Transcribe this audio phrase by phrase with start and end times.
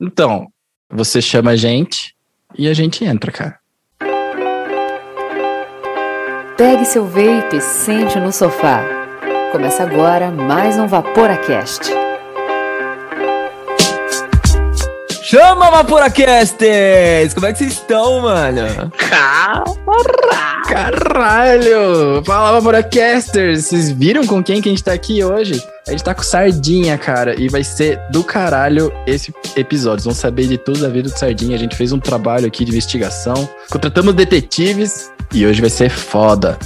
[0.00, 0.46] Então,
[0.88, 2.14] você chama a gente
[2.56, 3.58] e a gente entra, cara.
[6.56, 8.80] Pegue seu vape e sente no sofá.
[9.50, 11.90] Começa agora mais um Vaporacast.
[15.24, 17.34] Chama Vaporacasters!
[17.34, 18.92] Como é que vocês estão, mano?
[20.68, 22.22] Caralho!
[22.24, 23.64] Fala, Vaporacasters!
[23.66, 25.60] Vocês viram com quem que a gente tá aqui hoje?
[25.88, 30.02] A gente tá com Sardinha, cara, e vai ser do caralho esse episódio.
[30.02, 31.56] Vocês vão saber de tudo da vida do Sardinha.
[31.56, 36.58] A gente fez um trabalho aqui de investigação, contratamos detetives e hoje vai ser foda.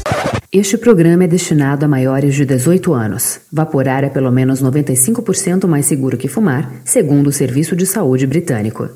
[0.51, 3.43] Este programa é destinado a maiores de 18 anos.
[3.53, 8.89] Vaporar é pelo menos 95% mais seguro que fumar, segundo o Serviço de Saúde Britânico.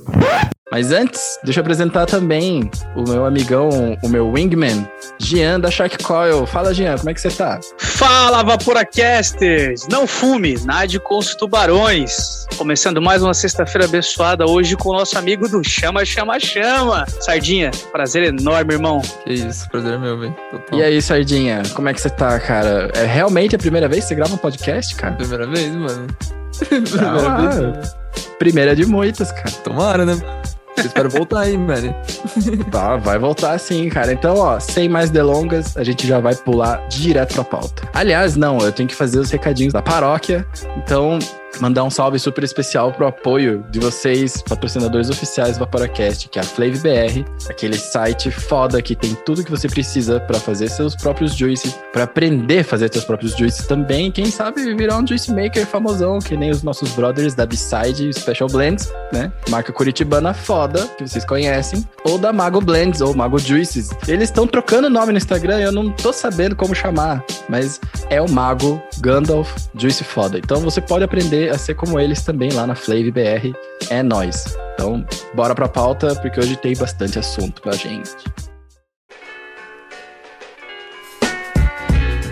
[0.68, 4.84] Mas antes, deixa eu apresentar também o meu amigão, o meu wingman,
[5.16, 6.44] Jean da Shark Coil.
[6.44, 7.60] Fala, Jean, como é que você tá?
[7.78, 9.86] Fala, Vaporacasters!
[9.88, 12.46] Não fume, nade com os tubarões.
[12.58, 17.06] Começando mais uma sexta-feira abençoada hoje com o nosso amigo do Chama, Chama, Chama.
[17.20, 19.00] Sardinha, prazer enorme, irmão.
[19.24, 20.36] Que isso, prazer é meu, velho.
[20.72, 22.90] E aí, Sardinha, como é que você tá, cara?
[22.96, 25.14] É realmente a primeira vez que você grava um podcast, cara?
[25.14, 26.08] Primeira vez, mano.
[26.58, 27.96] Primeira ah, vez.
[28.36, 29.50] Primeira de muitas, cara.
[29.62, 30.14] Tomara, né?
[30.78, 31.94] Espero voltar aí, mano.
[32.70, 34.12] Tá, vai voltar sim, cara.
[34.12, 37.88] Então, ó, sem mais delongas, a gente já vai pular direto pra pauta.
[37.92, 40.46] Aliás, não, eu tenho que fazer os recadinhos da paróquia.
[40.76, 41.18] Então,
[41.60, 46.42] mandar um salve super especial pro apoio de vocês, patrocinadores oficiais do Vaporacast, que é
[46.42, 50.94] a Flav BR, aquele site foda que tem tudo que você precisa para fazer seus
[50.94, 55.32] próprios juices, para aprender a fazer seus próprios juices também, quem sabe virar um juice
[55.32, 59.32] maker famosão, que nem os nossos brothers da B-Side Special Blends, né?
[59.48, 63.90] Marca curitibana foda, que vocês conhecem, ou da Mago Blends ou Mago Juices.
[64.06, 68.30] Eles estão trocando nome no Instagram, eu não tô sabendo como chamar, mas é o
[68.30, 70.38] Mago Gandalf Juice Foda.
[70.38, 73.54] Então você pode aprender a ser como eles também lá na Flav BR.
[73.90, 74.56] É nós.
[74.74, 78.10] Então, bora pra pauta, porque hoje tem bastante assunto pra gente.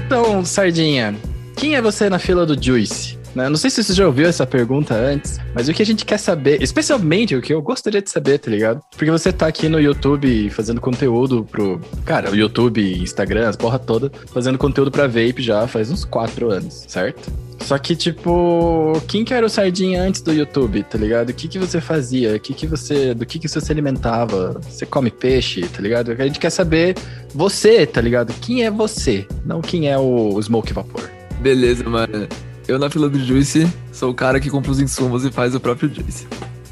[0.06, 1.14] Então, Sardinha,
[1.56, 3.18] quem é você na fila do Juice?
[3.34, 3.48] Né?
[3.48, 6.18] Não sei se você já ouviu essa pergunta antes, mas o que a gente quer
[6.18, 8.80] saber, especialmente o que eu gostaria de saber, tá ligado?
[8.96, 11.80] Porque você tá aqui no YouTube fazendo conteúdo pro.
[12.04, 16.50] Cara, o YouTube, Instagram, as porra toda, fazendo conteúdo pra vape já faz uns quatro
[16.50, 17.32] anos, certo?
[17.60, 21.30] Só que, tipo, quem que era o Sardinha antes do YouTube, tá ligado?
[21.30, 22.36] O que que você fazia?
[22.36, 24.60] O que que você, do que que você se alimentava?
[24.68, 26.12] Você come peixe, tá ligado?
[26.12, 26.94] A gente quer saber
[27.34, 28.34] você, tá ligado?
[28.40, 31.08] Quem é você, não quem é o Smoke Vapor.
[31.40, 32.28] Beleza, mano.
[32.68, 35.60] Eu na fila do Juice sou o cara que compra os insumos e faz o
[35.60, 36.26] próprio Juice.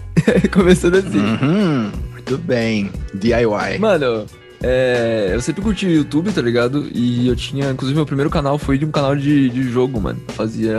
[0.53, 1.19] Começando assim.
[1.19, 2.91] Uhum, muito bem.
[3.15, 3.79] DIY.
[3.79, 4.27] Mano,
[4.63, 6.89] é, eu sempre curti o YouTube, tá ligado?
[6.93, 10.21] E eu tinha, inclusive, meu primeiro canal foi de um canal de, de jogo, mano.
[10.29, 10.77] Eu fazia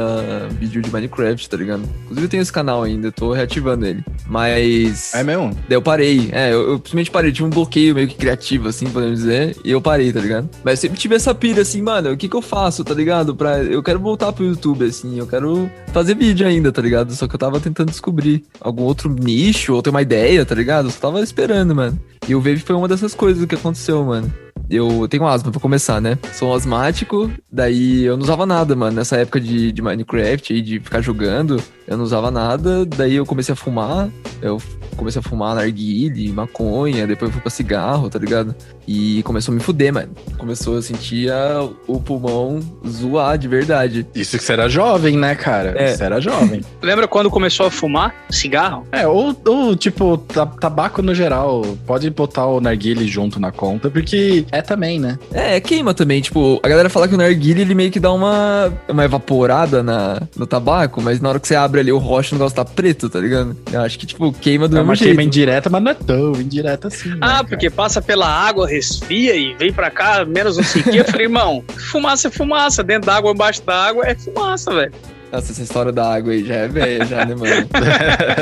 [0.59, 1.83] vídeo de Minecraft, tá ligado?
[2.03, 4.03] Inclusive, eu tenho esse canal ainda, tô reativando ele.
[4.27, 5.13] Mas.
[5.13, 5.51] É mesmo?
[5.67, 6.29] Daí eu parei.
[6.31, 7.31] É, eu, eu simplesmente parei.
[7.31, 9.57] Tinha um bloqueio meio que criativo, assim, podemos dizer.
[9.63, 10.49] E eu parei, tá ligado?
[10.63, 13.35] Mas sempre tive essa pira, assim, mano, o que que eu faço, tá ligado?
[13.35, 17.13] Pra, eu quero voltar pro YouTube, assim, eu quero fazer vídeo ainda, tá ligado?
[17.13, 20.87] Só que eu tava tentando descobrir algum outro nicho, ou ter uma ideia, tá ligado?
[20.87, 21.99] Eu só tava esperando, mano.
[22.27, 23.72] E o Vape foi uma dessas coisas que aconteceu,
[24.03, 24.42] mano.
[24.73, 26.17] Eu tenho asma pra começar, né?
[26.33, 28.95] Sou asmático, daí eu não usava nada, mano.
[28.95, 32.83] Nessa época de, de Minecraft e de ficar jogando, eu não usava nada.
[32.83, 34.09] Daí eu comecei a fumar.
[34.41, 34.59] Eu
[34.95, 38.55] comecei a fumar narguile, maconha, depois eu fui pra cigarro, tá ligado?
[38.87, 40.09] E começou a me fuder, mano.
[40.37, 44.05] Começou a sentir a, o pulmão zoar de verdade.
[44.13, 45.73] Isso que você era jovem, né, cara?
[45.77, 45.95] É.
[45.95, 46.61] Você era jovem.
[46.81, 48.85] Lembra quando começou a fumar cigarro?
[48.91, 51.61] É, ou, ou tipo, tabaco no geral.
[51.85, 55.17] Pode botar o narguile junto na conta, porque é também, né?
[55.31, 56.21] É, queima também.
[56.21, 60.21] Tipo, a galera fala que o narguile ele meio que dá uma, uma evaporada na,
[60.35, 63.09] no tabaco, mas na hora que você abre ali o rocha, o negócio tá preto,
[63.09, 63.55] tá ligado?
[63.71, 65.09] Eu acho que, tipo, queima do É mesmo uma jeito.
[65.09, 67.09] queima indireta, mas não é tão indireta assim.
[67.09, 67.43] né, Ah, cara?
[67.45, 70.83] porque passa pela água, resfria e vem pra cá, menos não sei.
[70.99, 72.83] Eu falei, irmão, fumaça é fumaça.
[72.83, 74.91] Dentro da água, embaixo da água é fumaça, velho.
[75.33, 77.67] Nossa, essa história da água aí já é velha, já, né, mano?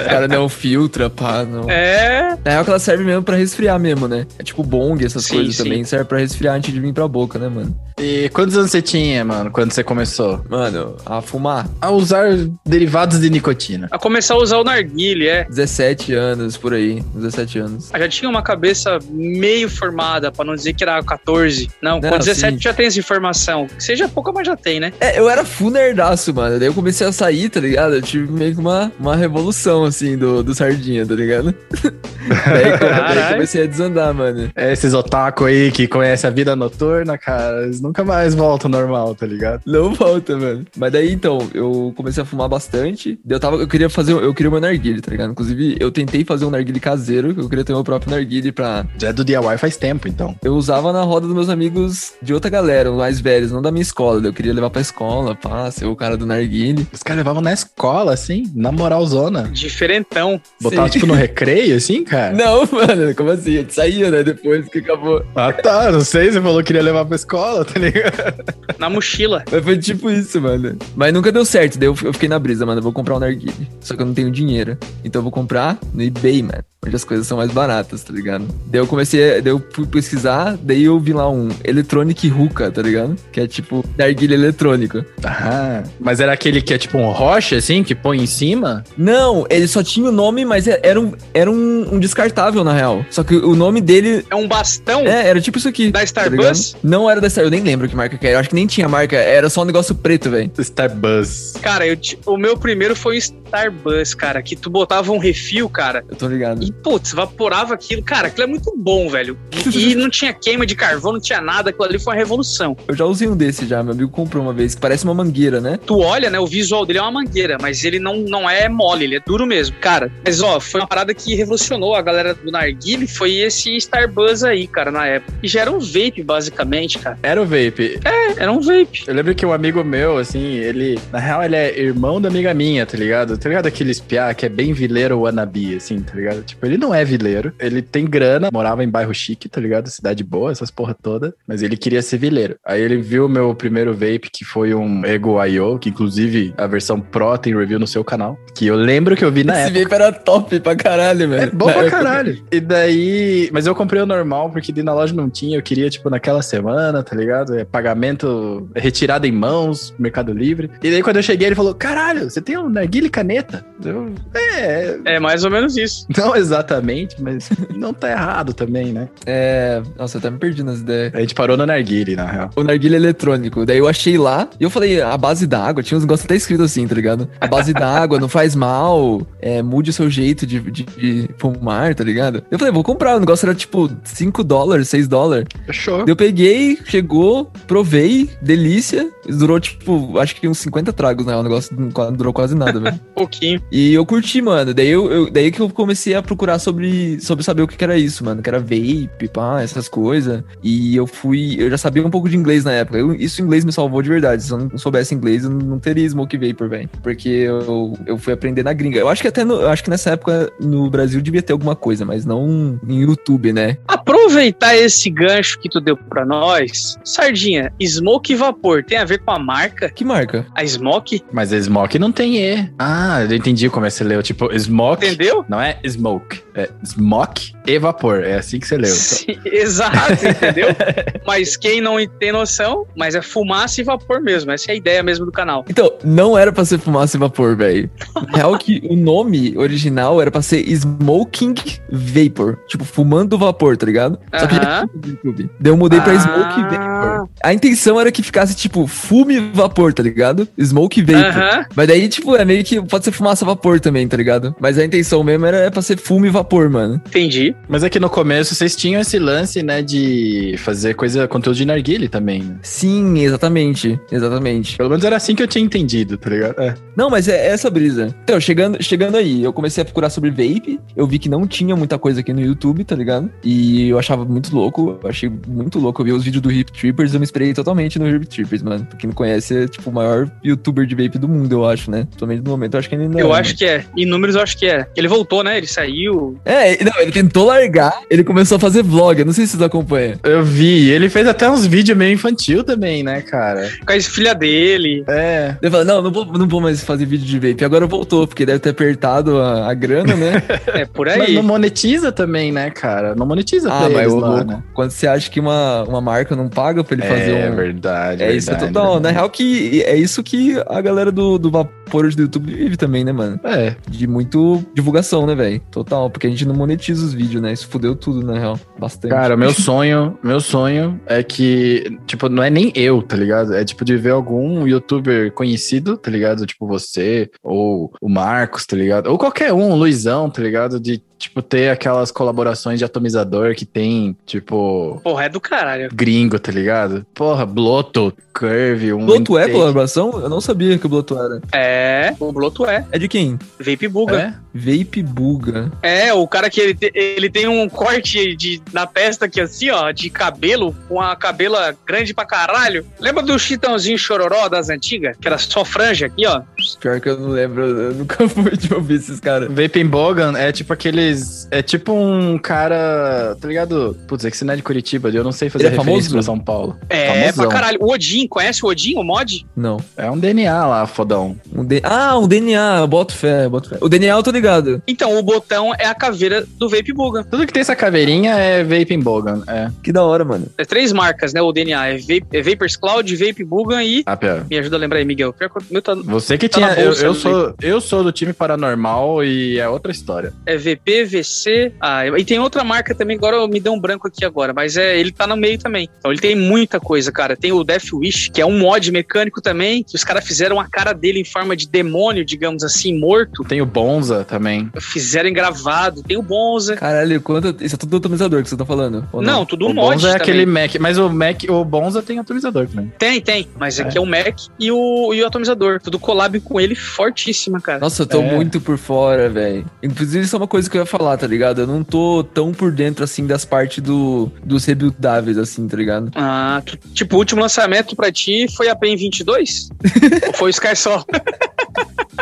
[0.01, 1.69] Os caras não filtra, pá, não.
[1.69, 2.37] É.
[2.43, 4.27] Na real que ela serve mesmo pra resfriar mesmo, né?
[4.37, 5.63] É tipo bong, essas Sim, coisas sim.
[5.63, 7.73] também, serve pra resfriar antes de vir pra boca, né, mano?
[7.97, 10.43] E quantos anos você tinha, mano, quando você começou?
[10.49, 12.25] Mano, a fumar, A usar
[12.65, 13.87] derivados de nicotina.
[13.89, 15.45] A começar a usar o narguile, é.
[15.45, 17.89] 17 anos, por aí, 17 anos.
[17.93, 21.69] Eu já tinha uma cabeça meio formada, pra não dizer que era 14.
[21.81, 22.61] Não, Não, com 17 sim.
[22.61, 23.67] já tem essa informação.
[23.67, 24.91] Que seja pouca, mas já tem, né?
[24.99, 26.57] É, eu era full nerdaço, mano.
[26.59, 27.95] Daí eu comecei a sair, tá ligado?
[27.95, 31.53] Eu tive meio que uma, uma revolução, assim, do, do Sardinha, tá ligado?
[32.27, 32.79] daí,
[33.15, 34.51] daí comecei a desandar, mano.
[34.55, 38.81] É, esses otaku aí que conhecem a vida noturna, cara, eles nunca mais voltam ao
[38.81, 39.61] normal, tá ligado?
[39.65, 40.65] Não volta, mano.
[40.75, 43.19] Mas daí, então, eu comecei a fumar bastante.
[43.23, 45.31] Daí eu tava, eu queria fazer, eu queria meu narguile, tá ligado?
[45.31, 48.87] Inclusive, eu tentei fazer um narguile caseiro, eu queria ter meu próprio narguile pra...
[48.97, 50.35] Já é do DIY faz tempo, então.
[50.43, 53.71] Eu usava na roda dos meus amigos de outra galera, os mais velhos, não da
[53.71, 54.25] minha escola.
[54.25, 56.70] Eu queria levar pra escola, pá, ser o cara do narguile.
[56.91, 59.49] Os caras levavam na escola, assim, na moralzona.
[59.51, 60.41] Diferentão.
[60.61, 60.93] Botava, Sim.
[60.93, 62.33] tipo, no recreio, assim, cara?
[62.35, 63.57] Não, mano, como assim?
[63.57, 64.23] A gente saía, né?
[64.23, 65.23] Depois que acabou.
[65.35, 68.55] Ah, tá, não sei, você falou que queria levar pra escola, tá ligado?
[68.77, 69.43] Na mochila.
[69.51, 70.77] Mas foi tipo isso, mano.
[70.95, 71.77] Mas nunca deu certo.
[71.77, 72.79] Daí eu, fiquei na brisa, mano.
[72.79, 73.67] Eu vou comprar um narguile.
[73.79, 74.77] Só que eu não tenho dinheiro.
[75.03, 76.63] Então eu vou comprar no eBay, mano.
[76.83, 78.47] Onde as coisas são mais baratas, tá ligado?
[78.65, 82.81] Daí eu comecei, daí eu fui pesquisar, daí eu vi lá um Electronic Hookah, tá
[82.81, 83.15] ligado?
[83.31, 85.05] Que é tipo narguile eletrônico.
[85.23, 88.83] Ah, mas era aquele que é tipo um rocha, assim, que põe em cima?
[88.97, 92.73] Não, ele só tinha o nome, mas é- era um, era um, um descartável, na
[92.73, 93.05] real.
[93.09, 95.91] Só que o nome dele É um bastão é, era tipo isso aqui.
[95.91, 96.73] da tá Starbucks.
[96.73, 96.79] ligado?
[96.83, 98.35] não era da Star, eu nem lembro que marca que era.
[98.35, 100.49] Eu acho que nem tinha marca, era só um negócio preto, velho.
[100.57, 101.53] Starbuzz.
[101.61, 106.03] cara, eu o meu primeiro foi o Starbucks, cara, que tu botava um refil, cara,
[106.09, 106.63] Eu tô ligado.
[106.63, 108.01] e, putz, evaporava aquilo.
[108.03, 109.37] Cara, aquilo é muito bom, velho.
[109.73, 111.69] E, e não tinha queima de carvão, não tinha nada.
[111.69, 112.75] Aquilo ali foi uma revolução.
[112.87, 115.59] Eu já usei um desse já, meu amigo comprou uma vez, que parece uma mangueira,
[115.61, 115.79] né?
[115.85, 119.05] Tu olha, né, o visual dele é uma mangueira, mas ele não, não é mole,
[119.05, 119.75] ele é duro mesmo.
[119.79, 124.43] Cara, mas ó, foi uma parada que revolucionou a galera do Narguile, foi esse Starbuzz
[124.43, 125.33] aí, cara, na época.
[125.41, 127.17] E já era um vape, basicamente, cara.
[127.23, 127.99] Era o vape.
[128.37, 129.03] Era um vape.
[129.07, 130.99] Eu lembro que um amigo meu, assim, ele.
[131.11, 133.37] Na real, ele é irmão da amiga minha, tá ligado?
[133.37, 136.43] Tá ligado aquele espiar que é bem vileiro wannabe, assim, tá ligado?
[136.43, 137.53] Tipo, ele não é vileiro.
[137.59, 139.89] Ele tem grana, morava em bairro chique, tá ligado?
[139.89, 141.33] Cidade boa, essas porra toda.
[141.47, 142.55] Mas ele queria ser vileiro.
[142.65, 146.67] Aí ele viu o meu primeiro vape, que foi um Ego IO, que inclusive a
[146.67, 148.37] versão Pro tem review no seu canal.
[148.55, 149.79] Que eu lembro que eu vi na Esse época.
[149.83, 151.43] vape era top pra caralho, velho.
[151.43, 151.97] É bom Na pra época.
[151.97, 152.43] caralho.
[152.51, 153.49] E daí.
[153.53, 155.57] Mas eu comprei o normal, porque na loja não tinha.
[155.57, 157.55] Eu queria, tipo, naquela semana, tá ligado?
[157.57, 160.69] É pagamento retirado em mãos, Mercado Livre.
[160.81, 163.63] E daí quando eu cheguei, ele falou: caralho, você tem um narguile caneta?
[163.83, 164.99] Eu, é.
[165.05, 166.05] É mais ou menos isso.
[166.17, 169.09] Não exatamente, mas não tá errado também, né?
[169.25, 169.81] É.
[169.97, 171.13] Nossa, eu até me perdi nas ideias.
[171.15, 172.49] A gente parou no narguile, na real.
[172.55, 173.65] O narguilha eletrônico.
[173.65, 176.35] Daí eu achei lá e eu falei, a base da água, tinha uns negócios até
[176.35, 177.27] escrito assim, tá ligado?
[177.39, 181.29] A base da água não faz mal, é, mude o seu jeito de, de, de
[181.37, 182.43] fumar, tá ligado?
[182.51, 183.15] Eu falei, vou comprar.
[183.15, 185.47] O negócio era tipo 5 dólares, 6 dólares.
[185.65, 186.03] Fechou.
[186.07, 189.09] Eu peguei, chegou, provei, delícia.
[189.27, 191.35] Durou, tipo, acho que uns 50 tragos, né?
[191.35, 192.99] O negócio não durou quase nada, velho.
[193.15, 193.61] pouquinho.
[193.71, 194.73] E eu curti, mano.
[194.73, 197.83] Daí, eu, eu- daí que eu comecei a procurar sobre, sobre saber o que, que
[197.83, 198.41] era isso, mano.
[198.41, 200.43] Que era vape, pá, essas coisas.
[200.63, 201.55] E eu fui.
[201.59, 202.97] Eu já sabia um pouco de inglês na época.
[202.97, 204.43] Eu- isso inglês me salvou de verdade.
[204.43, 206.89] Se eu não soubesse inglês, eu não teria smoke vapor, velho.
[207.01, 208.99] Porque eu, eu fui aprender na gringa.
[208.99, 211.75] Eu acho que até no, eu acho que nessa época no Brasil devia ter alguma
[211.75, 213.77] coisa, mas não em YouTube, né?
[213.87, 219.19] Aproveitar esse gancho que tu deu pra nós, Sardinha, Smoke e Vapor tem a ver
[219.19, 219.89] com a marca?
[219.89, 220.45] Que marca?
[220.55, 221.23] A Smoke?
[221.31, 222.69] Mas a Smoke não tem E.
[222.77, 224.21] Ah, eu entendi como é que você leu.
[224.23, 225.05] Tipo, Smoke.
[225.05, 225.45] Entendeu?
[225.47, 226.41] Não é Smoke.
[226.55, 228.23] É Smoke e Vapor.
[228.23, 228.93] É assim que você leu.
[228.93, 230.67] Sim, exato, entendeu?
[231.25, 234.51] mas quem não tem noção, mas é fumaça e vapor mesmo.
[234.51, 235.65] Essa é a ideia mesmo do canal.
[235.69, 237.89] Então, não era pra ser fumaça e vapor, velho.
[238.33, 241.55] Real que o nome original era pra ser Smoking
[241.91, 242.57] Vapor.
[242.67, 244.19] Tipo, fumando vapor, tá ligado?
[244.37, 245.49] Só que já tinha no YouTube.
[245.59, 246.19] Daí eu mudei pra Ah.
[246.19, 247.27] Smoke Vapor.
[247.43, 250.47] A intenção era que ficasse, tipo, fume vapor, tá ligado?
[250.61, 251.65] Smoke Vapor.
[251.75, 254.55] Mas daí, tipo, é meio que pode ser fumaça vapor também, tá ligado?
[254.59, 257.01] Mas a intenção mesmo era pra ser fume e vapor, mano.
[257.07, 257.55] Entendi.
[257.67, 261.65] Mas é que no começo vocês tinham esse lance, né, de fazer coisa, conteúdo de
[261.65, 262.55] narguile também, né?
[262.61, 263.99] Sim, exatamente.
[264.11, 264.77] Exatamente.
[264.77, 266.59] Pelo menos era assim que eu tinha entendido, tá ligado?
[266.59, 266.73] É.
[266.95, 268.13] Não, mas é essa brisa.
[268.23, 270.79] Então, chegando, chegando aí, eu comecei a procurar sobre vape.
[270.95, 273.31] Eu vi que não tinha muita coisa aqui no YouTube, tá ligado?
[273.43, 274.99] E eu achava muito louco.
[275.03, 276.01] Eu achei muito louco.
[276.01, 278.85] Eu vi os vídeos do Hip Trippers, eu me inspirei totalmente no Hip Trippers, mano.
[278.85, 281.89] Pra quem não conhece, é tipo o maior youtuber de vape do mundo, eu acho,
[281.89, 282.07] né?
[282.11, 283.85] Totalmente no momento, eu acho que ele ainda Eu é, acho que é.
[283.97, 284.87] Em números, eu acho que é.
[284.95, 285.57] Ele voltou, né?
[285.57, 286.39] Ele saiu.
[286.45, 289.19] É, não, ele tentou largar, ele começou a fazer vlog.
[289.19, 290.17] Eu não sei se vocês acompanham.
[290.23, 290.89] Eu vi.
[290.89, 293.69] Ele fez até uns vídeos meio infantil também, né, cara?
[293.85, 295.03] Com a filha dele.
[295.07, 295.55] É.
[295.61, 297.65] Ele falou, não, não vou, não vou mais fazer vídeo de vape.
[297.65, 300.41] Agora voltou, porque deve ter apertado a, a grana, né?
[300.73, 301.35] É por Mas aí.
[301.35, 303.13] não monetiza também, né, cara?
[303.15, 304.63] Não monetiza ah, pra mas eles lá, louco, né?
[304.73, 307.55] quando você acha que uma, uma marca não paga pra ele fazer é um...
[307.55, 308.23] verdade.
[308.23, 308.85] É isso, é verdade, total.
[308.85, 309.15] Na verdade.
[309.15, 313.11] real que é isso que a galera do, do vapor do YouTube vive também, né,
[313.11, 313.39] mano?
[313.43, 315.61] É, De muito divulgação, né, velho?
[315.71, 317.51] Total, porque a gente não monetiza os vídeos, né?
[317.51, 318.59] Isso fudeu tudo, na real.
[318.79, 319.11] Bastante.
[319.11, 323.53] Cara, meu sonho, meu sonho é que, tipo, não é nem eu, tá ligado?
[323.53, 326.45] É tipo de ver algum youtuber conhecido, tá ligado?
[326.45, 329.07] Tipo você, ou o Marcos, tá ligado?
[329.07, 330.79] Ou qualquer um, o Luizão, tá ligado?
[330.79, 335.89] De, tipo, ter aquelas colaborações de atomizador que tem, tipo, Porra, é do caralho.
[335.93, 337.05] gringo, tá ligado?
[337.13, 339.05] Porra, Bloto, Curve, um.
[339.05, 340.11] Bloto é colaboração?
[340.21, 341.41] Eu não sabia que o Bloto era.
[341.53, 342.85] É, o Bloto é.
[342.91, 343.37] É de quem?
[343.59, 344.17] Vape Buga.
[344.19, 344.33] É?
[344.53, 345.71] Vape Buga.
[345.81, 349.69] É, o cara que ele, te- ele tem um corte de, na testa aqui assim,
[349.69, 352.85] ó, de cabelo, com a cabela grande pra caralho.
[352.99, 355.17] Lembra do Chitãozinho Chororó das antigas?
[355.19, 356.41] Que era só franja aqui, ó.
[356.79, 359.49] Pior que eu não lembro, eu nunca fui de ouvir esses caras.
[359.49, 360.71] Vaping Bogan é tipo
[361.11, 361.47] aqueles.
[361.51, 363.35] É tipo um cara.
[363.39, 363.97] Tá ligado?
[364.07, 366.09] Putz, é que você não é de Curitiba, eu não sei fazer Ele é referência
[366.09, 366.13] famoso?
[366.13, 366.77] pra São Paulo.
[366.89, 367.45] É, Famosão.
[367.49, 367.77] pra caralho.
[367.81, 369.45] O Odin, conhece o Odin, o mod?
[369.55, 369.77] Não.
[369.97, 371.35] É um DNA lá, fodão.
[371.61, 371.79] Um D...
[371.83, 373.77] Ah, um DNA, eu boto fé, boto fé.
[373.81, 374.81] O DNA eu tô ligado.
[374.87, 377.23] Então, o botão é a caveira do Vape Buga.
[377.23, 379.43] Tudo que tem essa caveirinha é Vaping Bogan.
[379.47, 379.69] É.
[379.83, 380.47] Que da hora, mano.
[380.57, 381.41] É três marcas, né?
[381.41, 384.01] O DNA é, Vape, é Vapers Cloud, Vape Buga e.
[384.05, 384.45] Ah, pera.
[384.49, 385.33] Me ajuda a lembrar aí, Miguel.
[385.33, 385.49] Pior
[385.83, 386.67] tá- Você que Tá tinha.
[386.75, 387.19] na Eu, eu né?
[387.19, 390.33] sou, eu sou do time paranormal e é outra história.
[390.45, 391.71] É VP, VC.
[391.79, 394.97] Ah, e tem outra marca também, agora me deu um branco aqui agora, mas é,
[394.99, 395.87] ele tá no meio também.
[395.99, 397.35] Então ele tem muita coisa, cara.
[397.37, 400.67] Tem o Death Wish, que é um mod mecânico também, que os caras fizeram a
[400.67, 403.43] cara dele em forma de demônio, digamos assim, morto.
[403.43, 404.69] Tem o Bonza também.
[404.79, 406.01] Fizeram engravado.
[406.03, 406.75] Tem o Bonza.
[406.75, 407.55] Caralho, quanto...
[407.63, 409.07] isso é tudo atomizador que você tá falando?
[409.11, 410.21] ou Não, tudo o mod Bonza é também.
[410.21, 410.75] aquele Mac.
[410.79, 412.91] Mas o Mac, o Bonza tem atualizador também.
[412.97, 413.47] Tem, tem.
[413.59, 413.83] Mas É.
[413.83, 415.79] aqui é o Mac e o, e o atomizador.
[415.81, 417.79] Tudo collab com ele fortíssima, cara.
[417.79, 418.35] Nossa, eu tô É.
[418.35, 419.65] muito por fora, velho.
[419.81, 421.61] Inclusive, isso é uma coisa que eu ia falar, tá ligado?
[421.61, 426.11] Eu não tô tão por dentro, assim, das partes do, dos rebuildáveis, assim, tá ligado?
[426.15, 429.69] Ah, tu- tipo, o último lançamento pra ti foi a PEN 22?
[430.27, 431.05] Ou foi o Skysol?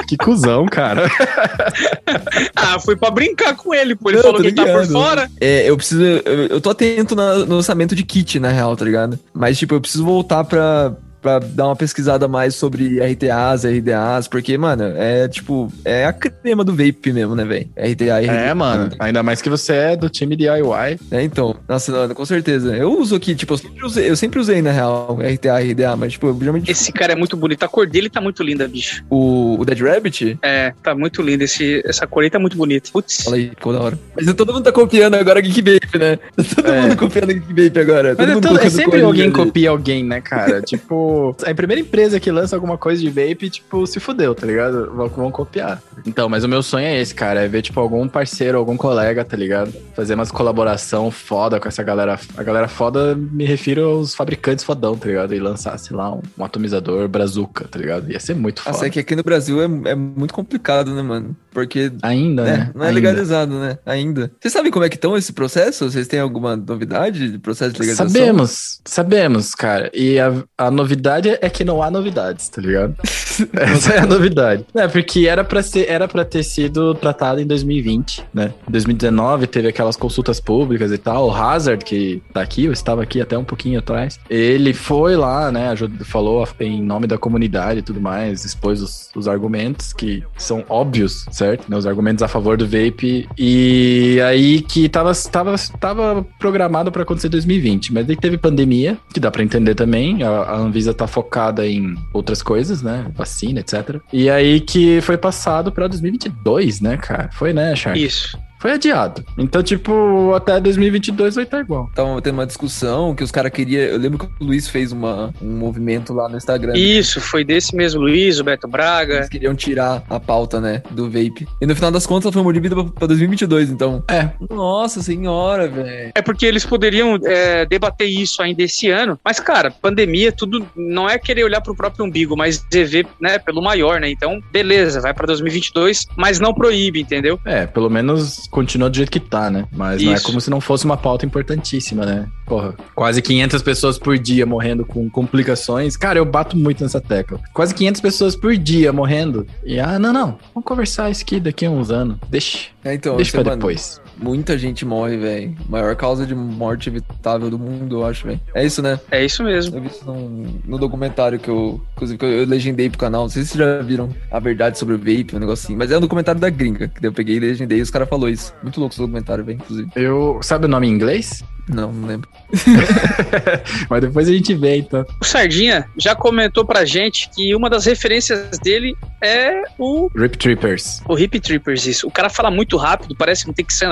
[0.08, 1.10] Que cuzão, cara.
[2.56, 4.10] ah, foi pra brincar com ele, pô.
[4.10, 5.30] Ele Não, falou que ele tá por fora.
[5.40, 6.02] É, eu preciso.
[6.02, 9.20] Eu, eu tô atento na- no lançamento de kit, na real, tá ligado?
[9.34, 10.94] Mas, tipo, eu preciso voltar pra.
[11.22, 16.64] Pra dar uma pesquisada mais sobre RTAs, RDAs, porque, mano, é tipo, é a crema
[16.64, 17.68] do vape mesmo, né, velho?
[17.76, 18.32] RTA e RDA.
[18.34, 18.90] É, mano.
[19.00, 20.98] Ainda mais que você é do time DIY.
[21.12, 21.56] É, então.
[21.68, 22.76] Nossa, não, com certeza.
[22.76, 25.96] Eu uso aqui, tipo, eu sempre usei, eu sempre usei na real, RTA e RDA,
[25.98, 27.64] mas, tipo, eu, geralmente Esse cara é muito bonito.
[27.64, 29.04] A cor dele tá muito linda, bicho.
[29.10, 31.44] o, o Dead Rabbit, É, tá muito lindo.
[31.44, 32.90] Esse, essa cor aí tá muito bonita.
[32.94, 33.24] Putz.
[33.24, 34.00] fala aí, ficou da hora.
[34.16, 36.18] Mas todo mundo tá copiando agora Geek Vape, né?
[36.56, 36.82] Todo É.
[36.82, 38.16] mundo copiando Geek Vape agora.
[38.18, 39.32] Mas todo é, tudo- é colocando sempre alguém ali.
[39.34, 40.62] copia alguém, né, cara?
[40.64, 41.09] tipo,
[41.46, 44.92] a primeira empresa que lança alguma coisa de vape, tipo, se fudeu, tá ligado?
[44.94, 45.82] Vão, vão copiar.
[46.06, 47.42] Então, mas o meu sonho é esse, cara.
[47.42, 49.74] É ver, tipo, algum parceiro, algum colega, tá ligado?
[49.96, 52.20] Fazer umas colaboração foda com essa galera.
[52.38, 55.34] A galera foda, me refiro aos fabricantes fodão, tá ligado?
[55.34, 58.12] E lançar, sei lá, um, um atomizador brazuca, tá ligado?
[58.12, 58.72] Ia ser muito foda.
[58.72, 61.36] Nossa, é que aqui no Brasil é, é muito complicado, né, mano?
[61.52, 62.72] Porque Ainda, né, né?
[62.76, 63.00] não é Ainda.
[63.00, 63.78] legalizado, né?
[63.86, 64.32] Ainda.
[64.40, 65.90] Vocês sabem como é que estão esse processo?
[65.90, 68.10] Vocês têm alguma novidade de processo de legalização?
[68.10, 69.90] Sabemos, sabemos, cara.
[69.94, 72.96] E a, a novidade é que não há novidades, tá ligado?
[73.54, 74.66] Essa é a novidade.
[74.76, 78.54] É, porque era pra, ser, era pra ter sido tratado em 2020, né?
[78.68, 81.28] Em 2019 teve aquelas consultas públicas e tal.
[81.28, 85.52] O Hazard, que tá aqui, eu estava aqui até um pouquinho atrás, ele foi lá,
[85.52, 85.74] né?
[86.04, 91.26] Falou em nome da comunidade e tudo mais, expôs os, os argumentos que são óbvios,
[91.40, 91.70] certo?
[91.70, 93.28] Né, Os argumentos a favor do vape.
[93.38, 98.98] E aí que tava, tava, tava programado pra acontecer em 2020, mas daí teve pandemia,
[99.14, 100.22] que dá pra entender também.
[100.24, 103.06] A, a Anvisa tá focada em outras coisas, né?
[103.16, 104.02] Vacina, etc.
[104.12, 107.30] E aí que foi passado pra 2022, né, cara?
[107.32, 108.04] Foi, né, Shark?
[108.04, 108.38] Isso.
[108.60, 109.24] Foi adiado.
[109.38, 111.90] Então, tipo, até 2022 vai estar igual.
[111.96, 113.82] Tava tendo uma discussão que os caras queriam.
[113.82, 116.74] Eu lembro que o Luiz fez uma, um movimento lá no Instagram.
[116.76, 119.16] Isso, foi desse mesmo Luiz, o Beto Braga.
[119.16, 121.48] Eles queriam tirar a pauta, né, do vape.
[121.62, 124.04] E no final das contas ela foi mordida pra, pra 2022, então.
[124.10, 124.30] É.
[124.50, 126.12] Nossa senhora, velho.
[126.14, 129.18] É porque eles poderiam é, debater isso ainda esse ano.
[129.24, 133.62] Mas, cara, pandemia, tudo não é querer olhar pro próprio umbigo, mas ver, né, pelo
[133.62, 134.10] maior, né?
[134.10, 137.40] Então, beleza, vai pra 2022, mas não proíbe, entendeu?
[137.46, 139.66] É, pelo menos continua do jeito que tá, né?
[139.72, 142.28] Mas não é como se não fosse uma pauta importantíssima, né?
[142.46, 145.96] Porra, quase 500 pessoas por dia morrendo com complicações.
[145.96, 147.40] Cara, eu bato muito nessa tecla.
[147.54, 149.46] Quase 500 pessoas por dia morrendo.
[149.64, 152.18] E, ah, não, não, vamos conversar isso aqui daqui a uns anos.
[152.30, 154.02] Deixa, É, então, deixa pra depois.
[154.22, 155.56] Muita gente morre, velho.
[155.68, 158.40] Maior causa de morte evitável do mundo, eu acho, velho.
[158.54, 159.00] É isso, né?
[159.12, 159.78] É isso mesmo.
[159.78, 163.24] Eu vi isso num, no documentário que eu, inclusive, que eu, eu legendei pro canal.
[163.24, 165.78] Não sei se vocês já viram a verdade sobre o vape, um negocinho.
[165.78, 168.30] Mas é um documentário da gringa, que eu peguei e legendei e os caras falaram
[168.30, 168.54] isso.
[168.62, 169.90] Muito louco esse documentário, velho, inclusive.
[169.96, 170.40] Eu.
[170.42, 171.44] Sabe o nome em inglês?
[171.70, 172.28] Não, não lembro.
[173.90, 175.06] Mas depois a gente vê, então.
[175.22, 181.02] O Sardinha já comentou pra gente que uma das referências dele é o, Rip Trippers.
[181.08, 182.08] o Hip Trippers, isso.
[182.08, 183.88] O cara fala muito rápido, parece que não tem que ser.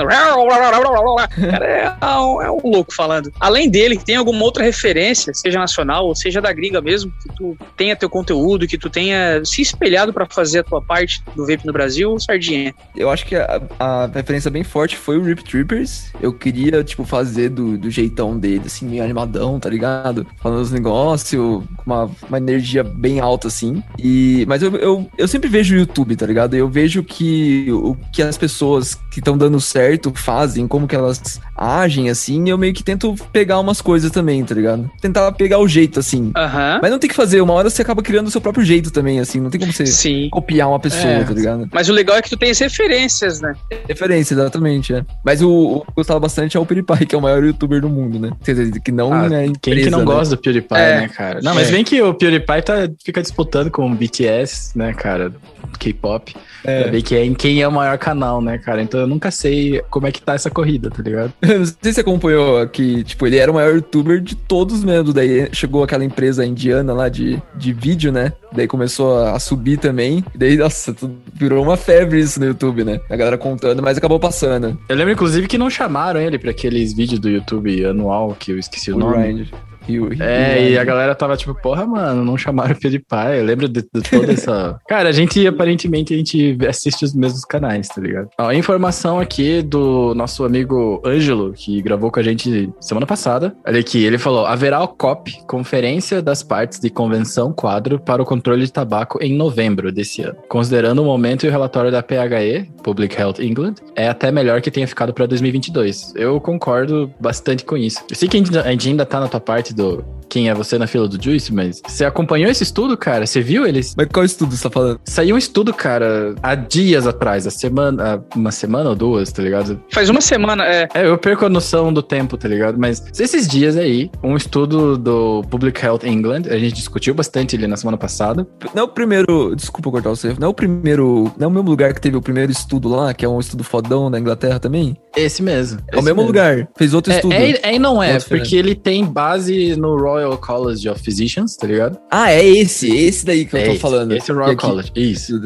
[1.28, 3.32] Cara é um, é um louco falando.
[3.40, 7.56] Além dele, tem alguma outra referência, seja nacional ou seja da gringa mesmo, que tu
[7.76, 11.66] tenha teu conteúdo, que tu tenha se espelhado pra fazer a tua parte do vape
[11.66, 12.74] no Brasil, Sardinha?
[12.96, 16.12] Eu acho que a, a referência bem forte foi o Rip Trippers.
[16.20, 20.26] Eu queria, tipo, fazer do, do jeitão dele, assim, meio animadão, tá ligado?
[20.40, 23.82] Falando os negócios, com uma, uma energia bem alta, assim.
[23.98, 26.54] E, mas eu, eu, eu sempre vejo o YouTube, tá ligado?
[26.54, 31.40] Eu vejo que o que as pessoas que estão dando certo fazem, como que elas
[31.56, 34.88] agem, assim, e eu meio que tento pegar umas coisas também, tá ligado?
[35.00, 36.30] Tentar pegar o jeito, assim.
[36.36, 36.78] Aham.
[36.80, 39.18] Mas não tem que fazer, uma hora você acaba criando o seu próprio jeito também,
[39.18, 39.40] assim.
[39.40, 40.28] Não tem como você Sim.
[40.30, 41.24] copiar uma pessoa, É.
[41.24, 41.68] tá ligado?
[41.72, 43.54] Mas o legal é que tu tem as referências, né?
[43.88, 45.04] Referência, exatamente, é.
[45.24, 47.80] Mas o, o que eu gostava bastante é o PewDiePie, que é o maior youtuber
[47.80, 48.30] do mundo, né?
[48.44, 50.04] Quer dizer, que não Ah, é empresa, Quem que não né?
[50.04, 51.00] gosta do PewDiePie, É.
[51.00, 51.40] né, cara?
[51.42, 51.72] Não, mas É.
[51.72, 55.32] vem que o PewDiePie tá, fica disputando com o BTS, né, cara?
[55.78, 56.34] K-pop.
[56.64, 56.82] É.
[56.82, 58.82] Pra ver quem, quem é o maior canal, né, cara?
[58.82, 61.32] Então nunca sei como é que tá essa corrida, tá ligado?
[61.42, 65.12] Não sei se você acompanhou que, tipo, ele era o maior youtuber de todos mesmo.
[65.12, 68.32] Daí chegou aquela empresa indiana lá de, de vídeo, né?
[68.52, 70.24] Daí começou a, subir também.
[70.34, 70.94] Daí, nossa,
[71.32, 73.00] virou uma febre isso no YouTube, né?
[73.08, 74.78] A galera contando, mas acabou passando.
[74.88, 78.58] Eu lembro, inclusive, que não chamaram ele pra aqueles vídeos do YouTube anual, que eu
[78.58, 79.16] esqueci o, O nome.
[79.16, 79.46] Ryan.
[79.88, 83.36] E o- É, e a galera tava tipo, porra, mano, não chamaram o PewDiePie.
[83.38, 84.78] Eu lembro de, de toda essa.
[84.88, 88.28] Cara, a gente, aparentemente, a gente assiste os mesmos canais, tá ligado?
[88.38, 93.54] Ó, informação aqui do nosso amigo Ângelo, que gravou com a gente semana passada.
[93.66, 98.24] Olha aqui, ele falou: haverá o COP, Conferência das Partes de Convenção Quadro para o
[98.26, 100.36] Controle de Tabaco, em novembro desse ano.
[100.48, 104.70] Considerando o momento e o relatório da PHE, Public Health England, é até melhor que
[104.70, 106.12] tenha ficado para 2022.
[106.16, 108.00] Eu concordo bastante com isso.
[108.10, 110.78] Eu sei que a a gente ainda tá na tua parte do quem é você
[110.78, 113.26] na fila do Juice, mas você acompanhou esse estudo, cara?
[113.26, 113.94] Você viu eles?
[113.96, 115.00] Mas qual estudo você tá falando?
[115.04, 119.42] Saiu um estudo, cara, há dias atrás, a semana, há uma semana ou duas, tá
[119.42, 119.80] ligado?
[119.92, 120.88] Faz uma semana, é.
[120.94, 122.78] É, eu perco a noção do tempo, tá ligado?
[122.78, 127.66] Mas esses dias aí, um estudo do Public Health England, a gente discutiu bastante ali
[127.66, 128.46] na semana passada.
[128.74, 129.54] Não é o primeiro.
[129.54, 130.34] Desculpa cortar você.
[130.38, 131.32] Não é o primeiro.
[131.38, 133.64] Não é o mesmo lugar que teve o primeiro estudo lá, que é um estudo
[133.64, 134.96] fodão na Inglaterra também?
[135.16, 135.80] Esse mesmo.
[135.90, 136.68] É o esse mesmo lugar.
[136.76, 137.32] Fez outro É, estudo.
[137.32, 141.66] é, é e não é, porque ele tem base no Royal College of Physicians, tá
[141.66, 141.98] ligado?
[142.10, 142.88] Ah, é esse.
[142.94, 144.12] Esse daí que eu É tô esse, falando.
[144.12, 144.92] Esse é o Royal aqui- College.
[144.96, 145.40] Isso.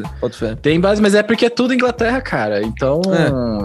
[0.61, 2.61] Tem base, mas é porque é tudo Inglaterra, cara.
[2.63, 3.01] Então,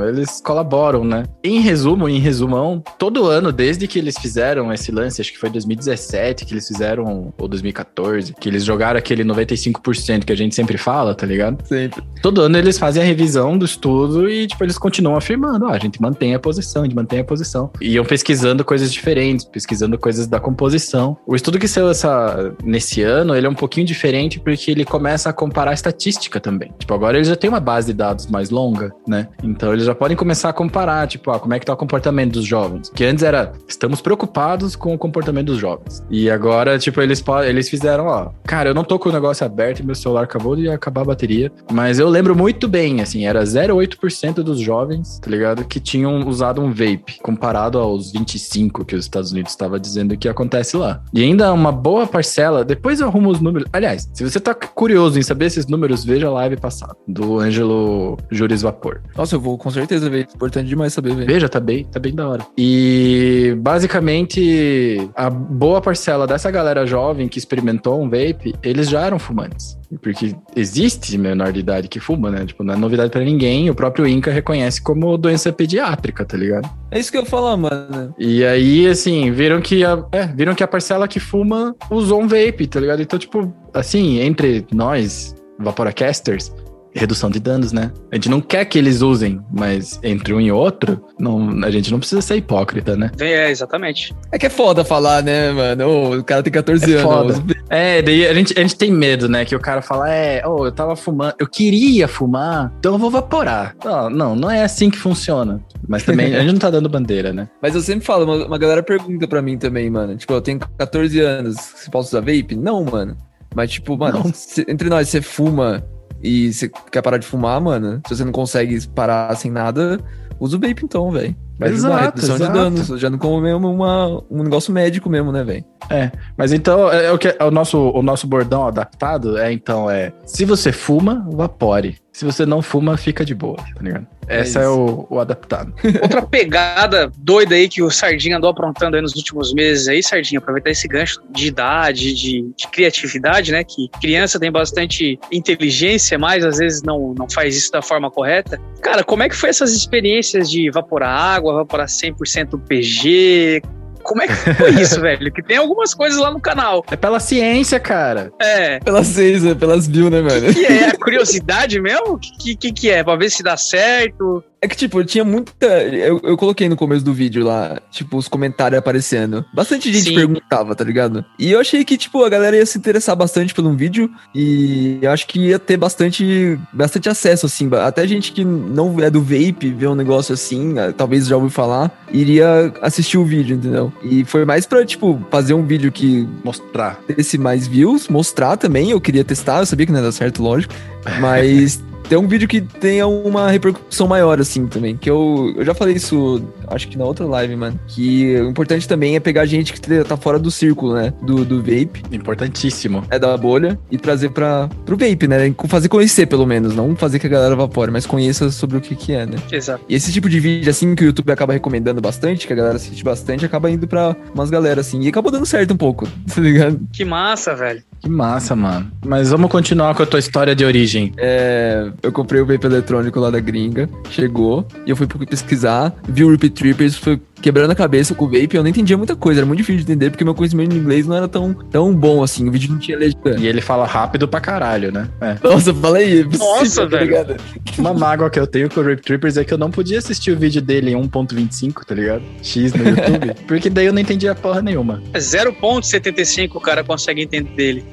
[0.04, 0.08] É.
[0.08, 1.24] eles colaboram, né?
[1.42, 5.50] Em resumo, em resumão, todo ano, desde que eles fizeram esse lance, acho que foi
[5.50, 10.76] 2017 que eles fizeram, ou 2014, que eles jogaram aquele 95% que a gente sempre
[10.78, 11.66] fala, tá ligado?
[11.66, 12.02] Sempre.
[12.23, 15.78] Todo ano eles fazem a revisão do estudo e, tipo, eles continuam afirmando, ó, a
[15.78, 17.71] gente mantém a posição, a gente mantém a posição.
[17.80, 20.98] E iam pesquisando coisas diferentes, pesquisando coisas da composição.
[21.26, 25.30] O estudo que saiu essa, nesse ano, ele é um pouquinho diferente porque ele começa
[25.30, 26.73] a comparar a estatística também.
[26.78, 29.28] Tipo, agora eles já têm uma base de dados mais longa, né?
[29.43, 32.32] Então eles já podem começar a comparar, tipo, ah, como é que tá o comportamento
[32.32, 32.91] dos jovens.
[32.91, 36.02] Que antes era, estamos preocupados com o comportamento dos jovens.
[36.11, 39.80] E agora, tipo, eles, eles fizeram, ó, cara, eu não tô com o negócio aberto
[39.80, 43.43] e meu celular acabou de acabar a bateria, mas eu lembro muito bem, assim, era
[43.43, 45.65] 0,8% dos jovens, tá ligado?
[45.65, 50.28] Que tinham usado um vape, comparado aos 25 que os Estados Unidos estava dizendo que
[50.28, 50.87] acontece lá.
[51.12, 53.68] E ainda uma boa parcela, depois eu arrumo os números.
[53.72, 58.16] Aliás, se você tá curioso em saber esses números, veja a live passada, do Ângelo
[58.30, 59.00] Juris Vapor.
[59.16, 60.28] Nossa, eu vou com certeza ver.
[60.34, 61.26] Importante demais saber, velho.
[61.26, 62.46] Veja, tá bem, tá bem da hora.
[62.56, 69.18] E basicamente, a boa parcela dessa galera jovem que experimentou um vape, eles já eram
[69.18, 69.78] fumantes.
[70.02, 72.44] Porque existe menor de idade que fuma, né?
[72.44, 73.70] Tipo, não é novidade pra ninguém.
[73.70, 76.68] O próprio INCA reconhece como doença pediátrica, tá ligado?
[76.90, 78.14] É isso que eu falar, mano.
[78.18, 82.28] E aí, assim, viram que a, é, viram que a parcela que fuma usou um
[82.28, 83.00] vape, tá ligado?
[83.00, 86.52] Então, tipo, assim, entre nós, Vaporacasters,
[86.94, 87.92] redução de danos, né?
[88.10, 91.90] A gente não quer que eles usem, mas entre um e outro, não, a gente
[91.90, 93.10] não precisa ser hipócrita, né?
[93.20, 94.14] É, exatamente.
[94.32, 96.18] É que é foda falar, né, mano?
[96.18, 97.36] O cara tem 14 É anos.
[97.36, 97.56] foda.
[97.68, 99.44] É, daí a gente, a gente tem medo, né?
[99.44, 103.10] Que o cara fala, é, oh, eu tava fumando, eu queria fumar, então eu vou
[103.10, 103.74] vaporar.
[103.84, 105.60] Não, não, não é assim que funciona.
[105.86, 107.48] Mas também, a gente não tá dando bandeira, né?
[107.62, 110.16] Mas eu sempre falo, uma, uma galera pergunta pra mim também, mano.
[110.16, 112.56] Tipo, eu tenho 14 anos, você posso usar vape?
[112.56, 113.16] Não, mano.
[113.54, 115.82] Mas, tipo, mano, cê- entre nós, você fuma
[116.23, 118.00] e você quer parar de fumar, mano.
[118.07, 120.00] Se você não consegue parar sem nada,
[120.41, 121.35] usa o vape então, velho.
[121.59, 122.59] Vai ajudar, Exato, redução de exato.
[122.59, 125.65] danos, já não como mesmo uma, um negócio médico mesmo, né, velho?
[125.91, 129.91] É, mas então é, o que é o nosso o nosso bordão adaptado é então
[129.91, 131.99] é se você fuma, vapore.
[132.19, 134.04] Se você não fuma, fica de boa, tá ligado?
[134.26, 135.73] É Esse é, o, o adaptado.
[136.02, 140.41] Outra pegada doida aí que o Sardinha andou aprontando aí nos últimos meses aí, Sardinha,
[140.41, 143.63] aproveitar esse gancho de idade, de, de criatividade, né?
[143.63, 148.61] Que criança tem bastante inteligência, mas às vezes não, não faz isso da forma correta.
[148.83, 153.63] Cara, como é que foi essas experiências de evaporar água, evaporar 100% PG?
[154.08, 155.30] Como é que foi isso, velho?
[155.30, 156.82] Que tem algumas coisas lá no canal.
[156.90, 158.32] É pela ciência, cara.
[158.40, 158.80] É.
[158.80, 159.54] Pelas seis, né?
[159.54, 160.54] pelas views, né, mano?
[160.54, 162.14] Que é a curiosidade mesmo?
[162.14, 163.04] O que, que, que é?
[163.04, 164.42] Pra ver se dá certo?
[164.60, 165.66] É que, tipo, eu tinha muita.
[165.66, 169.44] Eu, eu coloquei no começo do vídeo lá, tipo, os comentários aparecendo.
[169.54, 170.14] Bastante gente Sim.
[170.14, 171.25] perguntava, tá ligado?
[171.38, 174.10] E eu achei que, tipo, a galera ia se interessar bastante pelo vídeo.
[174.34, 177.71] E eu acho que ia ter bastante, bastante acesso, assim.
[177.73, 181.50] Até gente que não é do vape, vê um negócio assim, ah, talvez já ouviu
[181.50, 183.92] falar, iria assistir o vídeo, entendeu?
[184.02, 186.99] E foi mais pra, tipo, fazer um vídeo que Mostrar.
[187.06, 188.90] desse mais views, mostrar também.
[188.90, 190.75] Eu queria testar, eu sabia que não ia dar certo, lógico.
[191.21, 194.97] Mas ter um vídeo que tenha uma repercussão maior, assim, também.
[194.97, 197.78] Que eu, eu já falei isso, acho que na outra live, mano.
[197.86, 201.12] Que o importante também é pegar gente que tá fora do círculo, né?
[201.23, 203.04] Do, do vape, Importantíssimo.
[203.10, 205.54] é da bolha, e trazer pra, pro vape, né?
[205.66, 206.75] Fazer conhecer, pelo menos.
[206.75, 209.36] Não fazer que a galera evapore, mas conheça sobre o que que é, né?
[209.50, 209.84] Exato.
[209.88, 212.76] E esse tipo de vídeo, assim, que o YouTube acaba recomendando bastante, que a galera
[212.76, 215.00] assiste bastante, acaba indo pra umas galera, assim.
[215.02, 216.80] E acabou dando certo um pouco, tá ligado?
[216.92, 217.82] Que massa, velho.
[218.00, 218.91] Que massa, mano.
[219.04, 221.13] Mas vamos continuar com a tua história de origem.
[221.17, 226.25] É, eu comprei o vape eletrônico lá da gringa, chegou, e eu fui pesquisar, vi
[226.25, 229.40] o Rip Trippers, foi quebrando a cabeça com o vape, eu não entendia muita coisa,
[229.40, 232.22] era muito difícil de entender, porque meu conhecimento de inglês não era tão, tão bom
[232.22, 233.36] assim, o vídeo não tinha legenda.
[233.38, 235.08] E ele fala rápido pra caralho, né?
[235.20, 235.36] É.
[235.42, 236.24] Nossa, fala aí.
[236.38, 237.04] Nossa, tá velho.
[237.04, 237.36] ligado?
[237.78, 240.32] Uma mágoa que eu tenho com o Rip Trippers é que eu não podia assistir
[240.32, 242.22] o vídeo dele em 1.25, tá ligado?
[242.42, 243.34] X no YouTube.
[243.46, 245.02] porque daí eu não entendia porra nenhuma.
[245.14, 247.84] 0.75 o cara consegue entender dele.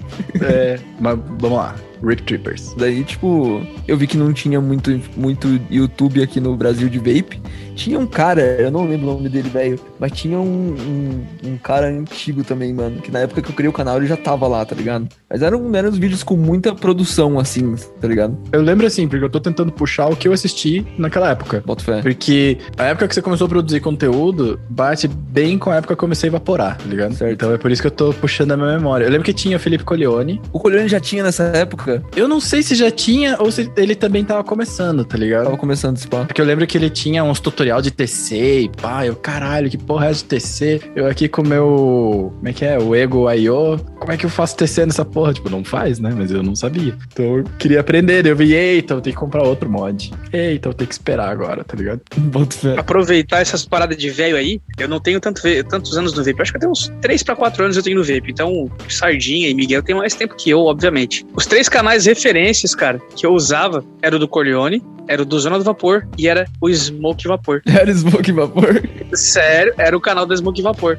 [0.41, 1.75] É, mas vamos lá.
[2.03, 2.73] Rip Trippers.
[2.77, 7.41] Daí, tipo, eu vi que não tinha muito, muito YouTube aqui no Brasil de vape.
[7.75, 11.57] Tinha um cara, eu não lembro o nome dele, velho, mas tinha um, um, um
[11.57, 14.47] cara antigo também, mano, que na época que eu criei o canal ele já tava
[14.47, 15.07] lá, tá ligado?
[15.29, 18.37] Mas eram, eram uns vídeos com muita produção, assim, tá ligado?
[18.51, 21.63] Eu lembro assim, porque eu tô tentando puxar o que eu assisti naquela época.
[21.65, 22.01] Boto fé.
[22.01, 25.93] Porque a época que você começou a produzir conteúdo bate bem com a época que
[25.93, 27.13] eu comecei a evaporar, tá ligado?
[27.13, 27.33] Certo.
[27.33, 29.05] Então é por isso que eu tô puxando a minha memória.
[29.05, 30.41] Eu lembro que tinha o Felipe Colione.
[30.51, 33.95] O Colhone já tinha nessa época, Eu não sei se já tinha ou se ele
[33.95, 35.45] também tava começando, tá ligado?
[35.45, 36.25] tava começando esse pá.
[36.25, 39.77] Porque eu lembro que ele tinha uns tutorial de TC e pá, eu, caralho, que
[39.77, 40.81] porra é de TC?
[40.95, 44.25] Eu aqui com o meu, como é que é, o Ego I.O., como é que
[44.25, 45.33] eu faço TC nessa porra?
[45.33, 46.13] Tipo, não faz, né?
[46.15, 46.95] Mas eu não sabia.
[47.11, 50.11] Então eu queria aprender, eu vi, eita, eu tenho que comprar outro mod.
[50.31, 52.01] Eita, eu tenho que esperar agora, tá ligado?
[52.77, 56.37] Aproveitar essas paradas de velho aí, eu não tenho tanto, tantos anos no vape.
[56.37, 58.29] Eu acho que até uns 3 pra 4 anos eu tenho no vape.
[58.31, 61.25] Então, Sardinha e Miguel tem mais tempo que eu, obviamente.
[61.33, 65.39] Os três canais referências, cara, que eu usava era o do Corleone, era o do
[65.39, 67.54] Zona do Vapor e era o Smoke Vapor.
[67.65, 68.81] Era Smoke Vapor.
[69.13, 70.97] Sério, era o canal do Smoke Vapor.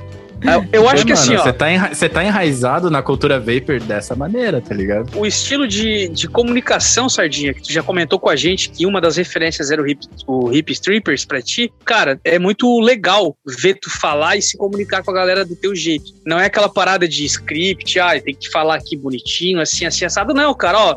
[0.73, 1.43] Eu, acho que Mano, assim, ó.
[1.43, 5.17] Você tá, enra- tá enraizado na cultura vapor dessa maneira, tá ligado?
[5.17, 9.01] o estilo de, de comunicação, Sardinha, que tu já comentou com a gente que uma
[9.01, 13.75] das referências era o Hip, o hip Strippers pra ti, cara, é muito legal ver
[13.75, 16.13] tu falar e se comunicar com a galera do teu jeito.
[16.25, 20.35] Não é aquela parada de script, ah, tem que falar aqui bonitinho, assim, assim, assado.
[20.35, 20.95] Não, cara, ó,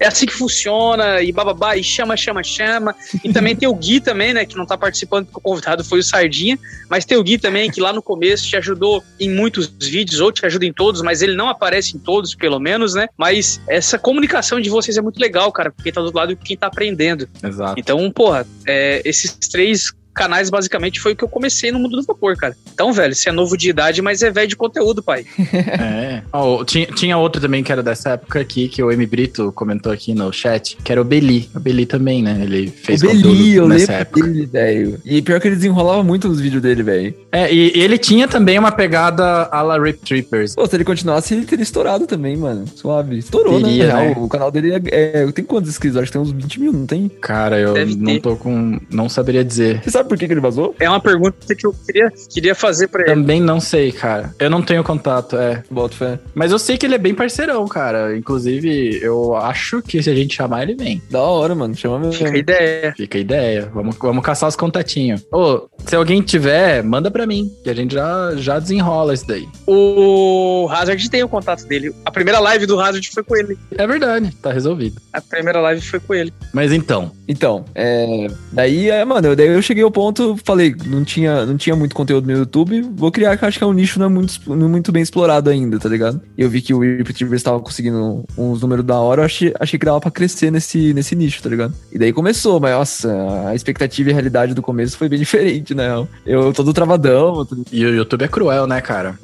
[0.00, 2.94] é assim que funciona, e bababá, e chama, chama, chama.
[3.24, 6.00] E também tem o Gui também, né, que não tá participando porque o convidado foi
[6.00, 6.58] o Sardinha,
[6.90, 8.81] mas tem o Gui também, que lá no começo te ajudou
[9.18, 12.58] em muitos vídeos, ou te ajuda em todos, mas ele não aparece em todos, pelo
[12.58, 13.08] menos, né?
[13.16, 16.56] Mas essa comunicação de vocês é muito legal, cara, porque tá do lado de quem
[16.56, 17.28] tá aprendendo.
[17.42, 17.74] Exato.
[17.78, 22.02] Então, porra, é, esses três canais basicamente foi o que eu comecei no mundo do
[22.02, 22.56] vapor, cara.
[22.72, 25.24] Então, velho, você é novo de idade, mas é velho de conteúdo, pai.
[25.82, 26.22] É.
[26.32, 29.92] Ó, tinha, tinha outro também que era dessa época aqui, que o M Brito comentou
[29.92, 31.48] aqui no chat, que era o Beli.
[31.54, 32.38] O Beli também, né?
[32.42, 33.20] Ele fez o Beli,
[33.54, 34.22] eu conteúdo nessa lembro época.
[34.26, 35.00] dele, velho.
[35.04, 37.14] E pior que ele desenrolava muito nos vídeos dele, velho.
[37.30, 40.54] É, e, e ele tinha também uma pegada à la Rip Trippers.
[40.54, 42.64] Pô, se ele continuasse, ele teria estourado também, mano.
[42.74, 43.18] Suave.
[43.18, 43.92] Estourou, Teria, né?
[43.92, 44.16] Na real, né?
[44.18, 44.80] O canal dele é,
[45.22, 45.96] é- Tem quantos inscritos?
[45.98, 47.08] Acho que tem uns 20 mil, não tem?
[47.08, 48.20] Cara, eu Deve não ter.
[48.20, 48.78] tô com.
[48.90, 49.82] Não saberia dizer.
[49.82, 50.74] Você sabe por que, que ele vazou?
[50.78, 53.10] É uma pergunta que eu queria, queria fazer pra ele.
[53.10, 54.34] Também não sei, cara.
[54.38, 55.62] Eu não tenho contato, é.
[55.70, 56.18] Boto fé.
[56.34, 58.16] Mas eu sei que ele é bem parceirão, cara.
[58.16, 61.02] Inclusive, eu acho que se a gente chamar, ele vem.
[61.10, 61.74] Da hora, mano.
[61.74, 62.12] Chama mesmo.
[62.14, 62.94] Fica a ideia.
[62.96, 63.70] Fica a ideia.
[63.72, 65.24] Vamos, vamos caçar os contatinhos.
[65.32, 67.50] Ô, se alguém tiver, manda pra mim.
[67.62, 69.46] Que a gente já, já desenrola isso daí.
[69.66, 71.94] O Hazard tem o contato dele.
[72.04, 73.58] A primeira live do Hazard foi com ele.
[73.76, 75.00] É verdade, tá resolvido.
[75.12, 76.32] A primeira live foi com ele.
[76.52, 78.26] Mas então, Então, é.
[78.52, 81.94] Daí, é, mano, eu, daí eu cheguei ao ponto, falei, não tinha, não tinha muito
[81.94, 84.66] conteúdo no YouTube, vou criar que acho que é um nicho não é muito, não
[84.66, 86.20] é muito bem explorado ainda, tá ligado?
[86.36, 89.78] E eu vi que o YouTuber estava conseguindo uns números da hora, eu achei, achei
[89.78, 91.74] que dava pra crescer nesse, nesse nicho, tá ligado?
[91.92, 95.74] E daí começou, mas nossa, a expectativa e a realidade do começo foi bem diferente,
[95.74, 95.88] né?
[96.26, 97.44] Eu todo travadão.
[97.44, 97.64] Todo...
[97.70, 99.18] E o YouTube é cruel, né, cara?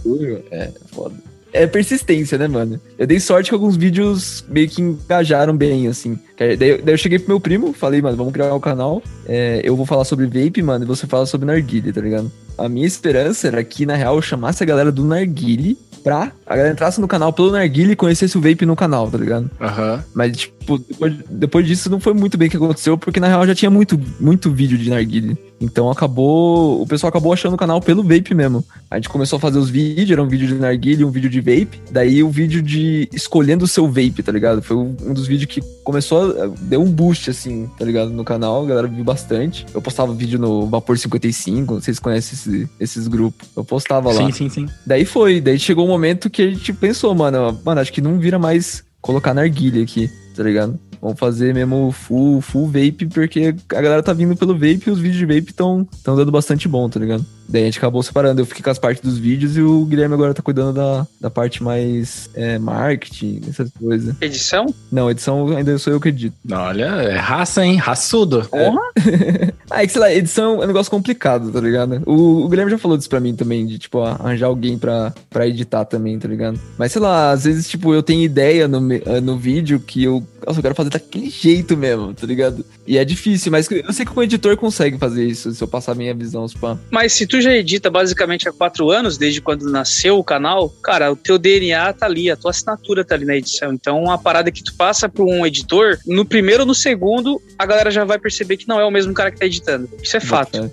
[0.51, 1.15] É, foda
[1.53, 2.81] é persistência, né, mano?
[2.99, 6.19] Eu dei sorte que alguns vídeos meio que engajaram bem, assim.
[6.37, 9.03] Daí, eu cheguei pro meu primo, falei, mano, vamos criar um canal.
[9.27, 12.31] É, eu vou falar sobre vape, mano, e você fala sobre narguile, tá ligado?
[12.57, 16.57] A minha esperança era que, na real, eu chamasse a galera do narguile pra a
[16.57, 19.51] galera entrasse no canal pelo narguile e conhecesse o vape no canal, tá ligado?
[19.61, 19.97] Aham.
[19.97, 20.03] Uhum.
[20.15, 23.47] Mas, tipo, depois, depois disso não foi muito bem o que aconteceu, porque na real
[23.47, 25.37] já tinha muito, muito vídeo de narguile.
[25.61, 26.81] Então acabou.
[26.81, 28.65] O pessoal acabou achando o canal pelo vape mesmo.
[28.91, 31.41] A gente começou a fazer os vídeos, era um vídeo de narguile, um vídeo de
[31.41, 31.81] vape.
[31.91, 34.63] Daí o vídeo de escolhendo o seu vape, tá ligado?
[34.63, 36.47] Foi um dos vídeos que começou a.
[36.61, 38.11] deu um boost, assim, tá ligado?
[38.11, 39.67] No canal, a galera viu bastante.
[39.75, 43.49] Eu postava vídeo no Vapor 55, não sei se conhecem esse, esses grupos.
[43.57, 44.27] Eu postava lá.
[44.27, 44.69] Sim, sim, sim.
[44.87, 48.19] Daí foi, daí chegou um momento que a gente pensou, mano, mano, acho que não
[48.19, 50.79] vira mais colocar narguilha aqui, tá ligado?
[51.01, 54.99] Vamos fazer mesmo full, full vape, porque a galera tá vindo pelo vape e os
[54.99, 57.25] vídeos de vape estão dando bastante bom, tá ligado?
[57.49, 58.41] Daí a gente acabou separando.
[58.41, 61.31] Eu fiquei com as partes dos vídeos e o Guilherme agora tá cuidando da, da
[61.31, 64.15] parte mais é, marketing, essas coisas.
[64.21, 64.67] Edição?
[64.93, 66.37] Não, edição ainda sou eu que edito.
[66.51, 67.77] Olha, é raça, hein?
[67.77, 68.47] Raçudo.
[68.51, 68.81] Porra!
[68.97, 69.53] É.
[69.71, 72.03] ah, é que sei lá, edição é um negócio complicado, tá ligado?
[72.05, 75.47] O, o Guilherme já falou disso pra mim também, de tipo, arranjar alguém pra, pra
[75.47, 76.61] editar também, tá ligado?
[76.77, 80.23] Mas sei lá, às vezes, tipo, eu tenho ideia no, no vídeo que eu.
[80.47, 82.65] Nossa, eu quero fazer daquele jeito mesmo, tá ligado?
[82.87, 85.93] E é difícil, mas eu sei que o editor consegue fazer isso, se eu passar
[85.93, 86.79] a minha visão, spam.
[86.91, 90.69] Mas se tu tu já edita basicamente há quatro anos, desde quando nasceu o canal,
[90.83, 93.73] cara, o teu DNA tá ali, a tua assinatura tá ali na edição.
[93.73, 97.65] Então, a parada que tu passa para um editor, no primeiro ou no segundo, a
[97.65, 99.89] galera já vai perceber que não é o mesmo cara que tá editando.
[100.03, 100.71] Isso é fato.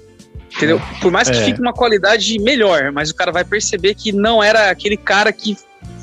[0.56, 0.82] Entendeu?
[1.02, 1.44] Por mais que é.
[1.44, 5.58] fique uma qualidade melhor, mas o cara vai perceber que não era aquele cara que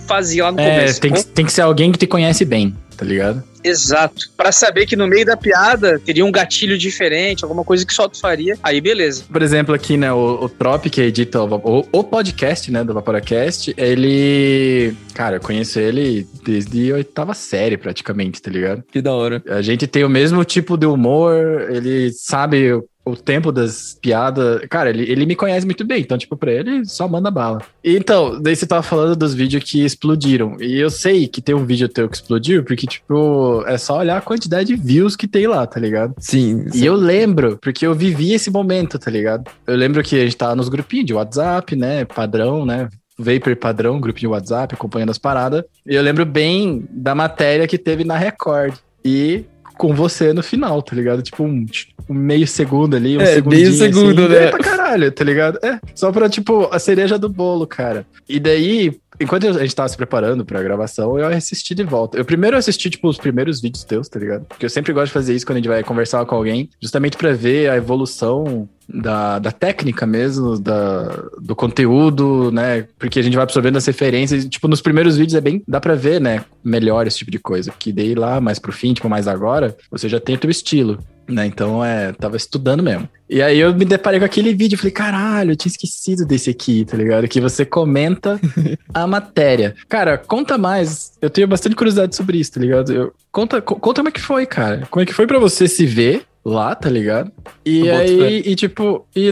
[0.06, 1.00] fazia lá no é, começo.
[1.00, 3.42] Tem que, tem que ser alguém que te conhece bem, tá ligado?
[3.64, 4.30] Exato.
[4.36, 8.08] Para saber que no meio da piada teria um gatilho diferente, alguma coisa que só
[8.08, 9.24] tu faria, aí beleza.
[9.30, 13.72] Por exemplo, aqui, né, o, o Trop, que edita o, o, podcast, né, do Vaporacast,
[13.76, 14.94] ele...
[15.14, 18.82] Cara, eu conheço ele desde a oitava série, praticamente, tá ligado?
[18.90, 19.42] Que da hora.
[19.48, 22.72] A gente tem o mesmo tipo de humor, ele sabe
[23.04, 24.62] o tempo das piadas.
[24.68, 27.60] Cara, ele, ele me conhece muito bem, então, tipo, pra ele, só manda bala.
[27.82, 30.56] Então, daí você tava falando dos vídeos que explodiram.
[30.60, 34.18] E eu sei que tem um vídeo teu que explodiu, porque, tipo, é só olhar
[34.18, 36.14] a quantidade de views que tem lá, tá ligado?
[36.18, 36.66] Sim.
[36.74, 39.50] E eu lembro, porque eu vivi esse momento, tá ligado?
[39.66, 42.04] Eu lembro que a gente tava nos grupinhos de WhatsApp, né?
[42.04, 42.88] Padrão, né?
[43.18, 45.64] Vapor padrão, grupo de WhatsApp, acompanhando as paradas.
[45.86, 48.74] E eu lembro bem da matéria que teve na Record.
[49.04, 49.44] E
[49.82, 51.22] com você no final, tá ligado?
[51.22, 51.66] Tipo, um,
[52.08, 53.62] um meio segundo ali, um é, segundinho.
[53.62, 54.46] Meio segundo, assim, né?
[54.46, 55.58] Pra caralho, tá ligado?
[55.60, 58.06] É, só pra, tipo, a cereja do bolo, cara.
[58.28, 62.18] E daí, enquanto a gente tava se preparando pra gravação, eu assisti de volta.
[62.18, 64.44] Eu primeiro assisti, tipo, os primeiros vídeos teus, tá ligado?
[64.46, 67.16] Porque eu sempre gosto de fazer isso quando a gente vai conversar com alguém, justamente
[67.16, 72.86] pra ver a evolução da, da técnica mesmo, da, do conteúdo, né?
[72.98, 74.44] Porque a gente vai absorvendo as referências.
[74.44, 75.62] Tipo, nos primeiros vídeos é bem.
[75.66, 76.44] dá pra ver, né?
[76.62, 77.70] Melhor esse tipo de coisa.
[77.70, 80.98] Porque daí lá, mais pro fim, tipo, mais agora, você já tem o teu estilo.
[81.28, 83.08] Né, então, é, tava estudando mesmo.
[83.30, 86.84] E aí eu me deparei com aquele vídeo, falei, caralho, eu tinha esquecido desse aqui,
[86.84, 87.26] tá ligado?
[87.28, 88.40] Que você comenta
[88.92, 89.74] a matéria.
[89.88, 91.12] Cara, conta mais.
[91.20, 92.92] Eu tenho bastante curiosidade sobre isso, tá ligado?
[92.92, 94.86] Eu, conta, conta como é que foi, cara.
[94.90, 97.30] Como é que foi para você se ver lá, tá ligado?
[97.64, 99.30] E eu aí, e tipo, e,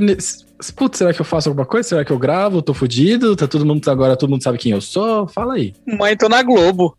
[0.75, 1.89] putz, será que eu faço alguma coisa?
[1.89, 2.63] Será que eu gravo?
[2.63, 3.35] Tô fudido?
[3.37, 5.27] Tá todo mundo agora, todo mundo sabe quem eu sou?
[5.27, 5.75] Fala aí.
[5.87, 6.97] Mãe, tô na Globo.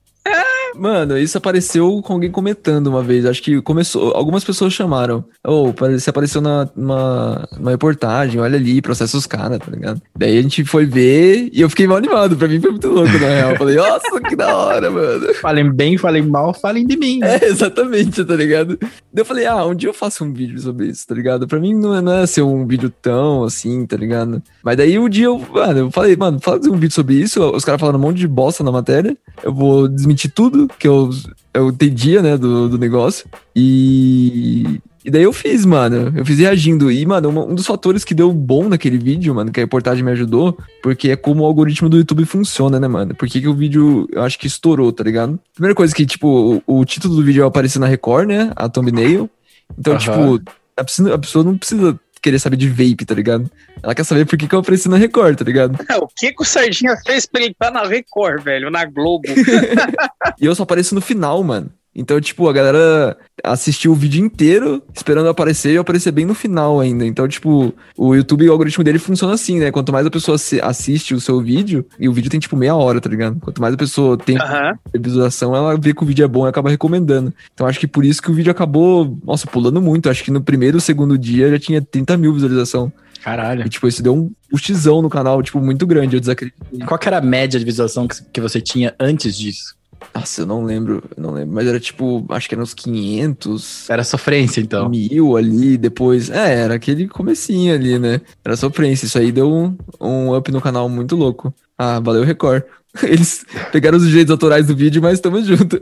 [0.75, 3.25] Mano, isso apareceu com alguém comentando uma vez.
[3.25, 4.13] Acho que começou.
[4.15, 5.23] Algumas pessoas chamaram.
[5.43, 10.01] Ou oh, você apareceu na, numa, numa reportagem, olha ali, processa os caras, tá ligado?
[10.15, 12.35] Daí a gente foi ver e eu fiquei mal animado.
[12.35, 13.51] Pra mim foi muito louco, na real.
[13.51, 15.33] Eu falei, nossa, que da hora, mano.
[15.35, 17.19] Falem bem, falem mal, falem de mim.
[17.19, 17.37] Né?
[17.41, 18.77] É, exatamente, tá ligado?
[18.79, 21.47] Daí eu falei, ah, um dia eu faço um vídeo sobre isso, tá ligado?
[21.47, 24.41] Pra mim não é, não é ser um vídeo tão assim, tá ligado?
[24.63, 27.43] Mas daí um dia eu, mano, eu falei, mano, fazer um vídeo sobre isso.
[27.51, 29.17] Os caras falaram um monte de bosta na matéria.
[29.43, 31.09] Eu vou desmentir tudo que eu,
[31.53, 33.27] eu entendia, né, do, do negócio.
[33.55, 36.13] E, e daí eu fiz, mano.
[36.15, 36.91] Eu fiz reagindo.
[36.91, 40.11] E, mano, um, dos fatores que deu bom naquele vídeo, mano, que a reportagem me
[40.11, 43.15] ajudou, porque é como o algoritmo do YouTube funciona, né, mano?
[43.15, 45.39] Porque que o vídeo, eu acho que estourou, tá ligado?
[45.53, 48.51] Primeira coisa que, tipo, o, o título do vídeo apareceu na Record, né?
[48.55, 49.29] A thumbnail.
[49.77, 49.99] Então, uhum.
[49.99, 50.41] tipo,
[50.77, 53.49] a a pessoa não precisa querer saber de vape, tá ligado?
[53.81, 55.77] Ela quer saber por que, que eu apareci na Record, tá ligado?
[56.01, 58.69] o que, que o Sardinha fez pra ele estar na Record, velho?
[58.69, 59.27] Na Globo.
[60.39, 61.71] e eu só apareço no final, mano.
[61.93, 66.79] Então, tipo, a galera assistiu o vídeo inteiro esperando aparecer e aparecer bem no final
[66.79, 67.05] ainda.
[67.05, 69.71] Então, tipo, o YouTube, o algoritmo dele funciona assim, né?
[69.71, 73.01] Quanto mais a pessoa assiste o seu vídeo, e o vídeo tem, tipo, meia hora,
[73.01, 73.39] tá ligado?
[73.41, 74.73] Quanto mais a pessoa tem Aham.
[74.95, 77.33] visualização, ela vê que o vídeo é bom e acaba recomendando.
[77.53, 80.09] Então, acho que por isso que o vídeo acabou, nossa, pulando muito.
[80.09, 82.91] Acho que no primeiro ou segundo dia já tinha 30 mil visualização.
[83.21, 83.65] Caralho.
[83.65, 86.15] E, tipo, isso deu um puxizão no canal, tipo, muito grande.
[86.15, 86.79] Eu desacreditei.
[86.87, 89.75] Qual que era a média de visualização que você tinha antes disso?
[90.13, 91.53] Nossa, eu não lembro, eu não lembro.
[91.55, 94.89] Mas era tipo, acho que era uns 500, Era sofrência, então.
[94.89, 96.29] mil ali, depois.
[96.29, 98.21] É, era aquele comecinho ali, né?
[98.43, 99.05] Era sofrência.
[99.05, 101.53] Isso aí deu um, um up no canal muito louco.
[101.77, 102.63] Ah, valeu, Record.
[103.03, 105.81] Eles pegaram os direitos autorais do vídeo, mas tamo junto.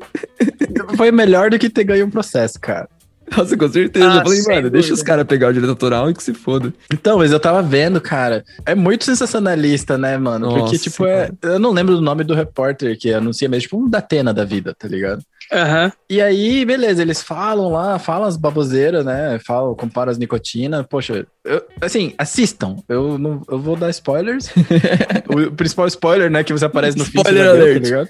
[0.95, 2.87] Foi melhor do que ter ganho um processo, cara.
[3.35, 4.09] Nossa, com certeza.
[4.11, 6.73] Ah, eu falei, mano, deixa os caras pegar o direito autoral e que se foda.
[6.91, 8.43] Então, mas eu tava vendo, cara.
[8.65, 10.47] É muito sensacionalista, né, mano?
[10.47, 11.29] Porque, Nossa, tipo, é.
[11.43, 14.75] Eu não lembro do nome do repórter que anuncia, mas tipo um Datena da vida,
[14.77, 15.21] tá ligado?
[15.51, 15.91] Aham.
[16.07, 19.39] E aí, beleza, eles falam lá, falam as baboseiras, né?
[19.43, 20.83] Falam, comparam as nicotina.
[20.83, 22.75] Poxa, eu- assim, assistam.
[22.87, 24.49] Eu não eu vou dar spoilers.
[25.27, 27.81] o principal spoiler, né, que você aparece no Spoiler deu, alert.
[27.81, 28.09] tá ligado?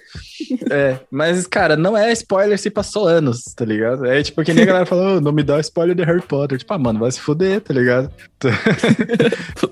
[0.69, 4.05] É, mas, cara, não é spoiler se passou anos, tá ligado?
[4.05, 6.58] É tipo que nem a galera falou, "Ô, não me dá spoiler de Harry Potter.
[6.58, 8.12] Tipo, ah, mano, vai se fuder, tá ligado?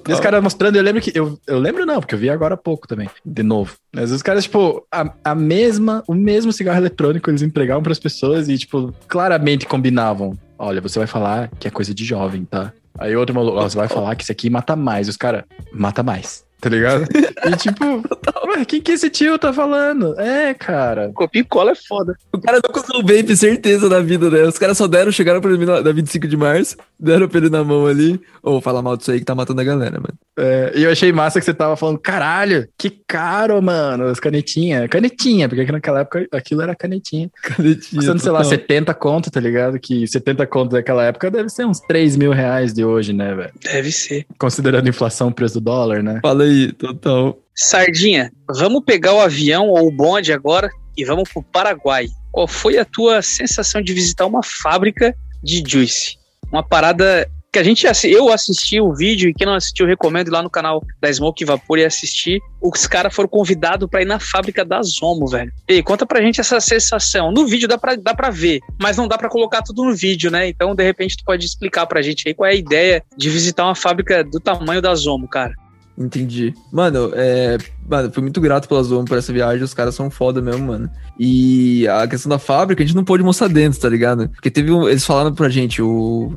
[0.08, 1.12] E os caras mostrando, eu lembro que.
[1.14, 3.76] Eu, eu lembro não, porque eu vi agora há pouco também, de novo.
[3.94, 8.48] Mas os caras, tipo, a, a mesma, o mesmo cigarro eletrônico eles entregavam pras pessoas
[8.48, 10.38] e, tipo, claramente combinavam.
[10.58, 12.72] Olha, você vai falar que é coisa de jovem, tá?
[12.98, 15.08] Aí outro maluco, ó, você vai falar que isso aqui mata mais.
[15.08, 17.06] Os caras, mata mais, tá ligado?
[17.46, 17.86] E tipo,
[18.48, 20.20] ué, quem que esse tio tá falando?
[20.20, 21.12] É, cara.
[21.14, 22.16] Copia e cola é foda.
[22.32, 24.44] O cara nunca usou vape, certeza, na vida, né?
[24.44, 27.50] Os caras só deram, chegaram pra ele na na 25 de março, deram pra ele
[27.50, 28.20] na mão ali.
[28.42, 30.14] Ô, fala mal disso aí que tá matando a galera, mano.
[30.38, 34.88] É, e eu achei massa que você tava falando, caralho, que caro, mano, as canetinhas.
[34.88, 37.30] Canetinha, porque naquela época aquilo era canetinha.
[37.42, 38.00] Canetinha.
[38.00, 38.52] Custando, sei lá, total.
[38.52, 39.80] 70 conto, tá ligado?
[39.80, 43.52] Que 70 conto daquela época deve ser uns 3 mil reais de hoje, né, velho?
[43.64, 44.26] Deve ser.
[44.38, 46.20] Considerando a inflação, o preço do dólar, né?
[46.22, 47.38] Fala aí, total.
[47.56, 52.08] Sardinha, vamos pegar o avião ou o bonde agora e vamos pro Paraguai.
[52.32, 56.18] Qual foi a tua sensação de visitar uma fábrica de juice?
[56.52, 60.32] Uma parada que a gente eu assisti o vídeo e quem não assistiu recomendo ir
[60.32, 62.40] lá no canal da Smoke Vapor e assistir.
[62.62, 65.52] Os caras foram convidados pra ir na fábrica da Zomo, velho.
[65.68, 67.32] Ei, conta pra gente essa sensação.
[67.32, 70.30] No vídeo dá pra, dá pra ver, mas não dá pra colocar tudo no vídeo,
[70.30, 70.48] né?
[70.48, 73.64] Então, de repente, tu pode explicar pra gente aí qual é a ideia de visitar
[73.64, 75.54] uma fábrica do tamanho da Zomo, cara.
[75.98, 76.54] Entendi.
[76.72, 77.58] Mano, é.
[77.90, 80.90] Mano, fui muito grato pela Zoom por essa viagem, os caras são foda mesmo, mano.
[81.20, 84.30] E a questão da fábrica, a gente não pôde mostrar dentro, tá ligado?
[84.30, 84.88] Porque teve um.
[84.88, 86.34] Eles falaram pra gente, o.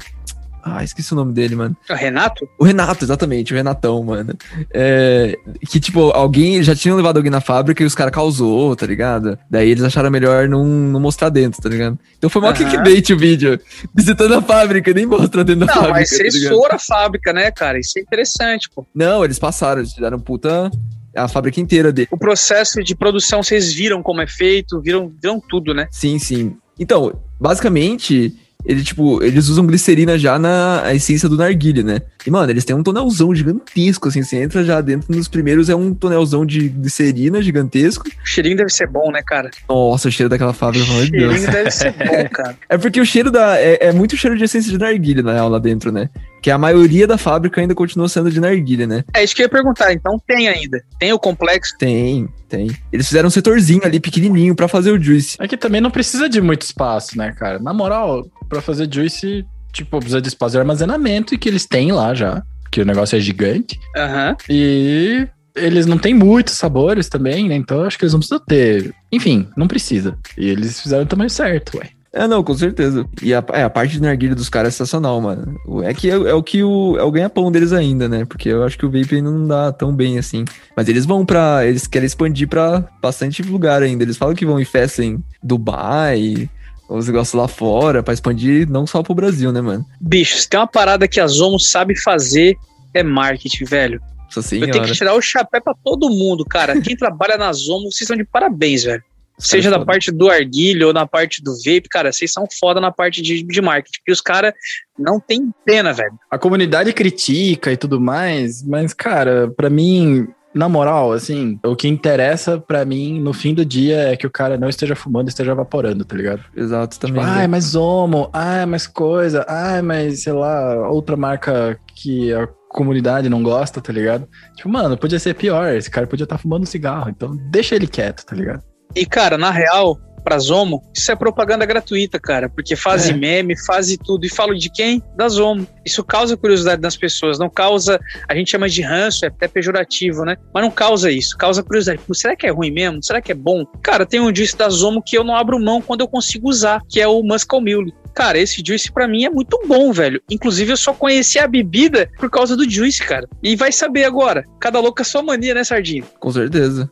[0.62, 1.77] Ah, esqueci o nome dele, mano.
[1.88, 2.49] O Renato?
[2.59, 4.35] O Renato, exatamente, o Renatão, mano.
[4.73, 5.37] É,
[5.68, 9.38] que, tipo, alguém já tinha levado alguém na fábrica e os caras causou, tá ligado?
[9.51, 11.99] Daí eles acharam melhor não, não mostrar dentro, tá ligado?
[12.18, 12.57] Então foi mó Aham.
[12.57, 13.61] clickbait o vídeo.
[13.94, 15.99] Visitando a fábrica, nem mostra dentro da Não, fábrica.
[15.99, 16.55] mas tá vocês ligado?
[16.57, 17.79] foram a fábrica, né, cara?
[17.79, 18.87] Isso é interessante, pô.
[18.94, 20.70] Não, eles passaram, eles fizeram puta.
[21.16, 22.07] A fábrica inteira dele.
[22.12, 25.88] O processo de produção, vocês viram como é feito, viram, viram tudo, né?
[25.90, 26.57] Sim, sim.
[26.79, 28.33] Então, basicamente,
[28.64, 32.03] ele, tipo, eles usam glicerina já na essência do narguilé, né?
[32.26, 35.74] E, mano, eles têm um tonelzão gigantesco, assim, você entra já dentro nos primeiros, é
[35.74, 38.06] um tonelzão de glicerina gigantesco.
[38.09, 39.50] O cheirinho deve ser bom, né, cara?
[39.68, 41.33] Nossa, o cheiro daquela fábrica, pelo amor O de Deus.
[41.33, 42.56] cheirinho deve ser bom, cara.
[42.68, 43.59] É porque o cheiro da.
[43.59, 46.09] É, é muito cheiro de essência de narguilé, na real, lá dentro, né?
[46.42, 49.04] Que a maioria da fábrica ainda continua sendo de narguilé, né?
[49.14, 49.92] É isso que eu ia perguntar.
[49.92, 50.83] Então tem ainda.
[50.98, 51.74] Tem o complexo.
[51.78, 52.70] Tem, tem.
[52.92, 55.37] Eles fizeram um setorzinho ali, pequenininho, pra fazer o juice.
[55.38, 57.59] É que também não precisa de muito espaço, né, cara?
[57.59, 61.92] Na moral, pra fazer juice, tipo, precisa de espaço de armazenamento e que eles têm
[61.92, 62.42] lá já.
[62.70, 63.78] Que o negócio é gigante.
[63.96, 64.37] Aham.
[64.48, 67.56] E eles não têm muitos sabores também, né?
[67.56, 68.94] Então eu acho que eles não precisam ter.
[69.11, 70.16] Enfim, não precisa.
[70.38, 71.90] E eles fizeram o tamanho certo, ué.
[72.12, 73.06] É, não, com certeza.
[73.22, 75.56] E a, é, a parte de narguilha dos caras é sensacional, mano.
[75.85, 78.24] É que é, é o que o, é o ganha-pão deles ainda, né?
[78.24, 80.44] Porque eu acho que o vape ainda não dá tão bem assim.
[80.76, 81.64] Mas eles vão pra.
[81.64, 84.02] Eles querem expandir pra bastante lugar ainda.
[84.02, 86.50] Eles falam que vão em festa em Dubai,
[86.90, 89.87] os negócios lá fora, pra expandir não só pro Brasil, né, mano?
[90.00, 92.57] Bicho, se tem uma parada que a Zomo sabe fazer,
[92.92, 94.00] é marketing, velho.
[94.37, 96.81] Eu tenho que tirar o chapéu pra todo mundo, cara.
[96.81, 99.03] Quem trabalha na Zomo, vocês estão de parabéns, velho.
[99.38, 102.90] Seja na parte do arguilho ou na parte do vape, cara, vocês são foda na
[102.90, 103.98] parte de, de marketing.
[104.00, 104.53] Porque os caras
[104.98, 106.12] não tem pena, velho.
[106.31, 111.87] A comunidade critica e tudo mais, mas, cara, pra mim, na moral, assim, o que
[111.87, 115.53] interessa pra mim no fim do dia é que o cara não esteja fumando, esteja
[115.53, 116.43] evaporando, tá ligado?
[116.57, 117.23] Exato, Tipo, também.
[117.25, 117.47] ai, né?
[117.47, 123.43] mas homo, ai, mais coisa, ai, mas sei lá, outra marca que a comunidade não
[123.43, 124.29] gosta, tá ligado?
[124.57, 128.25] Tipo, mano, podia ser pior, esse cara podia estar fumando cigarro, então deixa ele quieto,
[128.25, 128.63] tá ligado?
[128.97, 132.48] E, cara, na real, pra Zomo, isso é propaganda gratuita, cara.
[132.48, 133.12] Porque faz É.
[133.12, 134.24] meme, faz tudo.
[134.24, 135.02] E falo de quem?
[135.16, 135.66] Da Zomo.
[135.85, 137.38] Isso causa curiosidade nas pessoas.
[137.38, 137.98] Não causa.
[138.28, 140.37] A gente chama de ranço, é até pejorativo, né?
[140.54, 141.37] Mas não causa isso.
[141.37, 142.00] Causa curiosidade.
[142.12, 143.02] Será que é ruim mesmo?
[143.02, 143.64] Será que é bom?
[143.83, 146.81] Cara, tem um juice da Zomo que eu não abro mão quando eu consigo usar,
[146.88, 147.94] que é o Muscle Mule.
[148.14, 150.21] Cara, esse juice pra mim é muito bom, velho.
[150.31, 153.27] Inclusive, eu só conheci a bebida por causa do juice, cara.
[153.42, 154.44] E vai saber agora.
[154.60, 156.02] Cada louco é sua mania, né, Sardinha?
[156.18, 156.90] Com certeza.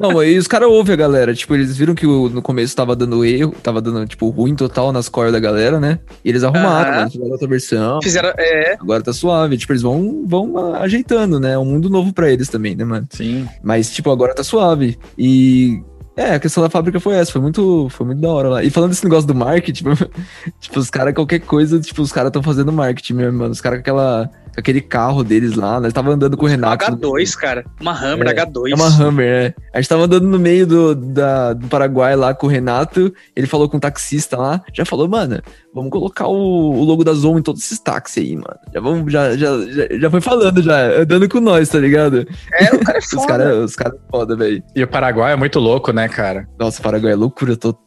[0.00, 1.34] Não, aí os caras ouvem a galera.
[1.34, 4.92] Tipo, eles viram que o- no começo tava dando erro, tava dando, tipo, ruim total
[4.92, 5.98] nas cores da galera, né?
[6.24, 7.04] E eles arrumaram, Aham.
[7.04, 7.10] né?
[7.10, 7.98] Fizeram outra versão.
[8.02, 8.32] Fizeram.
[8.38, 8.74] É.
[8.80, 9.56] Agora tá suave.
[9.56, 11.52] Tipo, eles vão, vão ajeitando, né?
[11.52, 13.06] É um mundo novo pra eles também, né, mano?
[13.10, 13.46] Sim.
[13.62, 14.98] Mas, tipo, agora tá suave.
[15.16, 15.80] E.
[16.14, 18.62] É, a questão da fábrica foi essa, foi muito, foi muito da hora lá.
[18.62, 19.84] E falando desse negócio do marketing,
[20.60, 23.50] tipo, os caras, qualquer coisa, tipo, os caras estão fazendo marketing mesmo, mano.
[23.52, 24.28] Os caras com aquela.
[24.54, 26.90] Com aquele carro deles lá, nós tava andando com o Renato.
[26.90, 27.64] no- H2, cara.
[27.80, 28.70] Uma Hammer É, H2.
[28.72, 29.54] É uma Hammer, é.
[29.72, 33.12] A gente tava andando no meio do, da, do Paraguai lá com o Renato.
[33.34, 34.60] Ele falou com o taxista lá.
[34.74, 35.40] Já falou, mano,
[35.74, 38.58] vamos colocar o, o logo da Zoom em todos esses táxis aí, mano.
[38.74, 42.26] Já vamos, já, já, já, já foi falando, já, andando com nós, tá ligado?
[42.52, 43.26] É, o cara é Os foda.
[43.26, 44.62] caras os cara é foda, velho.
[44.76, 46.46] E o Paraguai é muito louco, né, cara?
[46.58, 47.82] Nossa, o Paraguai é loucura total,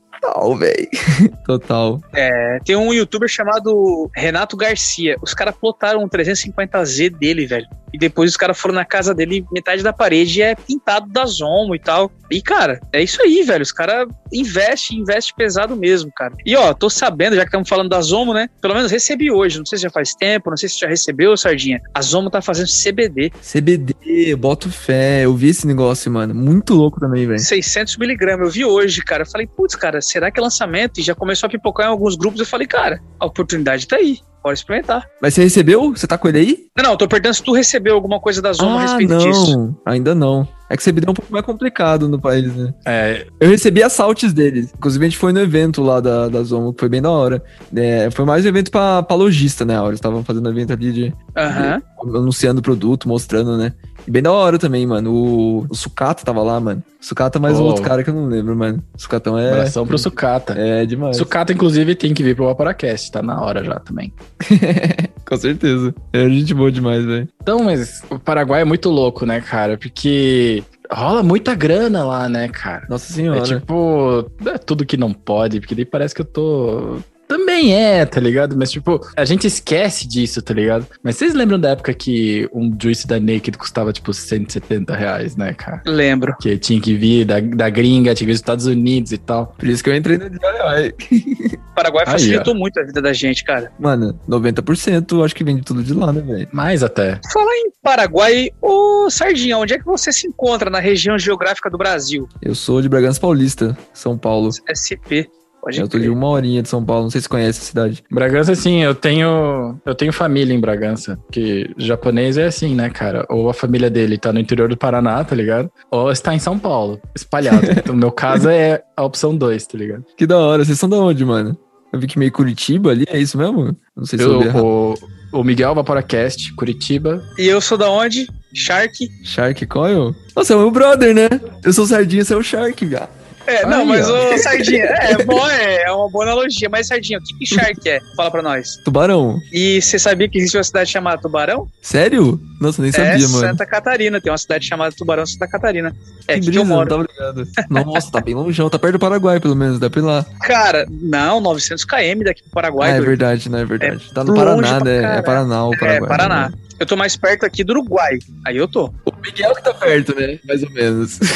[0.58, 0.88] velho.
[1.46, 2.02] total.
[2.14, 5.16] É, tem um youtuber chamado Renato Garcia.
[5.22, 7.68] Os caras plotaram um 350Z dele, velho.
[7.96, 11.74] E depois os caras foram na casa dele, metade da parede é pintado da Zomo
[11.74, 12.12] e tal.
[12.30, 13.64] E, cara, é isso aí, velho.
[13.64, 16.34] Os caras investem, investem pesado mesmo, cara.
[16.46, 18.50] E, ó, tô sabendo, já que estamos falando da Zomo, né?
[18.62, 19.60] Pelo menos recebi hoje.
[19.60, 21.80] Não sei se já faz tempo, não sei se já recebeu, Sardinha.
[21.94, 23.32] A Zomo tá fazendo CBD.
[23.42, 25.24] CBD, boto fé.
[25.24, 26.36] Eu vi esse negócio, mano.
[26.36, 27.40] Muito louco também, velho.
[27.40, 28.48] 600 miligramas.
[28.48, 29.24] Eu vi hoje, cara.
[29.24, 31.00] Eu falei, putz, cara, será que é lançamento?
[31.00, 32.42] E já começou a pipocar em alguns grupos.
[32.42, 34.20] Eu falei, cara, a oportunidade tá aí.
[34.46, 35.10] Pode experimentar.
[35.20, 35.90] Mas você recebeu?
[35.90, 36.68] Você tá com ele aí?
[36.78, 39.10] Não, não, eu tô perguntando se tu recebeu alguma coisa da Zoma a ah, respeito
[39.10, 39.18] não.
[39.18, 39.76] disso.
[39.84, 40.48] Ainda não.
[40.70, 42.74] É que CBD é um pouco mais complicado no país, né?
[42.86, 44.74] É, Eu recebi as saltes deles.
[44.76, 47.44] Inclusive, a gente foi no evento lá da, da Zomo, que foi bem da hora.
[47.76, 49.76] É, foi mais um evento pra, pra lojista, né?
[49.86, 51.82] Eles estavam fazendo evento ali de, Aham.
[52.16, 53.74] anunciando o produto, mostrando, né?
[54.08, 55.12] E bem da hora também, mano.
[55.12, 56.84] O, o Sucata tava lá, mano.
[57.00, 57.68] Sucata mais um Oh.
[57.68, 58.82] outro cara que eu não lembro, mano.
[58.98, 59.52] Sucatão é.
[59.52, 60.54] abração pro Sucata.
[60.58, 61.18] É demais.
[61.18, 64.12] Sucata, inclusive, tem que vir pro Vaporacast, tá na hora já também.
[65.28, 65.94] Com certeza.
[66.14, 67.28] É gente boa demais, velho.
[67.42, 69.76] Então, mas o Paraguai é muito louco, né, cara?
[69.76, 70.55] Porque
[70.92, 72.86] rola muita grana lá, né, cara?
[72.90, 73.40] Nossa senhora.
[73.40, 76.98] É tipo, é tudo que não pode, porque daí parece que eu tô.
[77.28, 78.56] Também é, tá ligado?
[78.58, 80.86] Mas, tipo, a gente esquece disso, tá ligado?
[81.04, 85.54] Mas vocês lembram da época que um juice da Naked custava, tipo, 170 reais, né,
[85.54, 85.82] cara?
[85.86, 86.36] Lembro.
[86.40, 89.56] Que tinha que vir da, da gringa, tinha que vir dos Estados Unidos e tal.
[89.58, 91.60] Por isso que eu entrei no DIY.
[91.76, 93.72] Paraguai Aí, facilitou muito a vida da gente, cara.
[93.80, 96.48] Mano, 90% acho que vende tudo de lá, né, velho?
[96.52, 97.20] Mais até.
[97.34, 101.78] Falar em Paraguai, ô Sardinha, onde é que você se encontra na região geográfica do
[101.78, 102.28] Brasil?
[102.42, 104.50] Eu sou de Bragança Paulista, São Paulo.
[104.72, 105.28] SP.
[105.66, 108.04] Pode Eu tô de uma horinha de São Paulo, não sei se conhece a cidade.
[108.12, 109.76] Bragança, assim, eu tenho.
[109.84, 111.18] Eu tenho família em Bragança.
[111.32, 113.26] Que japonês é assim, né, cara?
[113.30, 115.72] Ou a família dele tá no interior do Paraná, tá ligado?
[115.90, 117.66] Ou está em São Paulo, espalhado.
[117.76, 120.06] então, no meu caso é a opção 2, tá ligado?
[120.16, 121.58] Que da hora, vocês são da onde, mano?
[121.92, 123.76] Eu vi que meio Curitiba ali, é isso mesmo?
[123.98, 124.94] Não sei se eu, Eu, o,
[125.32, 127.24] o Miguel Vaporacast, Curitiba.
[127.40, 128.28] E eu sou da onde?
[128.54, 129.10] Shark.
[129.24, 130.16] Shark Coil?
[130.36, 131.28] Nossa, é o meu brother, né?
[131.64, 133.15] Eu sou Sardinha, você é o Shark, viado.
[133.48, 134.34] É, não, mas ó.
[134.34, 136.70] ô Sardinha, é, bom, é, é uma boa analogia.
[136.70, 138.00] Mas Sardinha, o que, que Shark é?
[138.16, 138.78] Fala pra nós.
[138.84, 139.40] Tubarão.
[139.52, 141.68] E você sabia que existe uma cidade chamada Tubarão?
[141.82, 142.40] Sério?
[142.60, 143.48] Nossa, nem é sabia, mano.
[143.48, 144.20] Santa Catarina.
[144.22, 145.96] Tem uma cidade chamada Tubarão, Santa Catarina.
[146.28, 146.90] É que que brisa, eu moro.
[146.90, 147.48] não tava ligado.
[147.70, 150.26] Nossa, tá bem longeão, tá perto do Paraguai, pelo menos, dá pra ir lá.
[150.42, 152.92] Cara, não, 900 km daqui pro Paraguai.
[152.92, 153.62] ah, é verdade, né?
[153.62, 154.12] É verdade.
[154.14, 155.18] tá no longe Paraná, né?
[155.18, 155.22] É.
[155.22, 155.98] Paraná o Paraguai.
[155.98, 156.50] É, Paraná.
[156.50, 156.56] né?
[156.80, 158.20] Eu tô mais perto aqui do Uruguai.
[158.46, 158.86] Aí eu tô.
[159.06, 160.40] O Miguel que tá perto, né?
[160.46, 161.20] Mais ou menos.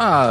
[0.00, 0.30] Ah,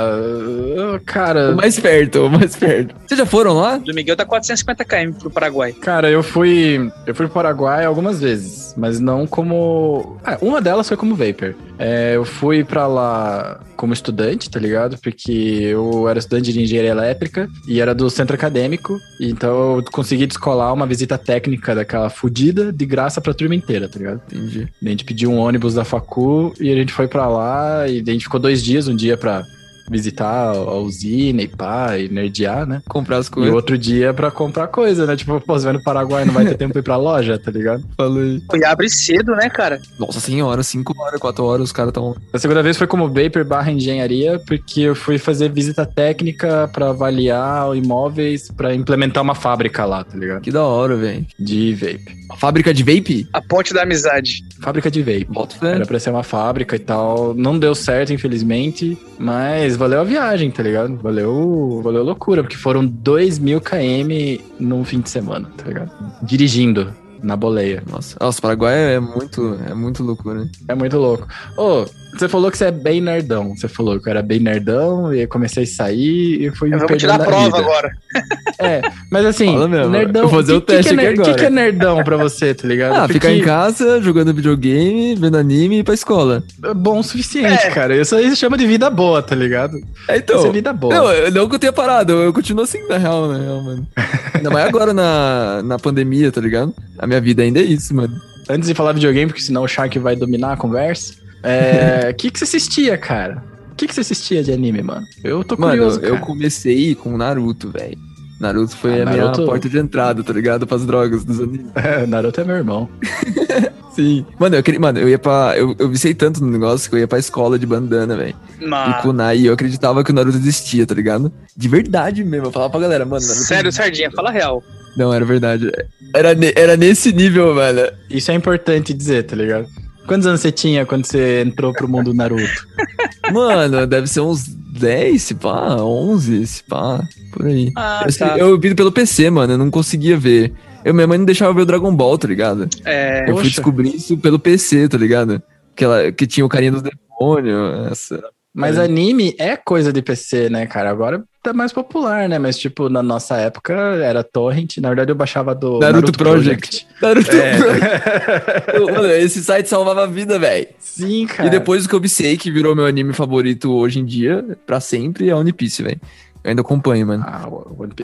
[0.96, 1.54] o cara.
[1.54, 2.96] mais perto, o mais perto.
[3.06, 3.78] Vocês já foram lá?
[3.78, 5.74] Do Miguel tá 450 km pro Paraguai.
[5.74, 6.90] Cara, eu fui.
[7.06, 10.18] Eu fui pro Paraguai algumas vezes, mas não como.
[10.24, 11.54] Ah, uma delas foi como Vapor.
[11.78, 14.98] É, eu fui pra lá como estudante, tá ligado?
[14.98, 20.26] Porque eu era estudante de engenharia elétrica e era do centro acadêmico, então eu consegui
[20.26, 24.22] descolar uma visita técnica daquela fudida de graça pra turma inteira, tá ligado?
[24.38, 24.68] Entendi.
[24.84, 28.12] A gente pediu um ônibus da facu e a gente foi pra lá e a
[28.12, 29.44] gente ficou dois dias, um dia pra
[29.90, 32.82] visitar a usina e pá, e nerdear, né?
[32.88, 33.54] Comprar as E coisas.
[33.54, 35.16] outro dia pra comprar coisa, né?
[35.16, 37.52] Tipo, pô, você vai no Paraguai, não vai ter tempo pra ir pra loja, tá
[37.52, 37.84] ligado?
[37.96, 38.42] Falei.
[38.56, 39.80] E abre cedo, né, cara?
[40.00, 42.16] Nossa senhora, 5 horas, 4 horas, os caras tão.
[42.34, 46.90] A segunda vez foi como Vapor barra engenharia, porque eu fui fazer visita técnica pra
[46.90, 50.42] avaliar imóveis, pra implementar uma fábrica lá, tá ligado?
[50.42, 51.26] Que da hora, velho.
[51.40, 52.18] De vape.
[52.32, 53.28] A fábrica de vape?
[53.34, 54.44] A ponte da amizade.
[54.60, 55.28] Fábrica de vape.
[55.62, 57.34] Era pra ser uma fábrica e tal.
[57.34, 58.98] Não deu certo, infelizmente.
[59.20, 60.98] Mas valeu a viagem, tá ligado?
[60.98, 65.92] Valeu, valeu a loucura, porque foram 2 mil km num fim de semana, tá ligado?
[66.22, 66.94] Dirigindo
[67.24, 67.82] na boleia.
[67.90, 70.42] Nossa, Nossa, o Paraguai é muito, é muito loucura.
[70.46, 70.50] né?
[70.68, 71.28] É muito louco.
[71.58, 71.86] Ô,
[72.20, 73.56] você falou que você é bem nerdão.
[73.56, 76.80] Você falou que eu era bem nerdão e eu comecei a sair e fui Eu
[76.80, 77.58] me vou tirar a prova vida.
[77.58, 77.92] agora.
[78.60, 79.88] É, mas assim, mesmo.
[79.90, 80.24] nerdão.
[80.28, 81.32] Vou fazer o que- que teste que é aqui ner- agora.
[81.32, 82.94] O que, que é nerdão pra você, tá ligado?
[82.96, 86.44] Ah, Porque ficar em casa, jogando videogame, vendo anime e ir pra escola.
[86.64, 87.70] É bom o suficiente, É.
[87.70, 87.96] cara.
[87.96, 89.78] Isso aí se chama de vida boa, tá ligado?
[90.10, 90.38] É, então.
[90.40, 90.92] Isso é vida boa.
[90.96, 93.62] Não, eu- não que eu tenha parado, eu, eu continuo assim, na real, na real,
[93.64, 93.88] mano.
[94.34, 96.74] Ainda mais agora na, na pandemia, tá ligado?
[96.98, 98.16] A minha vida ainda é isso, mano.
[98.50, 101.14] Antes de falar videogame, porque senão o Shark vai dominar a conversa.
[101.44, 102.10] É.
[102.12, 103.44] O que, que você assistia, cara?
[103.72, 105.06] O que, que você assistia de anime, mano?
[105.24, 106.00] Eu tô Mano, curioso.
[106.02, 106.26] eu cara.
[106.26, 107.98] comecei com Naruto, velho.
[108.40, 110.66] Naruto foi Ah, a Naruto- minha porta de entrada, tá ligado?
[110.68, 111.68] Pras drogas dos animes.
[112.08, 112.90] Naruto é meu irmão.
[113.96, 114.26] Sim.
[114.40, 114.80] Mano, eu queria.
[114.80, 115.54] Mano, eu ia pra.
[115.58, 118.36] Eu, eu vicei tanto no negócio que eu ia pra escola de bandana, velho.
[118.62, 121.32] E kunai, e eu acreditava que o Naruto existia, tá ligado?
[121.56, 122.48] De verdade mesmo.
[122.48, 123.44] Eu falava pra galera, mano, Naruto.
[123.44, 124.64] Sério, Sardinha, fala real.
[124.96, 125.72] Não, era verdade.
[126.14, 127.82] Era, ne- era nesse nível, mano.
[128.10, 129.68] Isso é importante dizer, tá ligado?
[130.08, 132.68] Quantos anos você tinha quando você entrou pro mundo Naruto?
[133.32, 137.04] Mano, deve ser uns 10, se pá, 11, se pá,
[137.34, 137.72] por aí.
[137.76, 138.38] Ah, eu, tá.
[138.38, 140.54] eu vi pelo PC, mano, eu não conseguia ver.
[140.86, 142.70] Eu, minha mãe não deixava ver o Dragon Ball, tá ligado?
[142.86, 145.42] É, Eu fui descobrir isso pelo PC, tá ligado?
[145.76, 147.88] Que, ela, que tinha o carinha do demônio.
[147.92, 148.24] Essa.
[148.54, 148.84] Mas É.
[148.86, 150.90] anime é coisa de PC, né, cara?
[150.90, 152.38] Agora tá mais popular, né?
[152.38, 154.78] Mas, tipo, na nossa época era Torrent.
[154.78, 156.86] Na verdade, eu baixava do Naruto Project.
[157.02, 158.80] Naruto É.
[158.92, 160.68] Mano, esse site salvava a vida, velho.
[160.80, 161.48] Sim, cara.
[161.48, 164.80] E depois o que eu viciei, que virou meu anime favorito hoje em dia, pra
[164.80, 166.02] sempre, é One Piece, velho.
[166.44, 167.24] Eu ainda acompanho, mano.
[167.26, 167.50] Ah,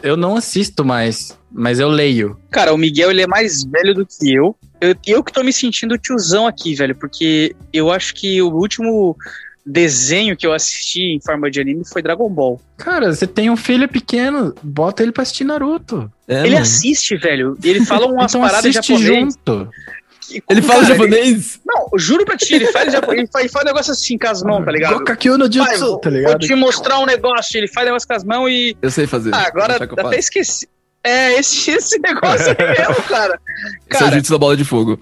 [0.02, 2.38] eu não assisto mais, mas eu leio.
[2.50, 4.56] Cara, o Miguel ele é mais velho do que eu.
[4.82, 4.96] eu.
[5.06, 9.16] Eu que tô me sentindo tiozão aqui, velho, porque eu acho que o último
[9.66, 12.60] desenho que eu assisti em forma de anime foi Dragon Ball.
[12.78, 16.12] Cara, você tem um filho pequeno, bota ele pra assistir Naruto.
[16.28, 16.62] É, ele mano.
[16.62, 17.58] assiste, velho.
[17.64, 19.06] e Ele fala umas então paradas japonês.
[19.06, 19.70] junto.
[20.28, 21.60] que- Ele fala cara, japonês?
[21.66, 24.18] Não, eu juro pra ti, ele faz, japonês, ele faz, ele faz um negócio assim
[24.18, 24.98] com as mãos, tá ligado?
[25.00, 26.40] Gokakyo no Jutsu, vou, tá vou ligado?
[26.40, 28.76] te mostrar um negócio, ele faz negócio com as mãos e.
[28.82, 29.34] Eu sei fazer.
[29.34, 30.68] Ah, agora até esqueci.
[31.06, 33.34] É, esse, esse negócio aí mesmo, cara.
[33.38, 34.98] Esse é o Cara, jutsu da bola de fogo.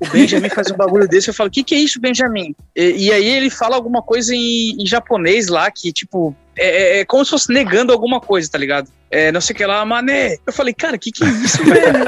[0.00, 2.54] O Benjamin faz um bagulho desse, eu falo, o que, que é isso, Benjamin?
[2.74, 7.00] E, e aí ele fala alguma coisa em, em japonês lá, que, tipo, é, é-
[7.00, 8.90] é como se fosse negando alguma coisa, tá ligado?
[9.10, 10.36] É, não sei o que lá, mané.
[10.46, 12.04] Eu falei, cara, o que, que é isso, velho?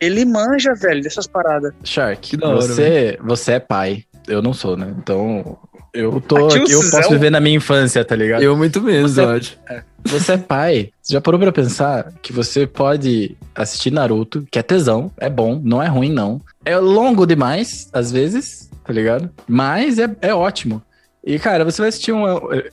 [0.00, 1.72] ele manja, velho, dessas paradas.
[1.84, 4.04] Shark, Que da hora, você, você é pai.
[4.26, 4.94] Eu não sou, né?
[4.98, 5.58] Então,
[5.92, 8.42] eu tô Ah, aqui, eu posso viver na minha infância, tá ligado?
[8.42, 9.58] Eu muito menos, Você- eu acho.
[10.04, 10.90] Você é pai.
[11.02, 15.60] Você já parou pra pensar que você pode assistir Naruto, que é tesão, é bom,
[15.62, 16.40] não é ruim, não.
[16.64, 19.28] É longo demais, às vezes, tá ligado?
[19.46, 20.80] Mas é, é ótimo.
[21.24, 22.24] E, cara, você vai assistir um.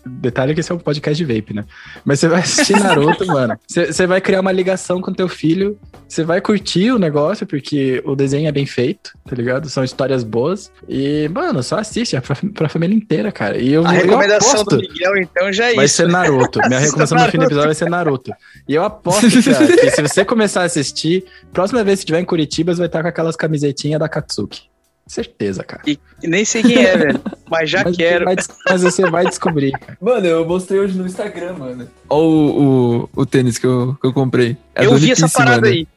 [0.06, 1.66] Detalhe que esse é um podcast de vape, né?
[2.06, 3.58] Mas você vai assistir Naruto, mano.
[3.68, 5.78] Você você vai criar uma ligação com teu filho.
[6.08, 9.68] Você vai curtir o negócio, porque o desenho é bem feito, tá ligado?
[9.68, 10.72] São histórias boas.
[10.88, 13.58] E, mano, só assiste, é pra, pra família inteira, cara.
[13.58, 15.96] E eu, A eu recomendação aposto, do Miguel, então, já é Vai isso.
[15.96, 16.60] ser Naruto.
[16.68, 18.32] Minha recomendação no fim do episódio vai ser Naruto.
[18.68, 22.26] E eu aposto que, que se você começar a assistir, próxima vez que estiver em
[22.26, 24.75] Curitiba, você vai estar com aquelas camisetinhas da Katsuki.
[25.08, 25.84] Certeza, cara.
[25.86, 28.26] E nem sei quem é, velho, mas já mas, quero.
[28.26, 29.98] Mas, mas você vai descobrir, cara.
[30.02, 31.88] Mano, eu mostrei hoje no Instagram, mano.
[32.10, 34.58] Olha o, o, o tênis que eu, que eu comprei.
[34.74, 35.74] É eu vi essa parada mano.
[35.74, 35.88] aí.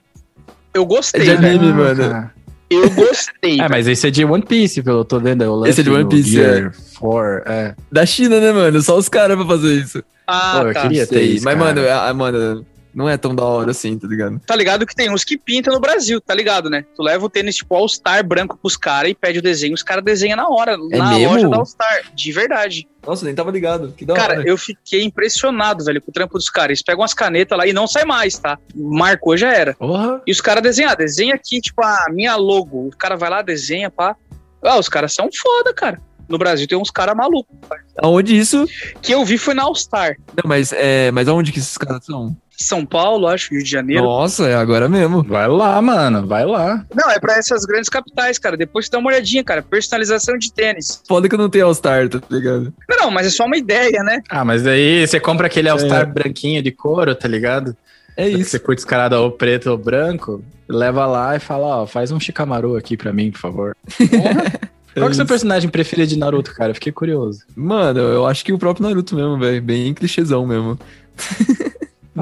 [0.74, 1.58] Eu gostei, É de velho.
[1.60, 2.10] anime, mano.
[2.10, 2.34] cara.
[2.70, 3.58] Eu gostei.
[3.62, 5.42] É, mas esse é de One Piece, pelo eu tô vendo.
[5.42, 7.74] é o Esse é de One Piece, Gear 4, é.
[7.90, 8.82] Da China, né, mano?
[8.82, 10.04] Só os caras pra fazer isso.
[10.26, 10.82] Ah, Pô, eu tá.
[10.82, 11.74] queria ter isso, Mas, cara.
[11.74, 12.66] mano, é- mano,
[12.98, 14.40] não é tão da hora assim, tá ligado?
[14.44, 16.84] Tá ligado que tem uns que pintam no Brasil, tá ligado, né?
[16.96, 20.02] Tu leva o tênis tipo All-Star branco pros caras e pede o desenho, os caras
[20.04, 21.32] desenham na hora, É na mesmo?
[21.32, 22.02] loja da All-Star.
[22.12, 22.88] De verdade.
[23.06, 23.94] Nossa, nem tava ligado.
[23.96, 24.48] Que da Cara, hora.
[24.48, 26.70] eu fiquei impressionado, velho, com o trampo dos caras.
[26.70, 28.58] Eles pegam umas canetas lá e não sai mais, tá?
[28.74, 29.74] Marcou, já era.
[29.74, 30.20] Porra.
[30.26, 32.88] E os caras desenham, ah, desenha aqui, tipo, a minha logo.
[32.88, 34.16] O cara vai lá, desenha, pá.
[34.62, 36.00] Ah, os caras são foda, cara.
[36.28, 37.56] No Brasil tem uns caras malucos.
[38.02, 38.66] Aonde isso?
[39.00, 40.16] Que eu vi foi na All-Star.
[40.36, 42.36] Não, mas, é, mas aonde que esses caras são?
[42.60, 44.02] São Paulo, acho, Rio de Janeiro.
[44.02, 45.22] Nossa, é agora mesmo.
[45.22, 46.26] Vai lá, mano.
[46.26, 46.84] Vai lá.
[46.94, 48.56] Não, é pra essas grandes capitais, cara.
[48.56, 49.62] Depois você dá uma olhadinha, cara.
[49.62, 51.00] Personalização de tênis.
[51.06, 52.72] Foda que eu não tenho All-Star, tá ligado?
[52.88, 54.20] Não, não, mas é só uma ideia, né?
[54.28, 56.04] Ah, mas daí você compra aquele All-Star É.
[56.06, 57.76] branquinho de couro, tá ligado?
[58.16, 58.50] É isso.
[58.50, 62.18] Você curte os caras ou preto ou branco, leva lá e fala, ó, faz um
[62.18, 63.76] Shikamaru aqui pra mim, por favor.
[63.96, 65.26] Qual que é o seu isso.
[65.26, 66.74] personagem preferido de Naruto, cara?
[66.74, 67.44] Fiquei curioso.
[67.54, 69.62] Mano, eu acho que o próprio Naruto mesmo, velho.
[69.62, 70.76] Bem clichêzão mesmo.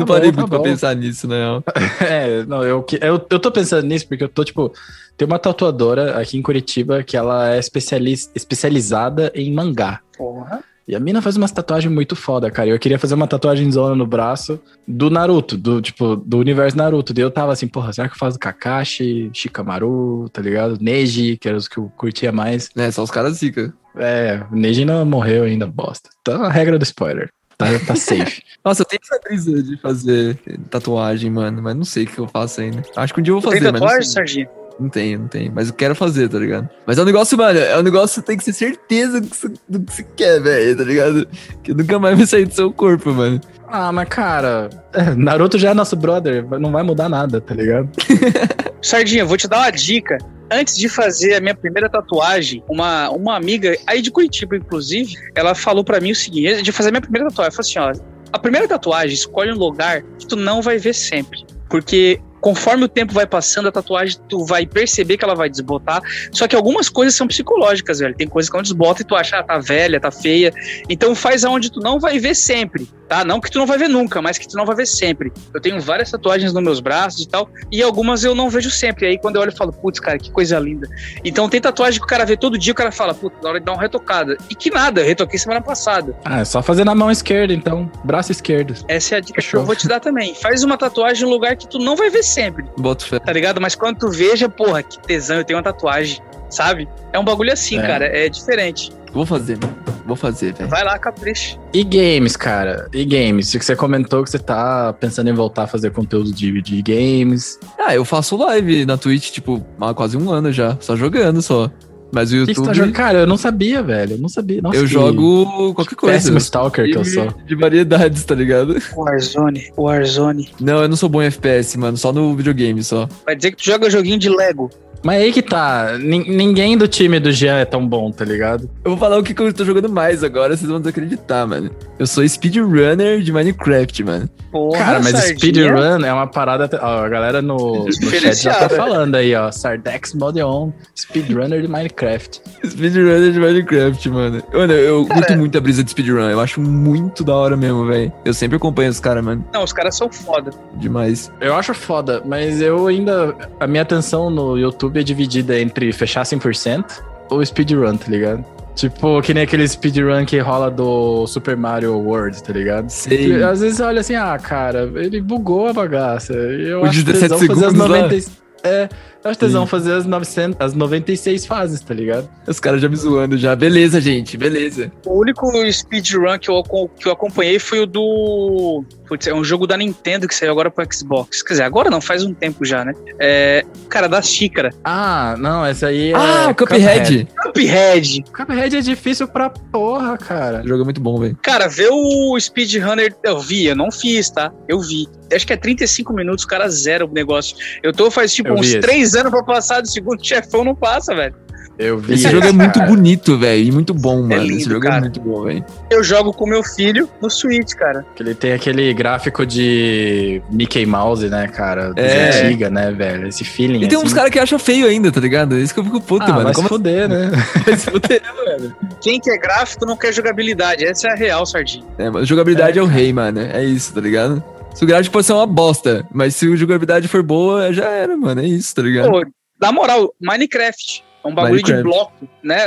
[0.00, 0.64] Não Tá parei bom, muito tá pra bom.
[0.64, 1.36] pensar nisso, né?
[2.00, 4.72] É, não, eu, que- eu, eu tô pensando nisso porque eu tô, tipo,
[5.16, 10.00] tem uma tatuadora aqui em Curitiba que ela é especialis, especializada em mangá.
[10.16, 10.62] Porra.
[10.88, 12.68] E a mina faz umas tatuagens muito foda, cara.
[12.68, 17.12] Eu queria fazer uma tatuagem zona no braço do Naruto, do tipo, do universo Naruto.
[17.12, 20.78] Daí eu tava assim, porra, será que eu faço Kakashi, Shikamaru, tá ligado?
[20.80, 22.70] Neji, que eram os que eu curtia mais.
[22.76, 23.74] É, só os caras zica.
[23.96, 26.08] É, o Neji não morreu ainda, bosta.
[26.22, 27.30] Tá a regra do spoiler.
[27.58, 28.42] Tá, tá safe.
[28.64, 30.38] Nossa, eu tenho essa brisa de fazer
[30.68, 32.82] tatuagem, mano, mas não sei o que eu faço ainda.
[32.94, 34.10] Acho que um dia eu vou Tem fazer, mas não, tatuagem.
[34.10, 34.48] Serginho?
[34.78, 35.52] não tenho, não tenho.
[35.54, 36.68] Mas eu quero fazer, tá ligado?
[36.86, 39.36] Mas é um negócio, mano, é um negócio que tem que ter certeza do que
[39.36, 41.28] você, do que você quer, velho, tá ligado?
[41.62, 43.40] Que nunca mais vai sair do seu corpo, mano.
[43.68, 47.88] ah, mas cara, é, Naruto já é nosso brother, não vai mudar nada, tá ligado?
[48.82, 50.18] Sardinha, eu vou te dar uma dica.
[50.50, 55.54] Antes de fazer a minha primeira tatuagem, uma, uma amiga aí de Curitiba, inclusive, ela
[55.54, 58.06] falou pra mim o seguinte: de fazer a minha primeira tatuagem, ela falou assim: ó,
[58.32, 61.44] a primeira tatuagem, escolhe um lugar que tu não vai ver sempre.
[61.68, 66.00] Porque conforme o tempo vai passando, a tatuagem tu vai perceber que ela vai desbotar.
[66.30, 68.14] Só que algumas coisas são psicológicas, velho.
[68.14, 70.54] Tem coisas que não desbota e tu acha, ah, tá velha, tá feia.
[70.88, 73.24] Então faz aonde tu não vai ver sempre, tá?
[73.24, 75.32] Não que tu não vai ver nunca, mas que tu não vai ver sempre.
[75.52, 79.08] Eu tenho várias tatuagens nos meus braços e tal, e algumas eu não vejo sempre.
[79.08, 80.88] Aí quando eu olho eu falo, putz, cara, que coisa linda.
[81.24, 83.58] Então tem tatuagem que o cara vê todo dia, o cara fala, putz, na hora
[83.58, 84.36] de dar uma retocada.
[84.48, 86.14] E que nada, eu retoquei semana passada.
[86.24, 87.90] Ah, é só fazer na mão esquerda, então.
[88.04, 88.72] Braço esquerdo.
[88.86, 89.62] Essa é a dica que Fechou.
[89.62, 90.32] eu vou te dar também.
[90.36, 93.18] Faz uma tatuagem em um lugar que tu não vai ver sempre, Boto fé.
[93.18, 93.60] tá ligado?
[93.60, 96.20] Mas quando tu veja, porra, que tesão, eu tenho uma tatuagem,
[96.50, 96.86] sabe?
[97.12, 97.82] É um bagulho assim, É.
[97.86, 98.92] cara, é diferente.
[99.12, 99.74] Vou fazer, mano.
[100.04, 100.68] Vou fazer, velho.
[100.68, 101.58] Vai lá, capricha.
[101.72, 102.86] E games, cara?
[102.92, 103.50] E games?
[103.50, 107.58] Você comentou que você tá pensando em voltar a fazer conteúdo de, de games.
[107.78, 110.76] Ah, eu faço live na Twitch, tipo, há quase um ano já.
[110.80, 111.68] Só jogando só.
[112.12, 112.66] Mas o O que, que você YouTube.
[112.66, 112.92] tá jogando?
[112.94, 114.12] Cara, eu não sabia, velho.
[114.14, 114.62] Eu não sabia.
[114.62, 116.14] Nossa, eu que jogo qualquer coisa.
[116.14, 117.34] Péssimo stalker que eu sou.
[117.46, 118.76] de variedades, tá ligado?
[118.96, 120.48] Warzone, Warzone.
[120.60, 121.96] Não, eu não sou bom em FPS, mano.
[121.96, 123.08] Só no videogame, só.
[123.24, 124.70] Vai dizer que tu joga joguinho de Lego.
[125.06, 125.96] Mas aí que tá.
[126.00, 128.68] nin- ninguém do time do Jean é tão bom, tá ligado?
[128.84, 131.70] Eu vou falar o que, que eu tô jogando mais agora, vocês vão desacreditar, mano.
[131.96, 134.28] Eu sou speedrunner de Minecraft, mano.
[134.50, 136.68] Porra, Cara, mas speedrun é uma parada.
[136.82, 139.52] Ó, a galera no, no chat já tá falando aí, ó.
[139.52, 142.40] Sardex Modeon, speedrunner de Minecraft.
[142.66, 144.42] Speedrunner de Minecraft, mano.
[144.52, 146.28] Mano, eu curto muito a brisa de speedrun.
[146.30, 148.12] Eu acho muito da hora mesmo, velho.
[148.24, 149.44] Eu sempre acompanho os caras, mano.
[149.52, 150.50] Não, os caras são foda.
[150.74, 151.30] Demais.
[151.40, 153.34] Eu acho foda, mas eu ainda.
[153.60, 156.84] A minha atenção no YouTube é dividida entre fechar 100%
[157.30, 158.44] ou speedrun, tá ligado?
[158.74, 162.90] Tipo, que nem aquele speedrun que rola do Super Mario World, tá ligado?
[162.90, 163.32] Sei.
[163.32, 166.34] E Às vezes olha assim, ah, cara, ele bugou a bagaça.
[166.34, 168.45] Eu O acho 17 tesão fazer as segundos lá.
[168.64, 168.68] 90.
[168.68, 168.88] É,
[169.26, 169.70] eu acho tesão Sim.
[169.70, 172.28] fazer as, 900, as 96 fases, tá ligado?
[172.46, 173.56] Os caras já me zoando já.
[173.56, 174.92] Beleza, gente, beleza.
[175.04, 176.62] O único speedrun que eu,
[176.96, 178.84] que eu acompanhei foi o do.
[179.08, 181.42] Putz, é um jogo da Nintendo que saiu agora pro Xbox.
[181.42, 182.92] Quer dizer, agora não, faz um tempo já, né?
[183.18, 183.64] É.
[183.88, 184.70] Cara, da xícara.
[184.84, 186.14] Ah, não, essa aí é.
[186.14, 187.28] ah, Cuphead.
[187.42, 188.24] Cuphead.
[188.32, 190.62] Cuphead é difícil pra porra, cara.
[190.64, 191.36] O jogo é muito bom, velho.
[191.42, 193.14] Cara, ver o speedrunner.
[193.24, 194.52] Eu vi, eu não fiz, tá?
[194.68, 195.08] Eu vi.
[195.32, 197.56] Acho que é 35 minutos, o cara zera o negócio.
[197.82, 198.80] Eu tô faz tipo Vi uns esse.
[198.80, 201.34] 3 anos pra passar do segundo chefão, não passa, velho.
[201.78, 202.14] Eu vi.
[202.14, 203.64] Esse jogo é muito bonito, velho.
[203.64, 204.42] E muito bom, mano.
[204.42, 204.96] lindo, Esse jogo cara.
[204.96, 205.64] é muito bom, velho.
[205.90, 208.04] Eu jogo com meu filho no Switch, cara.
[208.14, 211.92] Que ele tem aquele gráfico de Mickey Mouse, né, cara?
[211.96, 212.46] É.
[212.46, 213.28] antiga, né, velho?
[213.28, 213.82] Esse feeling.
[213.82, 214.14] E tem uns assim.
[214.14, 215.58] caras que acham feio ainda, tá ligado?
[215.58, 216.44] Isso que eu fico puto, ah, mano.
[216.44, 217.30] Vai se Como fuder, né?
[217.66, 218.74] vai se fuder, mano?
[219.02, 220.84] Quem quer gráfico não quer jogabilidade.
[220.84, 221.84] Essa é a real, Sardinha.
[221.98, 223.40] É, mas jogabilidade é, o rei, mano.
[223.40, 224.42] É isso, tá ligado?
[224.76, 228.14] Se o gráfico pode ser uma bosta, mas se a jogabilidade for boa, já era,
[228.14, 228.42] mano.
[228.42, 229.10] É isso, tá ligado?
[229.10, 229.24] Pô,
[229.58, 231.96] na moral, Minecraft é um bagulho de Minecraft.
[231.96, 232.66] bloco, né?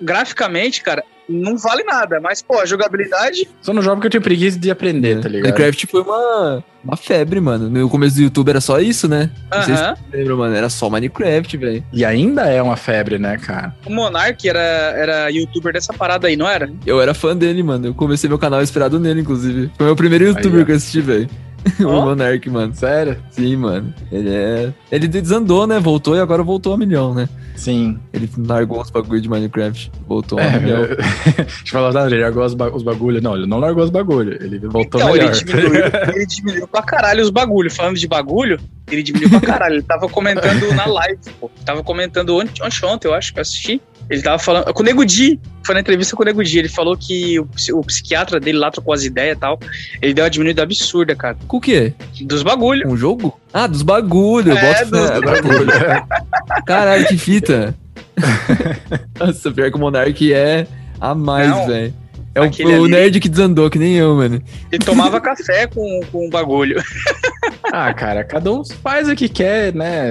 [0.00, 2.18] Graficamente, cara, não vale nada.
[2.18, 3.46] Mas, pô, a jogabilidade.
[3.60, 5.52] Só não jogo porque eu tenho preguiça de aprender, tá ligado?
[5.52, 7.68] Minecraft foi uma, uma febre, mano.
[7.68, 9.30] No começo do YouTube era só isso, né?
[9.54, 9.94] Não sei se Aham.
[9.96, 10.56] você lembra, mano.
[10.56, 11.84] Era só Minecraft, velho.
[11.92, 13.76] E ainda é uma febre, né, cara?
[13.84, 14.60] O Monark era,
[14.96, 16.72] era youtuber dessa parada aí, não era?
[16.86, 17.88] Eu era fã dele, mano.
[17.88, 19.70] Eu comecei meu canal inspirado nele, inclusive.
[19.76, 20.64] Foi meu primeiro youtuber ó.
[20.64, 21.28] que eu assisti, velho.
[21.80, 22.02] o Ó.
[22.06, 22.74] Monark, mano.
[22.74, 23.16] Sério?
[23.30, 23.92] Sim, mano.
[24.10, 24.72] Ele é.
[24.90, 25.78] Ele desandou, né?
[25.78, 27.28] Voltou e agora voltou a milhão, né?
[27.56, 27.98] Sim.
[28.12, 29.92] Ele largou os bagulho de Minecraft.
[30.08, 30.80] Voltou a É, milhão.
[30.84, 30.96] eu...
[31.36, 33.20] Deixa eu falar, não, ele largou os, ba- os bagulho.
[33.20, 34.32] Não, ele não largou os bagulho.
[34.42, 35.26] Ele voltou Então, melhor.
[35.32, 35.84] ele diminuiu,
[36.14, 37.76] ele diminuiu pra caralho os bagulhos.
[37.76, 38.58] Falando de bagulho,
[38.90, 39.74] ele diminuiu pra caralho.
[39.74, 41.50] Ele tava comentando na live, pô.
[41.64, 43.82] Tava comentando ontem, ontem, ontem, eu acho que eu assisti.
[44.10, 44.74] Ele tava falando.
[44.74, 45.40] Com o Nego Di.
[45.64, 46.58] Foi na entrevista com o Nego Di.
[46.58, 49.58] Ele falou que o, o psiquiatra dele lá trocou as ideias e tal.
[50.02, 51.36] Ele deu uma diminuída absurda, cara.
[51.46, 51.94] Com o quê?
[52.22, 52.90] Dos bagulhos.
[52.90, 53.38] Um jogo?
[53.52, 54.52] Ah, dos bagulho.
[54.52, 55.20] É, Bota dos fé.
[55.20, 55.72] bagulho.
[56.66, 57.74] Caralho, que fita.
[59.18, 60.66] Nossa, pior que o Monark é
[61.00, 61.94] a mais, velho.
[62.40, 62.92] É o, Aquele o ali.
[62.92, 64.42] nerd que desandou, que nem eu, mano.
[64.70, 66.82] Ele tomava café com, com o bagulho.
[67.72, 70.08] Ah, cara, cada um faz o que quer, né?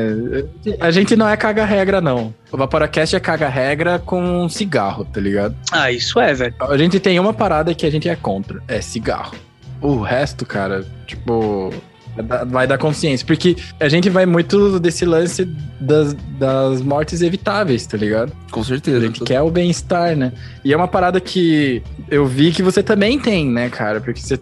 [0.79, 2.33] A gente não é caga-regra, não.
[2.51, 5.55] O Vaporacast é caga-regra com cigarro, tá ligado?
[5.71, 6.53] Ah, isso é, velho.
[6.61, 9.35] A gente tem uma parada que a gente é contra, é cigarro.
[9.81, 11.73] O resto, cara, tipo,
[12.47, 13.25] vai dar consciência.
[13.25, 15.45] Porque a gente vai muito desse lance
[15.79, 18.31] das, das mortes evitáveis, tá ligado?
[18.51, 19.01] Com A certeza.
[19.01, 20.33] gente quer o bem-estar, né?
[20.63, 24.01] E é uma parada que eu vi que você também tem, né, cara?
[24.01, 24.39] Porque você.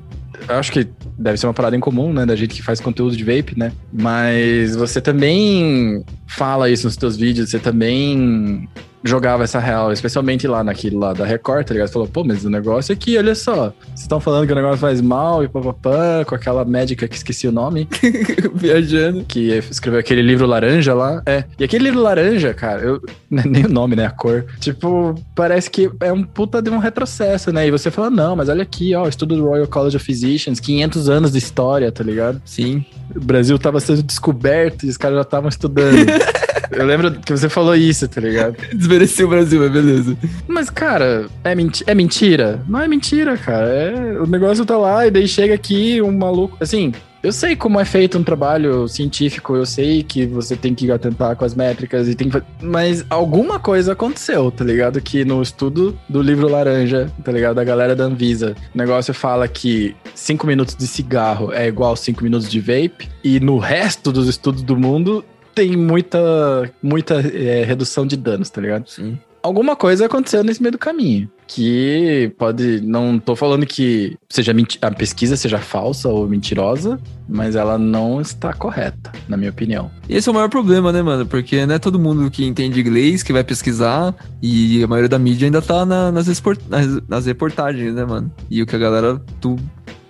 [0.47, 2.25] Eu acho que deve ser uma parada em comum, né?
[2.25, 3.71] Da gente que faz conteúdo de vape, né?
[3.91, 8.69] Mas você também fala isso nos seus vídeos, você também
[9.03, 11.89] jogava essa real, especialmente lá naquilo lá da Record, tá ligado?
[11.89, 14.77] Falou, pô, mas o negócio é que, olha só, vocês estão falando que o negócio
[14.77, 17.87] faz mal e papapá, com aquela médica que esqueci o nome,
[18.53, 19.23] Viajando.
[19.25, 21.21] que escreveu aquele livro laranja lá.
[21.25, 21.43] É.
[21.59, 24.05] E aquele livro laranja, cara, eu, nem o nome, né?
[24.05, 24.45] A cor.
[24.59, 27.67] Tipo, parece que é um puta de um retrocesso, né?
[27.67, 31.09] E você fala, não, mas olha aqui, ó, estudo do Royal College of Physicians, 500
[31.09, 32.41] anos de história, tá ligado?
[32.45, 32.85] Sim.
[33.15, 35.97] O Brasil tava sendo descoberto e os caras já estavam estudando.
[36.71, 38.55] Eu lembro que você falou isso, tá ligado?
[38.73, 40.17] Desmereceu o Brasil, mas beleza.
[40.47, 42.61] Mas, cara, é, menti é mentira?
[42.67, 43.67] Não é mentira, cara.
[43.67, 46.57] É, o negócio tá lá e daí chega aqui um maluco.
[46.59, 46.91] Assim,
[47.23, 51.35] eu sei como é feito um trabalho científico, eu sei que você tem que atentar
[51.35, 52.41] com as métricas e tem que.
[52.61, 55.01] Mas alguma coisa aconteceu, tá ligado?
[55.01, 57.55] Que no estudo do livro Laranja, tá ligado?
[57.55, 62.23] Da galera da Anvisa, o negócio fala que 5 minutos de cigarro é igual 5
[62.23, 65.25] minutos de vape, e no resto dos estudos do mundo
[65.57, 68.87] tem muita, muita é, redução de danos, tá ligado?
[68.89, 69.17] Sim.
[69.43, 71.29] alguma coisa aconteceu nesse meio do caminho.
[71.47, 72.81] Que pode.
[72.81, 76.99] Não tô falando que seja a pesquisa seja falsa ou mentirosa,
[77.29, 79.89] mas ela não está correta, na minha opinião.
[80.09, 81.25] E esse é o maior problema, né, mano?
[81.25, 85.17] Porque não é todo mundo que entende inglês que vai pesquisar e a maioria da
[85.17, 88.29] mídia ainda tá na- nas, nas- nas reportagens, né, mano?
[88.49, 89.55] E o que a galera do,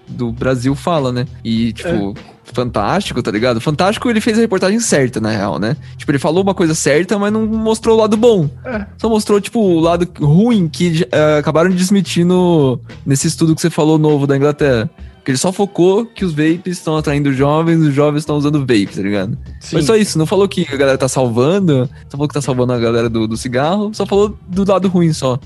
[0.07, 1.27] do Brasil fala, né?
[1.43, 2.15] E, tipo.
[2.57, 3.61] Fantástico, tá ligado?
[3.61, 5.77] Fantástico, ele fez a reportagem certa, na real, né?
[5.95, 8.49] Tipo, ele falou uma coisa certa, mas não mostrou o lado bom.
[8.65, 8.83] É.
[8.97, 13.61] Só mostrou, tipo, o lado ruim que eh, acabaram de desmitir no, nesse estudo que
[13.61, 14.89] você falou novo da Inglaterra.
[15.23, 18.87] Que ele só focou que os vapes estão atraindo jovens, os jovens estão usando vape,
[18.87, 19.37] tá ligado?
[19.61, 22.73] Foi só isso, não falou que a galera tá salvando, só falou que tá salvando
[22.73, 25.37] a galera do, do cigarro, só falou do lado ruim só.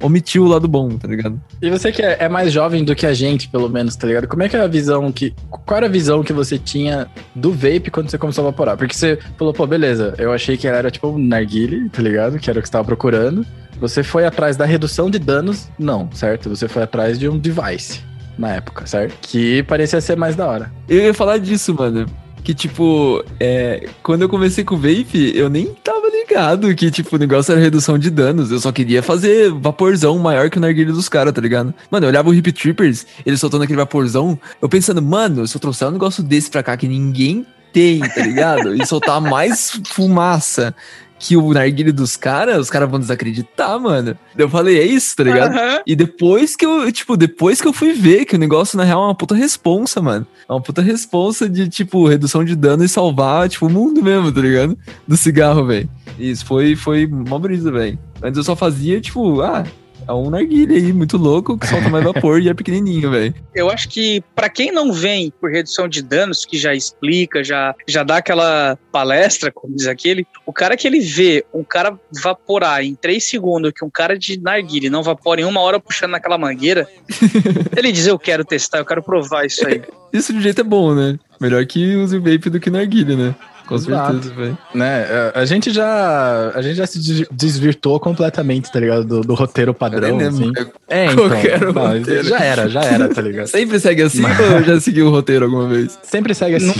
[0.00, 1.40] Omitiu o lado bom, tá ligado?
[1.60, 4.28] E você que é, é mais jovem do que a gente, pelo menos, tá ligado?
[4.28, 5.34] Como é que é a visão que.
[5.50, 8.76] Qual era a visão que você tinha do vape quando você começou a vaporar?
[8.76, 12.38] Porque você falou, pô, beleza, eu achei que ela era tipo um narguile, tá ligado?
[12.38, 13.46] Que era o que você tava procurando.
[13.80, 15.68] Você foi atrás da redução de danos?
[15.78, 16.48] Não, certo?
[16.50, 18.00] Você foi atrás de um device
[18.38, 19.16] na época, certo?
[19.22, 20.72] Que parecia ser mais da hora.
[20.88, 22.06] Eu ia falar disso, mano.
[22.46, 27.16] Que, tipo, é, quando eu comecei com o vape, eu nem tava ligado que, tipo,
[27.16, 28.52] o negócio era redução de danos.
[28.52, 31.74] Eu só queria fazer vaporzão maior que o narguilho dos caras, tá ligado?
[31.90, 35.60] Mano, eu olhava o Hip Trippers, eles soltando aquele vaporzão, eu pensando, mano, se eu
[35.60, 38.76] trouxer um negócio desse pra cá que ninguém tem, tá ligado?
[38.80, 40.72] E soltar mais fumaça
[41.18, 44.16] que o narguilho dos caras, os caras vão desacreditar, mano.
[44.36, 45.52] Eu falei, é isso, tá ligado?
[45.52, 45.80] Aham.
[45.86, 49.02] E depois que eu, tipo, depois que eu fui ver que o negócio, na real,
[49.02, 50.26] é uma puta responsa, mano.
[50.48, 54.30] É uma puta responsa de, tipo, redução de dano e salvar, tipo, o mundo mesmo,
[54.30, 54.76] tá ligado?
[55.06, 55.88] Do cigarro, velho.
[56.18, 57.98] Isso foi, foi mó brisa, velho.
[58.22, 59.64] Antes eu só fazia, tipo, ah,
[60.06, 63.34] é um narguilha aí, muito louco, que solta mais vapor e é pequenininho, velho.
[63.54, 67.74] Eu acho que pra quem não vem por redução de danos, que já explica, já,
[67.86, 72.82] já dá aquela palestra, como diz aquele, o cara que ele vê um cara vaporar
[72.82, 76.38] em 3 segundos, que um cara de narguile não vapora em uma hora puxando naquela
[76.38, 76.88] mangueira,
[77.76, 79.82] ele diz, eu quero testar, eu quero provar isso aí.
[80.12, 81.18] Isso de jeito é bom, né?
[81.40, 83.34] Melhor que use vape do que narguilha, né?
[83.66, 84.12] Com Exato.
[84.12, 84.58] certeza, velho.
[84.74, 85.06] Né?
[85.34, 86.52] A, gente já.
[86.54, 89.04] A gente já se des- desvirtuou completamente, tá ligado?
[89.04, 90.52] Do, do roteiro padrão, assim.
[90.88, 91.28] É, então.
[91.28, 93.46] Qual que era o não, já era, já era, tá ligado?
[93.56, 95.98] Sempre segue assim ou já seguiu o roteiro alguma vez?
[96.02, 96.72] Sempre segue assim.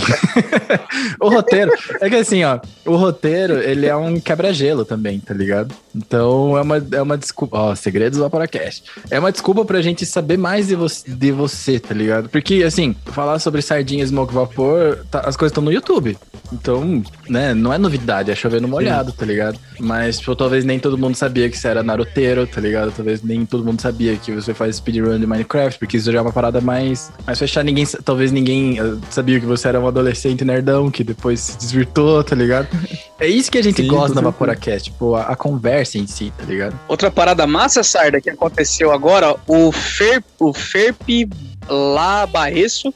[1.19, 1.71] o roteiro.
[2.01, 2.59] É que assim, ó.
[2.85, 5.73] O roteiro, ele é um quebra-gelo também, tá ligado?
[5.95, 7.57] Então é uma, é uma desculpa.
[7.57, 8.83] Ó, segredos do Vaporacast.
[9.09, 12.29] É uma desculpa pra gente saber mais de, vo de você, tá ligado?
[12.29, 16.17] Porque, assim, falar sobre sardinha e smoke vapor, tá- as coisas estão no YouTube.
[16.53, 16.76] Então,
[17.29, 19.59] né, não é novidade, é chover no molhado, tá ligado?
[19.79, 22.91] Mas, tipo, talvez nem todo mundo sabia que você era naruteiro, tá ligado?
[22.91, 26.21] Talvez nem todo mundo sabia que você faz speedrun de Minecraft, porque isso já é
[26.21, 27.63] uma parada mais, mais fechada.
[27.63, 32.23] Ninguém, talvez ninguém eh, sabia que você era um adolescente nerdão, que depois se desvirtou,
[32.23, 32.67] tá ligado?
[33.19, 34.21] É isso que a gente Sim, gosta certeza.
[34.21, 36.79] Vaporacast, tipo, a, a conversa em si, tá ligado?
[36.87, 41.27] Outra parada massa, Sarda, que aconteceu agora, o, Fer, o Ferpe
[41.69, 42.93] lá Barreço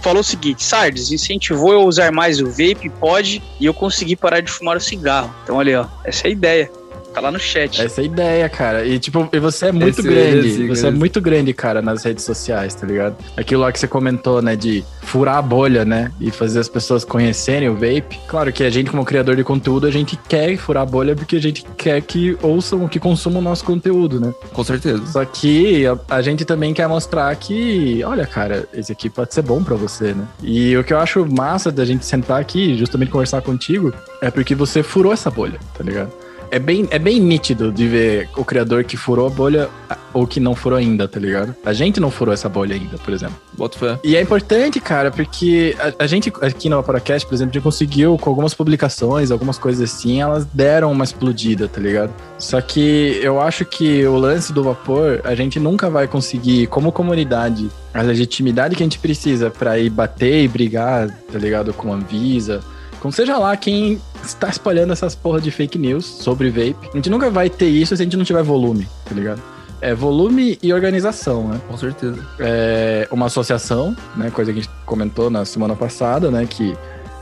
[0.00, 4.16] falou o seguinte: Sardes, incentivou eu a usar mais o vape, pode, e eu consegui
[4.16, 5.34] parar de fumar o cigarro.
[5.42, 6.79] Então, olha ó, essa é a ideia.
[7.12, 7.82] Tá lá no chat.
[7.82, 8.84] Essa é a ideia, cara.
[8.84, 10.48] E tipo, e você é muito Esse grande.
[10.48, 13.16] é assim, você é muito grande, cara, nas redes sociais, tá ligado?
[13.36, 17.04] Aquilo lá que você comentou, né, de furar a bolha, né, e fazer as pessoas
[17.04, 18.18] conhecerem o vape.
[18.28, 21.36] Claro que a gente, como criador de conteúdo, a gente quer furar a bolha porque
[21.36, 24.32] a gente quer que ouçam, que consumam o nosso conteúdo, né?
[24.52, 25.04] Com certeza.
[25.06, 29.42] Só que a, a gente também quer mostrar que, olha, cara, esse aqui pode ser
[29.42, 30.26] bom pra você, né?
[30.42, 33.92] E o que eu acho massa da gente sentar aqui, justamente conversar contigo,
[34.22, 36.12] é porque você furou essa bolha, tá ligado?
[36.50, 39.68] É bem, é bem nítido de ver o criador que furou a bolha
[40.12, 41.54] ou que não furou ainda, tá ligado?
[41.64, 43.36] A gente não furou essa bolha ainda, por exemplo.
[43.56, 43.98] Boto fé.
[44.02, 48.18] E é importante, cara, porque a, a gente aqui no Vaporacast, por exemplo, já conseguiu
[48.18, 52.12] com algumas publicações, algumas coisas assim, elas deram uma explodida, tá ligado?
[52.38, 56.90] Só que eu acho que o lance do vapor, a gente nunca vai conseguir, como
[56.90, 61.72] comunidade, a legitimidade que a gente precisa pra ir bater e brigar, tá ligado?
[61.72, 62.60] Com a Anvisa,
[63.00, 66.88] com seja lá quem está espalhando essas porra de fake news sobre vape.
[66.92, 69.40] A gente nunca vai ter isso se a gente não tiver volume, tá ligado?
[69.80, 71.60] É volume e organização, né?
[71.66, 72.22] Com certeza.
[72.38, 74.30] é uma associação, né?
[74.30, 76.46] Coisa que a gente comentou na semana passada, né?
[76.48, 76.76] Que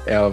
[0.05, 0.33] é, a-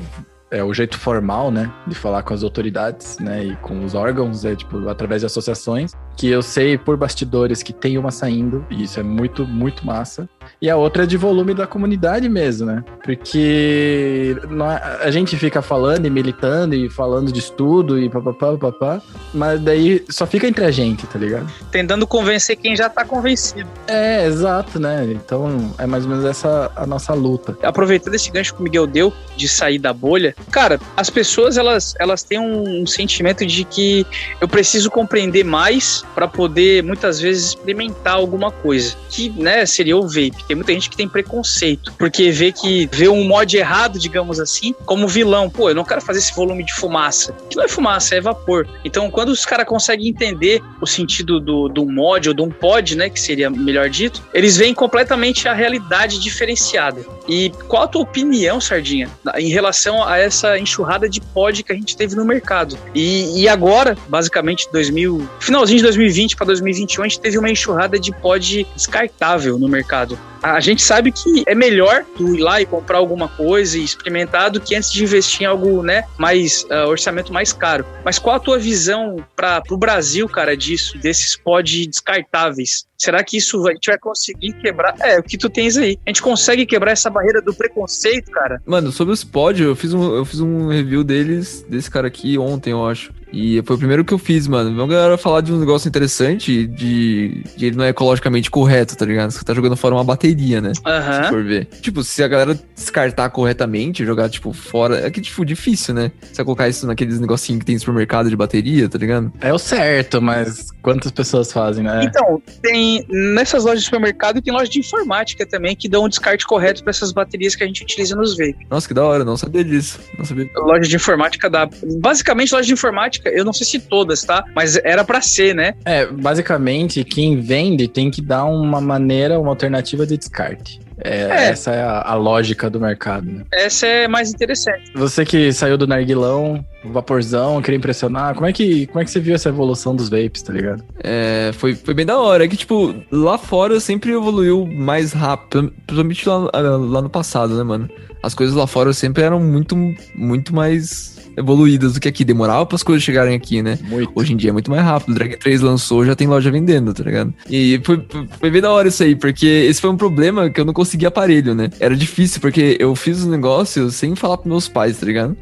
[0.49, 1.71] é o jeito formal, né?
[1.85, 3.45] De falar com as autoridades, né?
[3.45, 5.91] E com os órgãos, é tipo, através de associações.
[6.15, 10.29] Que eu sei por bastidores que tem uma saindo, e isso é muito, muito massa.
[10.61, 12.83] E a outra é de volume da comunidade mesmo, né?
[13.03, 19.01] Porque é- a gente fica falando e militando e falando de estudo e papapá, papapá,
[19.33, 21.51] mas daí só fica entre a gente, tá ligado?
[21.71, 23.67] Tentando convencer quem já tá convencido.
[23.87, 25.05] É, exato, né?
[25.11, 27.57] Então é mais ou menos essa a nossa luta.
[27.61, 31.93] Aproveitando esse gancho que o Miguel deu de sair da bolha, cara, as pessoas elas,
[31.99, 34.05] elas têm um sentimento de que
[34.39, 38.95] eu preciso compreender mais para poder muitas vezes experimentar alguma coisa.
[39.09, 40.43] Que, né, seria o vape.
[40.47, 44.73] Tem muita gente que tem preconceito, porque vê que vê um mod errado, digamos assim,
[44.85, 45.49] como vilão.
[45.49, 47.35] Pô, eu não quero fazer esse volume de fumaça.
[47.49, 48.67] Que não é fumaça, é vapor.
[48.83, 52.95] Então, quando os caras conseguem entender o sentido do, do mod ou de um pod,
[52.95, 57.14] né, que seria melhor dito, eles veem completamente a realidade diferenciada.
[57.27, 61.75] E qual a tua opinião, Sardinha, em relação a essa enxurrada de pod que a
[61.75, 62.77] gente teve no mercado?
[62.93, 67.99] E, e agora, basicamente, 2000, finalzinho de 2020 para 2021, a gente teve uma enxurrada
[67.99, 70.17] de pod descartável no mercado.
[70.45, 74.51] A gente sabe que é melhor tu ir lá e comprar alguma coisa e experimentar
[74.51, 77.83] do que antes de investir em algo, né, mais ah, orçamento mais caro.
[78.03, 82.85] Mas qual a tua visão para o Brasil, cara, disso, desses pod descartáveis?
[82.95, 84.95] Será que isso a gente vai conseguir quebrar?
[85.01, 85.97] É, o que tu tens aí.
[86.05, 88.61] A gente consegue quebrar essa barreira do preconceito, cara?
[88.67, 92.37] Mano, sobre os pod, eu fiz um, eu fiz um review deles, desse cara aqui
[92.37, 93.11] ontem, eu acho.
[93.31, 94.75] E foi o primeiro que eu fiz, mano.
[94.75, 99.05] Vamos galera falar de um negócio interessante, de, de ele não é ecologicamente correto, tá
[99.05, 99.31] ligado?
[99.31, 100.73] Você tá jogando fora uma bateria, né?
[100.73, 101.29] Se Aham.
[101.29, 101.65] for ver.
[101.81, 105.05] Tipo, se a galera descartar corretamente, jogar, tipo, fora.
[105.05, 106.11] É que, tipo, difícil, né?
[106.21, 109.31] Você colocar isso naqueles negocinhos que tem no supermercado de bateria, tá ligado?
[109.41, 112.03] É o certo, mas quantas pessoas fazem, né?
[112.03, 116.45] Então, tem nessas lojas de supermercado tem loja de informática também que dão um descarte
[116.45, 118.65] correto para essas baterias que a gente utiliza nos vape.
[118.69, 119.99] Nossa, que da hora, não sabia disso.
[120.17, 120.49] Não sabia.
[120.55, 121.67] Loja de informática dá.
[121.99, 124.43] Basicamente, loja de informática, eu não sei se todas, tá?
[124.55, 125.73] Mas era pra ser, né?
[125.85, 130.79] É, basicamente, quem vende tem que dar uma maneira, uma alternativa de descarte.
[130.97, 131.49] É, É.
[131.49, 133.25] Essa é a, a lógica do mercado.
[133.25, 133.43] Né?
[133.51, 134.91] Essa é mais interessante.
[134.95, 139.19] Você que saiu do narguilão, vaporzão, queria impressionar, como é, que, como é que você
[139.19, 140.83] viu essa evolução dos vapes, tá ligado?
[141.03, 142.45] É, foi, foi bem da hora.
[142.45, 145.73] É que, tipo, lá fora sempre evoluiu mais rápido.
[145.85, 146.37] Principalmente lá,
[146.77, 147.89] lá no passado, né, mano?
[148.23, 149.75] As coisas lá fora sempre eram muito,
[150.15, 152.23] muito mais evoluídas do que aqui.
[152.25, 153.77] Demorava para as coisas chegarem aqui, né?
[153.83, 154.11] Muito.
[154.15, 155.11] Hoje em dia é muito mais rápido.
[155.11, 157.33] O Drag 3 lançou, já tem loja vendendo, tá ligado?
[157.49, 158.03] E foi,
[158.39, 161.07] foi- bem da hora isso aí, porque esse foi um problema que eu não conseguia
[161.09, 161.69] aparelho, né?
[161.79, 165.35] Era difícil, porque eu fiz o negócio sem falar pros meus pais, tá ligado?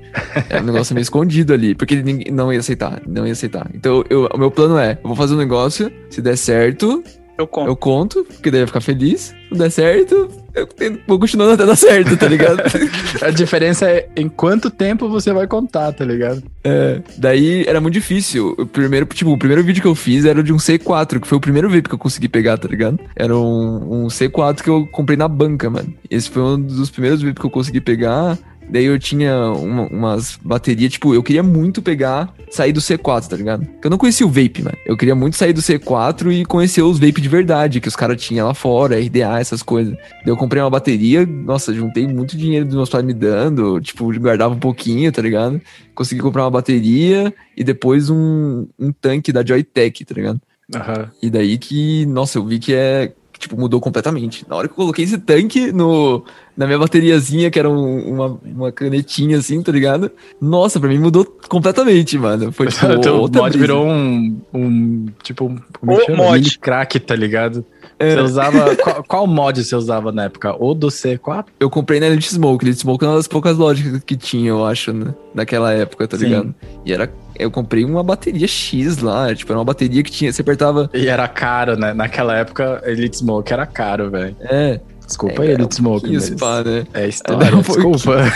[0.49, 3.69] Era um negócio meio escondido ali, porque ninguém não ia aceitar, não ia aceitar.
[3.73, 7.03] Então, eu, o meu plano é, eu vou fazer um negócio, se der certo,
[7.37, 7.71] Eu compro.
[7.71, 9.33] eu conto, porque daí vai ficar feliz.
[9.51, 12.61] Se der certo, eu tento- vou continuando até dar certo, tá ligado?
[13.21, 16.43] A diferença é em quanto tempo você vai contar, tá ligado?
[16.63, 18.55] É, daí era muito difícil.
[18.57, 21.37] O primeiro, tipo, o primeiro vídeo que eu fiz era de um C4, que foi
[21.37, 22.99] o primeiro vape que eu consegui pegar, tá ligado?
[23.15, 25.93] Era um, um C4 que eu comprei na banca, mano.
[26.09, 28.37] Esse foi um dos primeiros vapes que eu consegui pegar.
[28.69, 33.35] Daí eu tinha uma- umas baterias, tipo, eu queria muito pegar, sair do C4, tá
[33.35, 33.65] ligado?
[33.65, 34.77] Porque eu não conhecia o vape, mano.
[34.85, 38.21] Eu queria muito sair do C4 e conhecer os vape de verdade, que os caras
[38.21, 39.93] tinham lá fora, RDA, essas coisas.
[39.93, 44.11] Daí eu comprei uma bateria, nossa, juntei muito dinheiro dos meus pais me dando, tipo,
[44.19, 45.61] guardava um pouquinho, tá ligado?
[45.93, 50.41] Consegui comprar uma bateria e depois um, um tanque da Joytech, tá ligado?
[50.75, 51.11] Aham.
[51.21, 53.11] E daí que, nossa, eu vi que é.
[53.39, 54.45] Tipo, mudou completamente.
[54.47, 56.23] Na hora que eu coloquei esse tanque no,
[56.55, 60.11] na minha bateriazinha, que era um- uma, uma canetinha assim, tá ligado?
[60.39, 62.51] Nossa, pra mim mudou completamente, mano.
[62.51, 63.65] Foi tipo, o teu outra mod brisa.
[63.73, 66.17] virou um, um tipo, um, como é O que chama?
[66.23, 66.39] mod.
[66.39, 67.65] Mini crack, tá ligado?
[67.99, 68.23] Você Era.
[68.23, 70.55] usava, qual, qual mod você usava na época?
[70.61, 71.45] O do C4?
[71.59, 72.65] Eu comprei na Elite Smoke.
[72.65, 75.13] Elite Smoke é uma das poucas lojas que tinha, eu acho, né?
[75.33, 76.25] naquela época, tá Sim.
[76.25, 76.55] ligado?
[76.85, 77.11] E era.
[77.35, 80.31] Eu comprei uma bateria X lá, tipo, era uma bateria que tinha.
[80.31, 80.89] Você apertava.
[80.93, 81.93] E era caro, né?
[81.93, 84.35] Naquela época, Elite Smoke era caro, velho.
[84.41, 84.79] É.
[85.05, 86.85] Desculpa é, aí, Elite Smoke, pouquinho mas spa, né?
[86.93, 88.17] é história, Era um desculpa.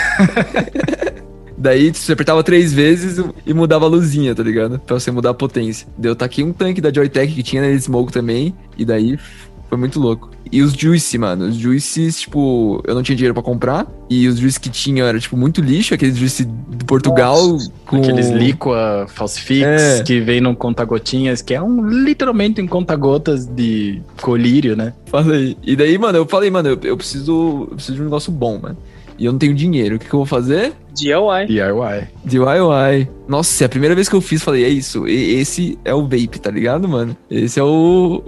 [1.58, 4.78] Daí você apertava três vezes e mudava a luzinha, tá ligado?
[4.78, 5.88] Pra você mudar a potência.
[5.98, 8.54] Daí eu taquei um tanque da Joytech que tinha na Elite Smoke também.
[8.76, 9.18] E daí
[9.68, 10.30] foi muito louco.
[10.50, 11.46] E os Juice, mano.
[11.46, 13.86] Os Juices, tipo, eu não tinha dinheiro pra comprar.
[14.08, 15.92] E os Juice que tinham era, tipo, muito lixo.
[15.92, 17.38] Aqueles Juice de Portugal
[17.86, 17.98] com.
[17.98, 20.02] Aqueles Liqua Falsifix É.
[20.02, 24.94] que vem num conta-gotinhas, que é um literalmente um conta-gotas de colírio, né?
[25.06, 25.56] Falei.
[25.62, 28.58] E daí, mano, eu falei, mano, eu, eu preciso, eu preciso de um negócio bom,
[28.58, 28.76] mano.
[29.18, 29.96] E eu não tenho dinheiro.
[29.96, 30.72] O que, que eu vou fazer?
[30.94, 31.46] DIY.
[31.48, 32.08] DIY.
[32.24, 33.08] DIY.
[33.26, 35.06] Nossa, é a primeira vez que eu fiz, falei, é isso.
[35.08, 37.16] e- Esse é o vape, tá ligado, mano?
[37.30, 38.22] Esse é o.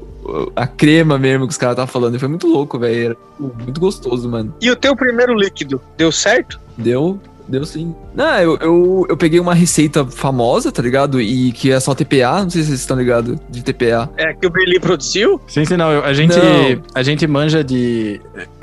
[0.55, 2.17] A crema mesmo que os caras estavam falando.
[2.17, 3.05] E foi muito louco, velho.
[3.07, 4.55] Era muito gostoso, mano.
[4.61, 6.61] E o teu primeiro líquido, deu certo?
[6.77, 7.21] Deu.
[7.51, 7.95] Deu sim.
[8.15, 11.21] Não, eu, eu, eu peguei uma receita famosa, tá ligado?
[11.21, 12.43] E que é só TPA.
[12.43, 14.09] Não sei se vocês estão ligados de TPA.
[14.17, 15.41] É que o Billy produziu?
[15.49, 15.91] Sim, sim, não.
[15.91, 16.83] eu- A gente, Não.
[16.95, 18.21] a gente manja de.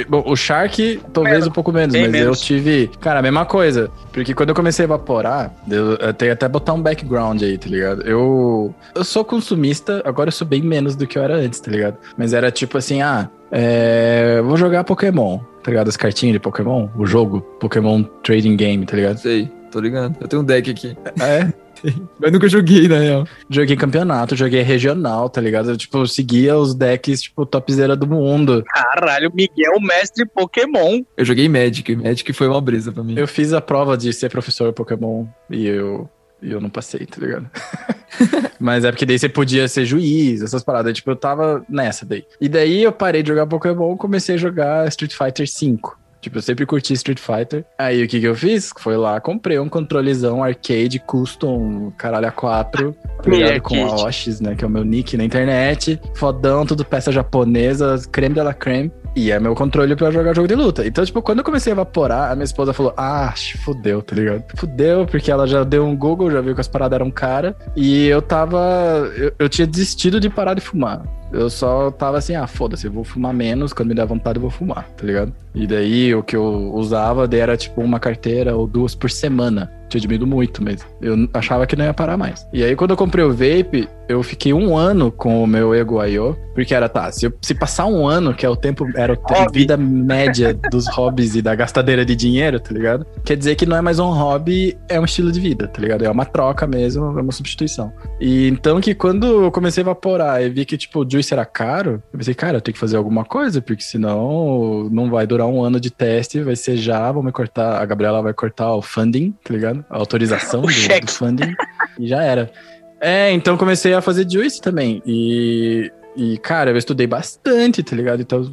[0.07, 2.37] Bom, o Shark, talvez Menos, um pouco menos, bem mas menos.
[2.39, 2.89] eu tive.
[3.01, 3.89] Cara, a mesma coisa.
[4.13, 7.67] Porque quando eu comecei a evaporar, eu, eu tenho até botar um background aí, tá
[7.69, 8.01] ligado?
[8.03, 11.69] Eu, eu sou consumista, agora eu sou bem menos do que eu era antes, tá
[11.69, 11.97] ligado?
[12.17, 15.89] Mas era tipo assim, ah, é, vou jogar Pokémon, tá ligado?
[15.89, 19.17] As cartinhas de Pokémon, o jogo, Pokémon Trading Game, tá ligado?
[19.17, 20.15] Sei, tô ligado.
[20.21, 20.97] Eu tenho um deck aqui.
[21.21, 21.51] É.
[22.17, 23.27] Mas nunca joguei, na real.
[23.49, 25.71] Joguei campeonato, joguei regional, tá ligado?
[25.71, 28.63] Eu, tipo, seguia os decks, tipo, topzera do mundo.
[28.65, 31.01] Caralho, Miguel, mestre Pokémon.
[31.17, 31.93] Eu joguei Magic.
[31.97, 33.15] Magic foi uma brisa pra mim.
[33.17, 36.09] Eu fiz a prova de ser professor Pokémon e eu,
[36.41, 37.49] e eu não passei, tá ligado?
[38.59, 40.93] Mas é porque daí você podia ser juiz, essas paradas.
[40.93, 42.25] Tipo, eu tava nessa daí.
[42.39, 45.77] E daí eu parei de jogar Pokémon e comecei a jogar Street Fighter V.
[46.19, 47.63] Tipo, eu sempre curti Street Fighter.
[47.77, 48.71] Aí o que que eu fiz?
[48.79, 53.59] Foi lá, comprei um controlezão arcade custom, caralho, a 4, tá?
[53.61, 54.05] Com a.
[54.05, 54.55] Oshis, né?
[54.55, 55.99] Que é o meu nick na internet.
[56.15, 58.91] Fodão, tudo peça japonesa, creme de la creme.
[59.17, 60.85] E é meu controle pra jogar jogo de luta.
[60.85, 63.33] Então, tipo, quando eu comecei a evaporar, a minha esposa falou: Ah,
[63.65, 64.43] fudeu, tá ligado?
[64.55, 67.55] Fudeu, porque ela já deu um Google, já viu que as paradas eram cara.
[67.75, 69.11] E eu tava.
[69.17, 71.01] Eu, eu tinha desistido de parar de fumar.
[71.33, 74.41] Eu só tava assim, ah, foda-se, eu vou fumar menos, quando me der vontade eu
[74.41, 75.33] vou fumar, tá ligado?
[75.53, 79.71] E daí o que eu usava era tipo uma carteira ou duas por semana.
[79.89, 82.45] Tinha diminuído muito, mas eu achava que não ia parar mais.
[82.51, 86.03] E aí quando eu comprei o vape, eu fiquei um ano com o meu Ego
[86.05, 89.13] IO, porque era, tá, se, eu- se passar um ano, que é o tempo, era
[89.29, 89.59] Hobby.
[89.59, 93.05] vida média dos hobbies e da gastadeira de dinheiro, tá ligado?
[93.25, 96.03] Quer dizer que não é mais um hobby, é um estilo de vida, tá ligado?
[96.05, 97.91] É uma troca mesmo, é uma substituição.
[98.19, 101.45] E então que quando eu comecei a evaporar e vi que, tipo, o juice era
[101.45, 105.47] caro, eu pensei, cara, eu tenho que fazer alguma coisa, porque senão não vai durar
[105.47, 108.81] um ano de teste, vai ser já, vão me cortar, a Gabriela vai cortar o
[108.81, 109.76] funding, tá ligado?
[109.89, 111.53] A autorização do, do funding,
[111.99, 112.51] e já era.
[112.99, 118.21] É, então comecei a fazer juice também, e, e cara, eu estudei bastante, tá ligado?
[118.21, 118.51] Então,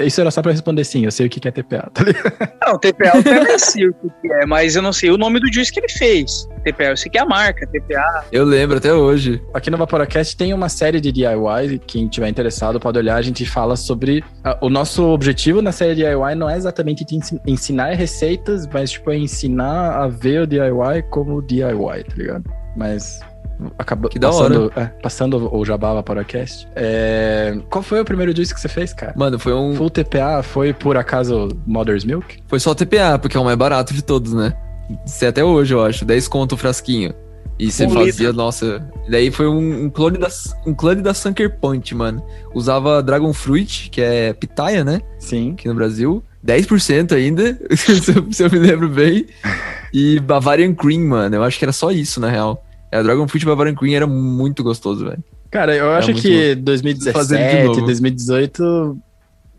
[0.00, 2.32] isso era só pra responder sim, eu sei o que é TPA, tá ligado?
[2.66, 5.52] Não, TPA eu também sei o que é, mas eu não sei o nome do
[5.52, 6.48] juice que ele fez.
[6.64, 8.24] TPA, eu sei que é a marca, TPA.
[8.32, 9.40] Eu lembro até hoje.
[9.54, 13.46] Aqui no Vaporacast tem uma série de DIY, quem tiver interessado pode olhar, a gente
[13.46, 14.24] fala sobre...
[14.44, 18.90] ah, o nosso objetivo na série DIY não é exatamente te ensi- ensinar receitas, mas
[18.90, 22.44] tipo, é ensinar a ver o DIY como DIY, tá ligado?
[22.76, 23.20] Mas...
[23.78, 26.68] Acabou Que da passando, é, passando o Jabá Vaporacast.
[26.76, 29.14] É, qual foi o primeiro juice que você fez, cara?
[29.16, 29.74] Mano, foi um.
[29.74, 32.42] Full TPA foi por acaso Mother's Milk?
[32.46, 34.54] Foi só TPA, porque é o mais barato de todos, né?
[35.04, 36.04] Isso é até hoje, eu acho.
[36.04, 37.14] 10 conto o frasquinho.
[37.58, 38.88] E você Um fazia, nossa.
[39.08, 40.28] Daí foi um, um clone da,
[40.64, 42.22] um clone da Sunker Punch, mano.
[42.54, 45.00] Usava Dragon Fruit, que é pitaia, né?
[45.18, 45.52] Sim.
[45.52, 46.22] Aqui no Brasil.
[46.46, 49.26] 10% ainda, se eu me lembro bem.
[49.92, 51.34] E Bavarian Cream, mano.
[51.34, 52.64] Eu acho que era só isso, na real.
[52.90, 55.22] É, Dragon Fruit Bavarian Cream era muito gostoso, velho.
[55.50, 57.80] Cara, eu É acho que de 2017, novo.
[57.86, 58.98] 2018,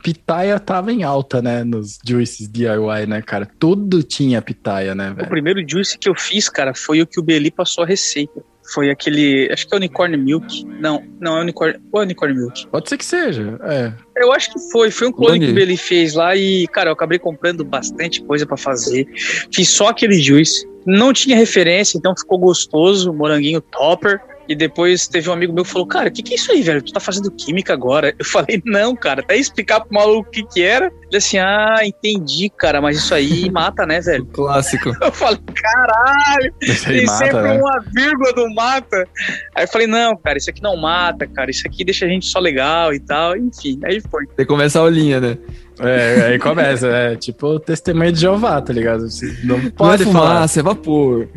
[0.04, 1.64] Pitaia tava em alta, né?
[1.64, 3.48] Nos juices DIY, né, cara?
[3.60, 5.30] Tudo tinha Pitaia, né, O velho?
[5.30, 8.42] primeiro juice que eu fiz, cara, foi o que o Beli passou a receita.
[8.72, 9.50] Foi aquele.
[9.52, 10.64] Acho que é Unicorn Milk.
[10.80, 11.80] Não, não é Unicorn.
[11.92, 12.68] Ou é Unicorn Milk?
[12.68, 13.92] Pode ser que seja, é.
[14.16, 14.92] Eu acho que foi.
[14.92, 15.46] Foi um clone Clone?
[15.48, 19.08] que o Beli fez lá e, cara, eu acabei comprando bastante coisa pra fazer.
[19.52, 20.69] Fiz só aquele juice.
[20.86, 23.14] Não tinha referência, então ficou gostoso.
[23.14, 24.22] Moranguinho topper.
[24.50, 26.64] E depois teve um amigo meu que falou, cara, o que, que é isso aí,
[26.64, 26.82] velho?
[26.82, 28.16] Tu tá fazendo química agora?
[28.18, 30.92] Eu falei, não, cara, até explicar pro maluco o que que era.
[31.08, 34.26] Ele assim, ah, entendi, cara, mas isso aí mata, né, velho?
[34.26, 34.90] Clássico.
[35.00, 37.62] Eu falei, caralho, Isso aí tem mata, sempre né?
[37.62, 39.08] uma vírgula do mata.
[39.56, 42.26] Aí eu falei, não, cara, isso aqui não mata, cara, isso aqui deixa a gente
[42.26, 44.26] só legal e tal, enfim, aí foi.
[44.36, 45.38] Você começa a aulinha, né?
[45.80, 49.10] É, aí começa, é tipo testemunho de Jeová, tá ligado?
[49.10, 50.30] Você não pode não é falar.
[50.36, 51.28] fumaça, é vapor.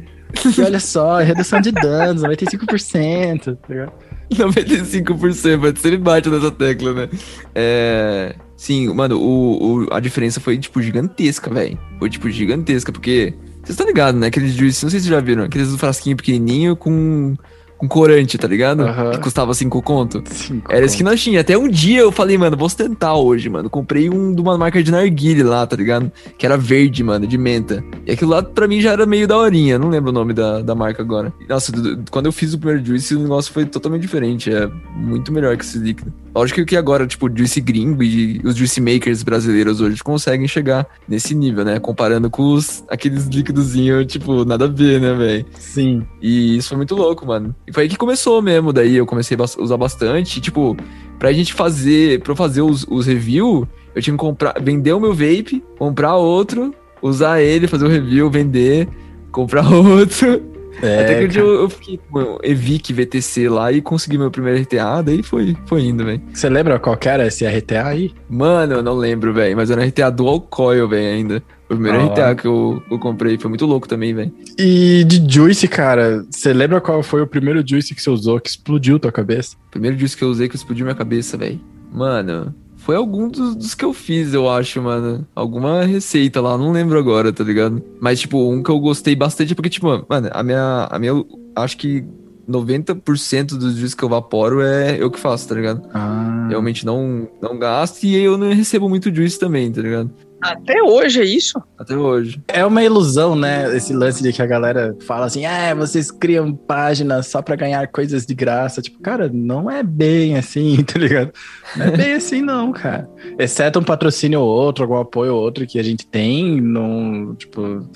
[0.57, 3.93] E olha só, redução de danos, 95%, tá ligado?
[4.33, 7.09] 95%, mas sempre bate nessa tecla, né?
[7.55, 8.35] É.
[8.57, 11.78] Sim, mano, o, o- a diferença foi, tipo, gigantesca, velho.
[11.99, 13.35] Foi, tipo, gigantesca, porque.
[13.62, 14.26] Vocês estão ligados, né?
[14.28, 17.37] Aqueles juice, não sei se vocês já viram, aqueles do frasquinho pequenininho com,
[17.83, 18.85] com corante, tá ligado?
[19.11, 20.22] Que custava 5 conto.
[20.26, 21.41] Cinco Era isso que nós tinha.
[21.41, 23.68] Até um dia eu falei, mano, vou tentar hoje, mano.
[23.68, 26.11] Comprei um de uma marca de narguile lá, tá ligado?
[26.39, 27.83] Que era verde, mano, de menta.
[28.07, 29.80] E aquilo lá pra mim já era meio daorinha.
[29.80, 31.33] Não lembro o nome da, da marca agora.
[31.49, 34.49] Nossa, do- do- quando eu fiz o primeiro juice, o negócio foi totalmente diferente.
[34.53, 36.12] É muito melhor que esse líquido.
[36.35, 40.87] Lógico que agora, tipo, o juice gringo e os juice makers brasileiros hoje conseguem chegar
[41.07, 41.78] nesse nível, né?
[41.78, 45.47] Comparando com os, aqueles líquidozinhos, tipo, nada a ver, né, velho?
[45.59, 46.07] Sim.
[46.22, 47.55] E isso foi muito louco, mano.
[47.66, 48.72] E foi aí que começou mesmo.
[48.72, 50.39] Daí eu comecei a usar bastante.
[50.39, 50.74] E, tipo,
[51.18, 55.01] pra gente fazer, pra eu fazer os, os review, eu tinha que comprar, vender o
[55.01, 58.89] meu vape, comprar outro, usar ele, fazer o review, vender,
[59.30, 60.51] comprar outro.
[60.81, 64.31] É, Até que um dia eu, eu fiquei com Evic VTC lá e consegui meu
[64.31, 66.20] primeiro RTA, daí foi, foi indo, velho.
[66.33, 68.12] Você lembra qual que era esse RTA aí?
[68.29, 71.43] Mano, eu não lembro, velho, mas era RTA Dual Coil, velho, ainda.
[71.64, 72.35] O primeiro Da RTA hora.
[72.35, 74.33] que eu, eu comprei, foi muito louco também, velho.
[74.59, 78.51] E de Juice, cara, você lembra qual foi o primeiro Juice que você usou que
[78.51, 79.57] explodiu tua cabeça?
[79.70, 81.61] Primeiro disco que eu usei que explodiu minha cabeça, velho.
[81.93, 85.26] Mano, foi algum dos, dos que eu fiz, eu acho, mano.
[85.35, 87.83] Alguma receita lá, não lembro agora, tá ligado?
[88.01, 90.89] Mas, tipo, um que eu gostei bastante, porque, tipo, mano, a minha.
[90.91, 91.12] A minha
[91.55, 92.05] acho que
[92.49, 95.89] 90% dos discos que eu vaporo é eu que faço, tá ligado?
[95.95, 96.47] Ah.
[96.49, 100.11] Realmente não, não gasto e eu não recebo muito juice também, tá ligado?
[100.43, 101.62] Até hoje é isso?
[101.78, 102.43] Até hoje.
[102.49, 103.76] É uma ilusão, né?
[103.76, 107.86] Esse lance de que a galera fala assim: ah, vocês criam páginas só pra ganhar
[107.86, 108.82] coisas de graça.
[108.82, 111.32] Tipo, cara, não é bem assim, tá ligado?
[111.76, 113.09] Não é bem assim, não, cara.
[113.38, 117.88] Exceto um patrocínio ou outro, algum apoio ou outro que a gente tem, não, tipo.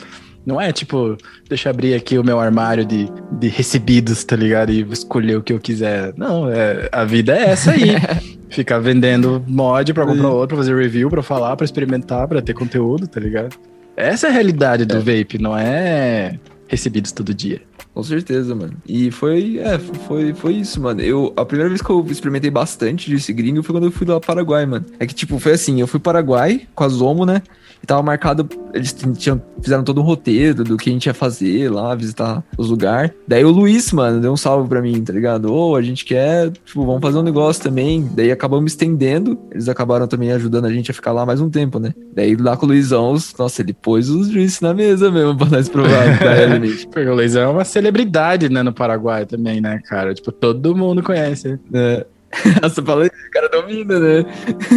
[0.47, 1.17] Não é tipo,
[1.49, 4.71] deixa eu abrir aqui o meu armário de, de recebidos, tá ligado?
[4.71, 6.15] E escolher o que eu quiser.
[6.17, 7.97] Não, é, a vida é essa aí.
[8.49, 12.55] Ficar vendendo mod pra comprar outro, pra fazer review, pra falar, pra experimentar, pra ter
[12.55, 13.57] conteúdo, tá ligado?
[13.97, 16.39] Essa é a realidade do vape, não é
[16.69, 17.61] recebidos todo dia.
[17.95, 18.75] Com certeza, mano.
[18.87, 21.01] E foi, é, foi, foi isso, mano.
[21.01, 24.21] Eu, a primeira vez que eu experimentei bastante juice gringo foi quando eu fui lá
[24.21, 24.85] para Paraguai, mano.
[25.01, 27.43] É que, tipo, foi assim, eu fui para Paraguai com a Zomo, né?
[27.83, 31.71] E tava marcado, eles tinham, fizeram todo um roteiro do que a gente ia fazer
[31.71, 33.11] lá, visitar os lugares.
[33.29, 35.53] Daí o Luiz, mano, deu um salve pra mim, tá ligado?
[35.53, 38.09] Ô, a gente quer, tipo, vamos fazer um negócio também.
[38.15, 41.79] Daí acabamos estendendo, eles acabaram também ajudando a gente a ficar lá mais um tempo,
[41.79, 41.93] né?
[42.15, 45.47] Daí lá com o Luizão, os- nossa, ele pôs os juice na mesa mesmo pra
[45.49, 46.03] nós provar.
[46.91, 50.15] Porque o Leizão é uma celebridade, né, no Paraguai também, né, cara?
[50.15, 51.59] Tipo, todo mundo conhece.
[51.75, 52.07] É.
[52.63, 54.25] Nossa, falei, o cara domina, né?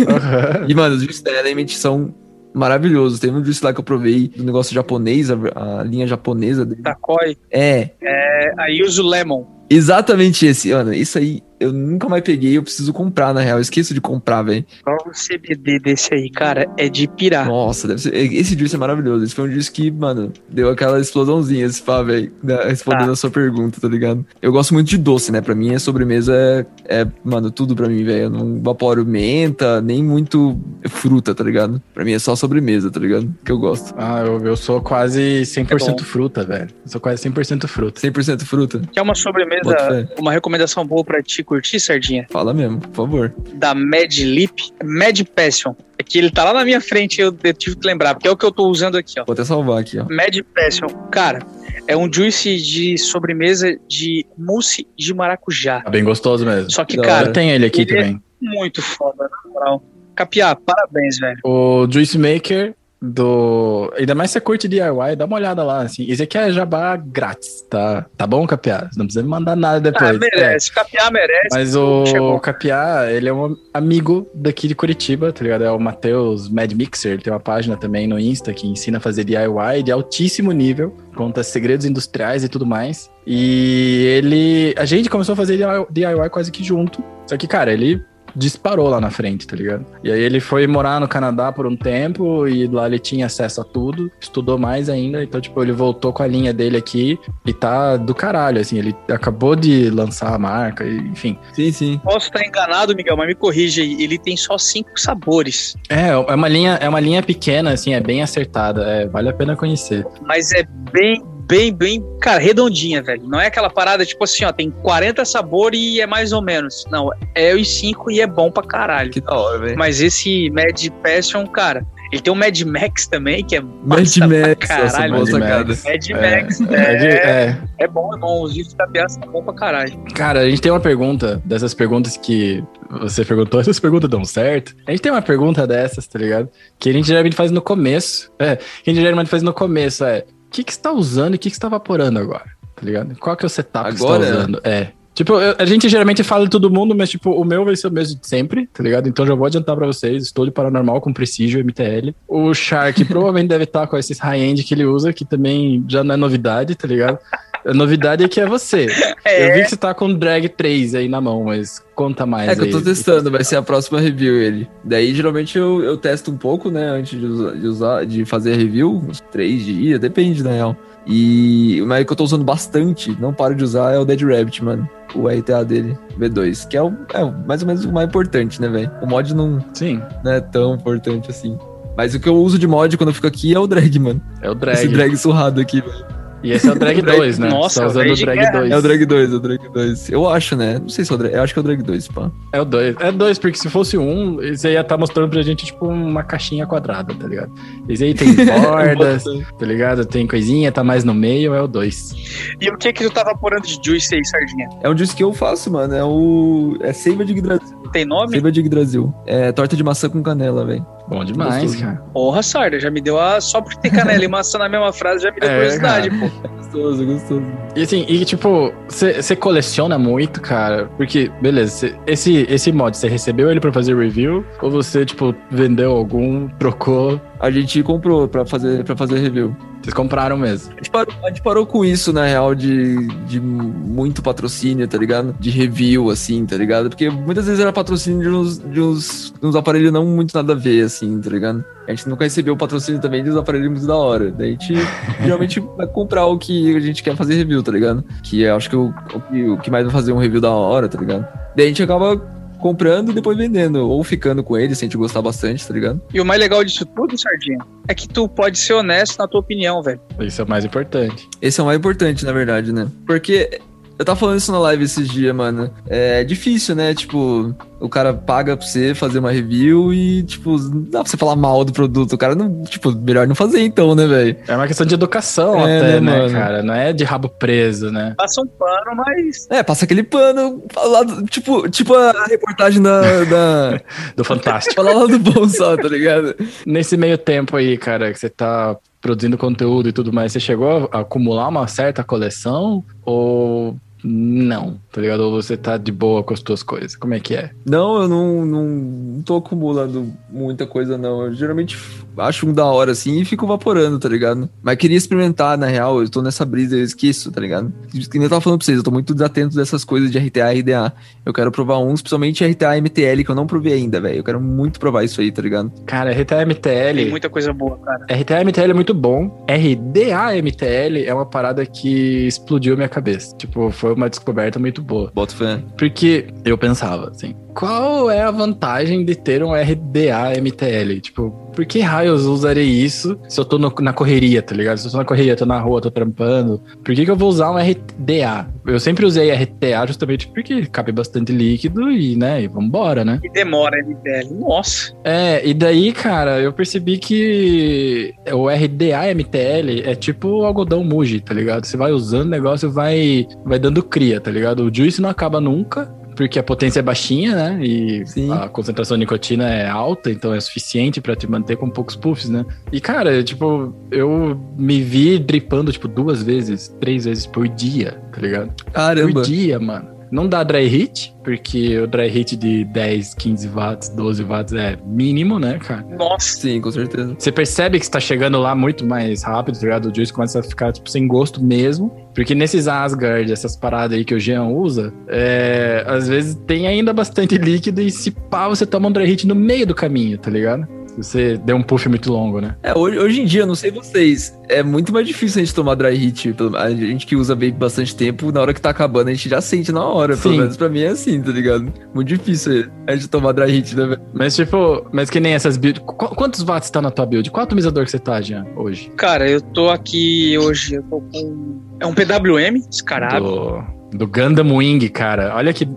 [0.07, 0.65] Aham.
[0.67, 2.13] E, mano, os juices da Element são
[2.53, 3.19] maravilhosos.
[3.19, 5.35] Teve um juice lá que eu provei do negócio japonês, a,
[5.79, 6.81] a linha japonesa dele.
[6.83, 7.37] Takoi.
[7.51, 9.45] É, É, aí uso Lemon.
[9.69, 10.71] exatamente esse.
[10.73, 13.57] Mano, isso aí eu nunca mais peguei, eu preciso comprar, na real.
[13.57, 14.65] Eu esqueço de comprar, velho.
[14.83, 16.69] Qual o CBD desse aí, cara?
[16.77, 17.47] É de pirar.
[17.47, 18.15] Nossa, deve ser.
[18.15, 19.23] Esse juice é maravilhoso.
[19.23, 22.31] Esse foi um juice que, mano, deu aquela explosãozinha, esse pá, velho.
[22.43, 23.11] né, Respondendo Tá.
[23.11, 24.25] a sua pergunta, tá ligado?
[24.41, 25.41] Eu gosto muito de doce, né?
[25.41, 26.65] Pra mim, a sobremesa é,
[27.01, 28.23] é mano, tudo pra mim, velho.
[28.23, 31.81] Eu não vaporo menta, nem muito fruta, tá ligado?
[31.93, 33.33] Pra mim é só sobremesa, tá ligado?
[33.43, 33.93] Que eu gosto.
[33.97, 35.97] Ah, eu, eu sou quase 100% É bom.
[35.99, 36.69] fruta, velho.
[36.85, 37.99] Eu sou quase 100% fruta.
[38.01, 38.81] 100% fruta.
[38.91, 42.27] Quer uma sobremesa, uma recomendação boa pra ti curtir, Sardinha?
[42.29, 43.33] Fala mesmo, por favor.
[43.53, 45.73] Da Mad Lip, Mad Passion.
[45.97, 48.37] É que ele tá lá na minha frente, eu, tive que lembrar, porque é o
[48.37, 49.25] que eu tô usando aqui, ó.
[49.25, 50.05] Vou até salvar aqui, ó.
[50.09, 50.87] Mad Passion.
[51.11, 51.39] Cara,
[51.87, 55.81] é um juice de sobremesa de mousse de maracujá.
[55.81, 56.71] Tá bem gostoso mesmo.
[56.71, 58.23] Só que, Da cara, Eu tenho ele aqui ele é- também.
[58.41, 59.83] muito foda, na moral.
[60.15, 61.39] Capiá, parabéns, velho.
[61.43, 63.91] O Juice Maker do.
[63.97, 66.05] Ainda mais se você curte DIY, dá uma olhada lá, assim.
[66.09, 68.05] Esse aqui é jabá grátis, tá?
[68.17, 68.89] Tá bom, Capiá?
[68.97, 70.11] Não precisa me mandar nada depois.
[70.11, 70.17] Ah, É.
[70.17, 70.71] merece.
[70.71, 71.47] Capiá merece.
[71.51, 71.69] Mas
[72.09, 72.35] Chegou.
[72.35, 75.63] o Capiá, ele é um amigo daqui de Curitiba, tá ligado?
[75.63, 79.01] É o Matheus Mad Mixer, ele tem uma página também no Insta que ensina a
[79.01, 83.09] fazer DIY de altíssimo nível, conta segredos industriais e tudo mais.
[83.25, 84.73] E ele.
[84.77, 85.57] A gente começou a fazer
[85.91, 87.03] DIY quase que junto.
[87.27, 88.01] Só que, cara, ele
[88.35, 89.85] disparou lá na frente, tá ligado?
[90.03, 93.61] E aí ele foi morar no Canadá por um tempo e lá ele tinha acesso
[93.61, 97.53] a tudo, estudou mais ainda, então, tipo, ele voltou com a linha dele aqui e
[97.53, 101.37] tá do caralho, assim, ele acabou de lançar a marca, enfim.
[101.53, 102.01] Sim, sim.
[102.03, 104.01] Posso estar enganado, Miguel, mas me corrija aí.
[104.01, 105.75] Ele tem só cinco sabores.
[105.89, 109.33] É, é uma linha, é uma linha pequena, assim, é bem acertada, é, vale a
[109.33, 110.05] pena conhecer.
[110.21, 113.23] Mas é bem, bem, bem, cara, redondinha, velho.
[113.27, 116.85] Não é aquela parada tipo assim, ó, tem 40 sabores e é mais ou menos.
[116.91, 119.09] Não, é os cinco e é bom pra caralho.
[119.09, 119.77] Que da hora, velho.
[119.77, 124.69] Mas esse Mad Passion, cara, ele tem o Mad Max também, que é Mad Max,
[124.69, 125.25] nossa, caralho.
[125.25, 125.67] boa Mad.
[125.67, 125.83] Max.
[125.83, 127.57] Mad É, Max, é, é, é.
[127.79, 128.43] é bom, é bom.
[128.43, 129.93] Os gifs da Piazza são bom pra caralho.
[130.13, 134.75] Cara, a gente tem uma pergunta, dessas perguntas que você perguntou, essas perguntas dão certo.
[134.87, 136.47] A gente tem uma pergunta dessas, tá ligado?
[136.77, 138.31] Que a gente geralmente faz no começo.
[138.37, 140.25] É, que a gente geralmente faz no começo, é.
[140.49, 142.45] O que, que você tá usando e o que, que você tá vaporando agora?
[142.75, 143.15] Tá ligado?
[143.19, 144.23] Qual que é o setup que Agora?
[144.25, 144.61] você tá usando?
[144.63, 144.87] É.
[145.13, 147.87] Tipo, eu- a gente geralmente fala de todo mundo, mas, tipo, o meu vai ser
[147.87, 149.07] o mesmo de sempre, tá ligado?
[149.09, 150.23] Então já vou adiantar pra vocês.
[150.23, 152.15] Estou de paranormal com Precision MTL.
[152.27, 156.13] O Shark provavelmente deve estar com esses high-end que ele usa, que também já não
[156.15, 157.19] é novidade, tá ligado?
[157.65, 158.87] A novidade é que é você.
[159.25, 162.49] Eu vi que você tá com o Drag 3 aí na mão, mas conta mais
[162.49, 164.67] É que eu tô testando, vai ser a próxima review ele.
[164.83, 168.53] Daí geralmente eu, eu testo um pouco, né, antes de usar, de, usar- de fazer
[168.53, 170.75] a review, uns três dias, depende na real.
[171.05, 174.21] E mas o que eu tô usando bastante, não paro de usar, é o Dead
[174.21, 174.89] Rabbit, mano.
[175.13, 178.67] O RTA dele, V2, que é, o, é mais ou menos o mais importante, né,
[178.69, 178.91] velho?
[179.01, 181.57] O mod não, Sim, não é tão importante assim.
[181.97, 184.21] Mas o que eu uso de mod quando eu fico aqui é o drag, mano.
[184.41, 184.87] é o Esse drag.
[184.93, 186.05] drag surrado aqui, velho.
[186.43, 187.49] E esse é o drag O drag- 2, né?
[187.49, 188.59] Nossa, Você tá é o usando drag o drag guerra.
[188.59, 188.71] 2.
[188.71, 190.09] É o drag 2, é o drag 2.
[190.09, 190.79] Eu acho, né?
[190.79, 191.33] Não sei se é o drag.
[191.33, 192.31] Eu acho que é o drag 2, pá.
[192.53, 192.95] É o 2.
[192.99, 196.65] É 2, porque se fosse um, você ia estar mostrando pra gente, tipo, uma caixinha
[196.65, 197.51] quadrada, tá ligado?
[197.87, 199.23] Esse aí tem bordas,
[199.57, 200.05] tá ligado?
[200.05, 202.55] Tem coisinha, tá mais no meio, é o 2.
[202.61, 204.69] E o que que tu tá vaporando de juice aí, Sardinha?
[204.81, 205.93] É um disco que eu faço, mano.
[205.93, 206.77] É o.
[206.81, 207.77] É Seiva de Brasil.
[207.91, 208.29] Tem nome?
[208.29, 209.13] Seiva de Brasil.
[209.25, 210.85] É torta de maçã com canela, velho.
[211.09, 211.83] Bom demais, Gostoso.
[211.83, 211.95] cara.
[212.13, 213.41] Porra, Sarda, já me deu a.
[213.41, 216.31] Só por ter canela e maçã na mesma frase já me deu É, curiosidade, cara.
[216.41, 216.47] pô.
[216.57, 217.43] Gostoso, gostoso.
[217.75, 220.85] E assim, e tipo, você coleciona muito, cara?
[220.97, 224.45] Porque, beleza, cê- esse, esse mod, você recebeu ele pra fazer review?
[224.61, 227.19] Ou você, tipo, vendeu algum, trocou?
[227.39, 229.55] A gente comprou pra fazer, pra fazer review.
[229.89, 230.71] Vocês compraram mesmo?
[230.71, 234.97] A gente, parou, a gente parou com isso, na real, de, de muito patrocínio, tá
[234.97, 235.35] ligado?
[235.39, 236.89] De review, assim, tá ligado?
[236.89, 240.53] Porque muitas vezes era patrocínio de uns, de uns, de uns aparelhos não muito nada
[240.53, 241.65] a ver, assim, tá ligado?
[241.87, 244.29] A gente nunca recebeu o patrocínio também de uns aparelhos muito da hora.
[244.29, 244.73] Daí a gente
[245.23, 248.03] geralmente vai comprar o que a gente quer fazer review, tá ligado?
[248.21, 250.51] Que eu acho que o, o, que, o que mais vai fazer um review da
[250.51, 251.27] hora, tá ligado?
[251.55, 252.21] Daí a gente acaba
[252.59, 253.87] comprando e depois vendendo.
[253.89, 256.01] Ou ficando com ele, se a gente gostar bastante, tá ligado?
[256.13, 259.39] E o mais legal disso tudo, Sardinha, é que tu pode ser honesto na tua
[259.39, 259.99] opinião, velho.
[260.19, 261.27] Isso é o mais importante.
[261.41, 262.87] Esse é o mais importante, na verdade, né?
[263.05, 263.59] Porque
[263.99, 265.69] eu tava falando isso na live esses dias, mano.
[265.87, 266.93] É difícil, né?
[266.95, 271.17] Tipo, o cara paga pra você fazer uma review e, tipo, não dá pra você
[271.17, 272.13] falar mal do produto.
[272.13, 274.37] O cara não, tipo, melhor não fazer então, né, velho?
[274.47, 276.31] É uma questão de educação É, até, né, né, mano?
[276.33, 276.63] cara?
[276.63, 278.15] Não é de rabo preso, né?
[278.17, 279.47] Passa um pano, mas.
[279.49, 283.01] É, passa aquele pano, lá do- tipo, tipo a reportagem da.
[283.25, 283.81] da
[284.15, 284.75] Do Fantástico.
[284.75, 286.35] fala lá do bom só, tá ligado?
[286.65, 290.89] Nesse meio tempo aí, cara, que você tá produzindo conteúdo e tudo mais, você chegou
[290.91, 295.21] a acumular uma certa coleção ou não, tá ligado?
[295.21, 296.95] Ou você tá de boa com as tuas coisas?
[296.95, 297.51] Como é que é?
[297.65, 301.23] Não, eu não, não, não tô acumulando muita coisa, não.
[301.25, 301.77] Eu geralmente
[302.17, 304.49] acho um da hora assim e fico vaporando, tá ligado?
[304.61, 307.73] Mas queria experimentar, na real, eu tô nessa brisa, eu esqueço, tá ligado?
[307.91, 310.53] Que nem eu tava falando pra vocês, eu tô muito desatento dessas coisas de RTA
[310.53, 310.93] e RDA.
[311.25, 314.17] Eu quero provar uns, principalmente RTA e MTL, que eu não provei ainda, velho.
[314.17, 315.71] Eu quero muito provar isso aí, tá ligado?
[315.85, 317.09] Cara, Tem RTMTL.
[317.09, 318.05] muita coisa boa, cara.
[318.09, 319.45] RTMTL é muito bom.
[319.49, 323.35] RDAMTL é uma parada que explodiu minha cabeça.
[323.37, 325.11] Tipo, foi uma descoberta muito boa.
[325.13, 325.35] Boto.
[325.77, 331.01] Porque eu pensava assim, qual é a vantagem de ter um RDA-MTL?
[331.01, 334.77] Tipo, por que raios eu usarei isso se eu tô no- na correria, tá ligado?
[334.77, 337.27] Se eu tô na correria, tô na rua, tô trampando, por que, que eu vou
[337.27, 338.47] usar um RDA?
[338.65, 343.19] Eu sempre usei RTA justamente porque cabe bastante líquido e, né, e vambora, né?
[343.21, 344.33] E demora, MTL.
[344.39, 344.93] Nossa.
[345.03, 351.33] É, e daí, cara, eu percebi que o RDA-MTL é tipo o algodão Muji, tá
[351.33, 351.65] ligado?
[351.65, 354.63] Você vai usando o negócio, vai, vai dando cria, tá ligado?
[354.63, 357.65] O juice não acaba nunca, porque a potência é baixinha, né?
[357.65, 358.29] E Sim.
[358.29, 362.27] a concentração de nicotina é alta, então é suficiente pra te manter com poucos puffs,
[362.27, 362.45] né?
[362.73, 368.19] E, cara, tipo, eu me vi dripando, tipo, duas vezes, três vezes por dia, tá
[368.19, 368.51] ligado?
[368.73, 369.13] Caramba.
[369.13, 369.98] Por dia, mano.
[370.11, 374.77] Não dá dry hit, porque o dry hit de 10, 15 watts, 12 watts é
[374.85, 375.85] mínimo, né, cara?
[375.97, 376.37] Nossa.
[376.37, 377.15] Sim, com certeza.
[377.17, 379.91] Você percebe que você tá chegando lá muito mais rápido, tá ligado?
[379.91, 381.91] O juice começa a ficar, tipo, sem gosto mesmo.
[382.13, 386.91] Porque nesses Asgard, essas paradas aí que o Jean usa, é, às vezes tem ainda
[386.91, 390.29] bastante líquido e se pá, você toma um dry hit no meio do caminho, tá
[390.29, 390.67] ligado?
[391.01, 392.55] Você deu um puff muito longo, né?
[392.63, 395.75] É, hoje, hoje em dia, não sei vocês, é muito mais difícil a gente tomar
[395.75, 396.33] dry hit.
[396.33, 399.29] pelo- A gente que usa vape bastante tempo, na hora que tá acabando, a gente
[399.29, 400.17] já sente na hora.
[400.17, 400.39] Pelo Sim.
[400.41, 401.71] menos pra mim é assim, tá ligado?
[401.93, 404.01] Muito difícil a gente tomar dry hit, né, velho?
[404.13, 405.81] Mas, tipo, mas que nem essas builds.
[405.85, 407.29] Qu- quantos watts tá na tua build?
[407.31, 408.91] Qual atomizador que você tá, Jean, hoje?
[408.97, 411.59] Cara, eu tô aqui hoje, eu tô com.
[411.79, 413.23] É um PWM, descarado.
[413.25, 415.33] Do, do Gundam Wing, cara.
[415.35, 415.67] Olha que.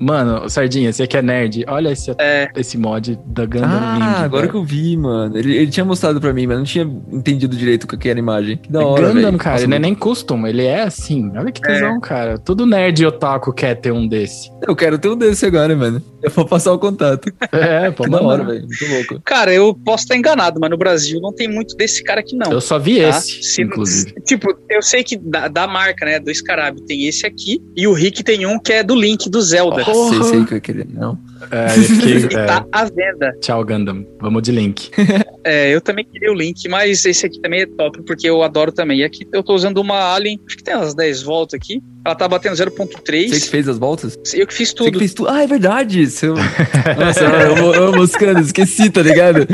[0.00, 2.48] Mano, Sardinha, você que é nerd, olha esse, É.
[2.56, 4.02] esse mod da Gundam Wing.
[4.02, 4.52] Ah, agora velho.
[4.52, 5.36] que eu vi, mano.
[5.36, 8.22] Ele, ele tinha mostrado pra mim, mas não tinha entendido direito o que era a
[8.22, 8.56] imagem.
[8.56, 9.38] Que da É hora, Gundam, velho.
[9.38, 11.30] cara, Nossa, ele não é nem custom, ele é assim.
[11.36, 12.38] Olha que tesão, cara.
[12.38, 14.50] Todo nerd otaku quer ter um desse.
[14.66, 16.02] Eu quero ter um desse agora, mano.
[16.22, 17.32] Eu vou passar o contato.
[17.52, 18.60] É, pô, Que da hora, velho.
[18.66, 19.22] Muito louco.
[19.24, 22.50] Cara, eu posso estar enganado, mas no Brasil não tem muito desse cara aqui, não.
[22.52, 23.08] Eu só vi tá?
[23.08, 24.12] esse, Se- inclusive.
[24.26, 27.92] Tipo, eu sei que da, da marca, né, do Scarab, tem esse aqui, e o
[27.92, 29.84] Rick tem um que é do Link, do Zelda.
[29.84, 30.10] Porra.
[30.14, 30.86] Sei, sei que eu ia querer.
[30.92, 31.18] Não.
[31.50, 33.32] É, eu fiquei- E é, tá à venda.
[33.40, 34.04] Tchau, Gundam.
[34.20, 34.90] Vamos de link.
[35.42, 38.70] É, eu também queria o Link, mas esse aqui também é top, porque eu adoro
[38.70, 38.98] também.
[38.98, 41.80] E aqui eu tô usando uma Alien, acho que tem umas 10 voltas aqui.
[42.04, 43.48] Ela tá batendo Você que 0.3.
[43.48, 44.18] fez as voltas?
[44.34, 44.98] Eu que fiz Você que tudo.
[44.98, 45.30] fez tudo.
[45.30, 46.06] Ah, é verdade.
[46.08, 46.34] Seu...
[46.98, 48.48] Nossa, eu eu amo os canos.
[48.48, 49.46] Esqueci, tá ligado?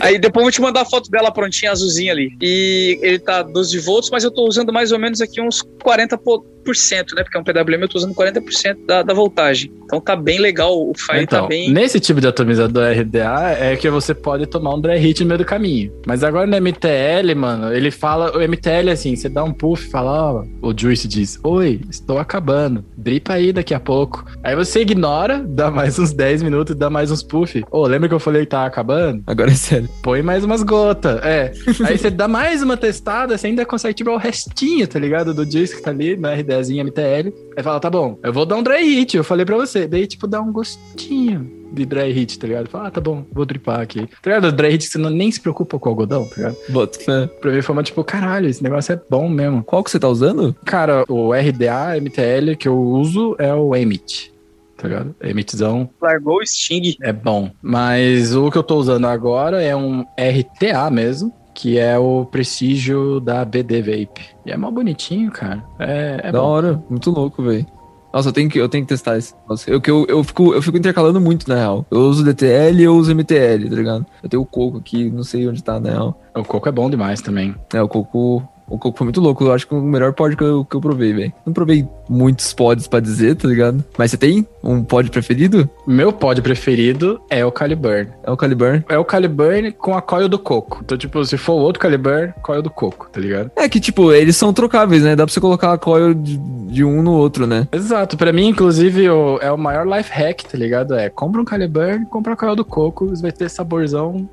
[0.00, 2.30] Aí depois eu vou te mandar a foto dela prontinha, azulzinha ali.
[2.40, 7.14] E ele tá 12 volts, mas eu tô usando mais ou menos aqui uns 40%,
[7.14, 7.22] né?
[7.22, 9.72] Porque é um PWM, eu tô usando 40% da, da voltagem.
[9.84, 11.70] Então tá bem legal, o Fire Então, tá bem.
[11.70, 15.38] nesse tipo de atomizador RDA é que você pode tomar um dry hit no meio
[15.38, 15.92] do caminho.
[16.04, 19.90] Mas agora no MTL, mano, ele fala, o MTL assim, você dá um puff e
[19.90, 24.24] fala, ó, o Juice diz, oi, estou acabando, dripa aí daqui a pouco.
[24.42, 27.64] Aí você ignora, dá mais uns 10 minutos, dá mais uns puff.
[27.70, 29.22] Ô, lembra que eu falei que tá acabando?
[29.26, 29.85] Agora é sério.
[30.02, 31.52] Põe mais umas gotas, é.
[31.84, 35.34] Aí você dá mais uma testada, você ainda consegue tirar o restinho, tá ligado?
[35.34, 37.32] Do disco que tá ali, no RDzinho MTL.
[37.56, 39.86] Aí fala, tá bom, eu vou dar um dry hit, eu falei pra você.
[39.86, 42.68] Daí, tipo, dá um gostinho de dry hit, tá ligado?
[42.68, 44.06] Fala, ah, tá bom, vou dripar aqui.
[44.22, 44.52] Tá ligado?
[44.52, 46.56] Dry hit que você não, nem se preocupa com o algodão, tá ligado?
[46.68, 47.26] Bota fé.
[47.40, 49.62] Pra mim foi uma, tipo, caralho, esse negócio é bom mesmo.
[49.64, 50.54] Qual que você tá usando?
[50.64, 54.32] Cara, o RDA MTL que eu uso é o Emit,
[54.76, 55.14] tá ligado?
[55.20, 56.96] Emitzão Largou o Sting.
[57.02, 57.50] é bom.
[57.62, 63.18] Mas o que eu tô usando agora é um RTA mesmo, que é o prestígio
[63.20, 64.22] da BD Vape.
[64.44, 65.64] E é mal bonitinho, cara.
[65.78, 66.46] É, é da bom.
[66.46, 66.82] hora.
[66.90, 67.66] Muito louco, velho.
[68.12, 69.34] Nossa, eu tenho que, eu tenho que testar esse.
[69.46, 71.86] Nossa, eu, que eu, eu, fico, eu fico intercalando muito, na real.
[71.90, 74.06] Eu uso DTL e eu uso MTL, tá ligado?
[74.22, 76.22] Eu tenho o coco aqui, não sei onde tá, na real.
[76.34, 77.54] O coco é bom demais também.
[77.74, 78.42] É, o coco.
[78.68, 79.44] O coco foi muito louco.
[79.44, 81.32] Eu acho que o melhor pod que eu, que eu provei, velho.
[81.44, 83.84] Não provei muitos pods pra dizer, tá ligado?
[83.96, 85.68] Mas você tem um pod preferido?
[85.86, 88.08] Meu pod preferido é o Caliburn.
[88.24, 88.84] É o Caliburn.
[88.88, 90.80] É o Caliburn com a coil do coco.
[90.84, 93.50] Então, tipo, se for outro Caliburn, coil do coco, tá ligado?
[93.56, 95.14] É que, tipo, eles são trocáveis, né?
[95.14, 97.68] Dá pra você colocar a coil de, de um no outro, né?
[97.72, 98.16] Exato.
[98.16, 100.94] Pra mim, inclusive, o- é o maior life hack, tá ligado?
[100.94, 104.28] É, compra um Caliburn, compra a coil do coco, vai ter saborzão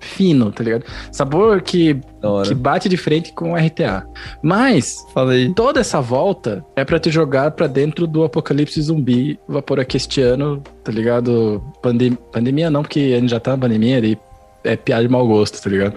[0.00, 0.84] fino, tá ligado?
[1.12, 2.00] Sabor que
[2.44, 4.04] que bate de frente com o RTA.
[4.42, 5.52] Mas Falei.
[5.54, 11.62] toda essa volta é pra te jogar pra dentro do apocalipse zumbi vaporaquistiano, tá ligado?
[11.82, 14.18] Pandem- pandemia não, porque a gente já tá na pandemia e
[14.64, 15.94] é piada de mau gosto, tá ligado?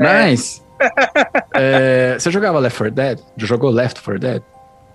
[0.00, 0.62] Mas
[1.54, 3.18] é, você jogava Left 4 Dead?
[3.36, 4.42] Já jogou Left 4 Dead?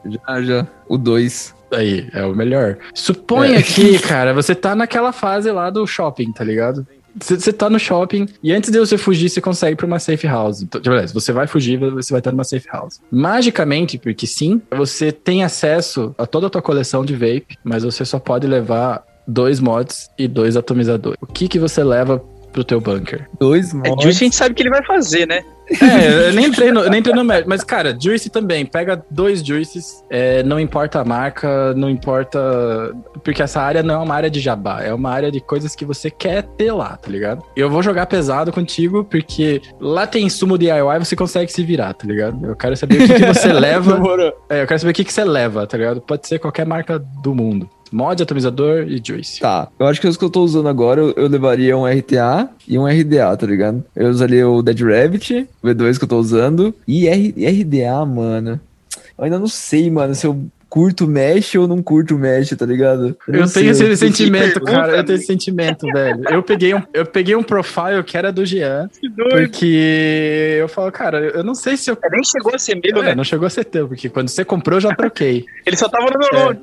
[0.06, 0.68] Já, já.
[0.88, 1.56] O 2.
[1.74, 2.78] Aí, é o melhor.
[2.94, 3.62] Suponha É.
[3.62, 6.88] que, cara, você tá naquela fase lá do shopping, tá ligado?
[7.20, 10.28] Você tá no shopping e antes de você fugir, você consegue ir pra uma safe
[10.28, 10.62] house.
[10.62, 13.00] Então, tipo, beleza, você vai fugir, você vai estar numa safe house.
[13.12, 18.06] Magicamente, porque sim, você tem acesso a toda a tua coleção de vape, mas você
[18.06, 21.18] só pode levar dois mods e dois atomizadores.
[21.22, 22.24] O que que você leva
[22.58, 23.30] pro teu bunker?
[23.40, 24.04] Dois É, mods.
[24.04, 25.44] Juice a gente sabe o que ele vai fazer, né?
[25.70, 27.48] É, eu nem entrei no, nem entrei no mérito.
[27.50, 28.66] Mas, cara, Juice também.
[28.66, 30.02] Pega dois Juices.
[30.10, 32.40] é, não importa a marca, não importa.
[33.24, 34.82] Porque essa área não é uma área de jabá.
[34.82, 37.44] É uma área de coisas que você quer ter lá, tá ligado?
[37.56, 42.08] Eu vou jogar pesado contigo, porque lá tem insumo DIY, você consegue se virar, tá
[42.08, 42.44] ligado?
[42.46, 44.02] Eu quero saber o que, que você leva.
[44.50, 46.00] É, eu quero saber o que, que você leva, tá ligado?
[46.02, 47.70] Pode ser qualquer marca do mundo.
[47.92, 49.40] Mod, atomizador e Juice.
[49.40, 52.50] Tá, eu acho que os que eu tô usando agora, eu, eu levaria um RTA
[52.68, 53.84] e um RDA, tá ligado?
[53.96, 58.06] Eu usaria o Dead Rabbit, o V2 que eu tô usando, e, R, e RDA,
[58.06, 58.60] mano.
[59.18, 60.40] Eu ainda não sei, mano, se eu
[60.70, 63.16] curto mesh ou não curto mesh, tá ligado?
[63.28, 64.98] Eu, sei, tenho esse eu- sentimento, pergunta, cara.
[64.98, 66.22] Eu tenho esse sentimento, velho.
[66.30, 69.50] Eu peguei um, eu peguei um profile que era do Jean, Que doido.
[69.50, 71.98] porque eu falo, cara, eu não sei se eu.
[72.12, 73.16] Nem chegou a ser meu, É, né?
[73.16, 75.46] não chegou a ser teu, porque quando você comprou eu já troquei.
[75.66, 76.44] Ele só tava no meu É.
[76.46, 76.60] nome.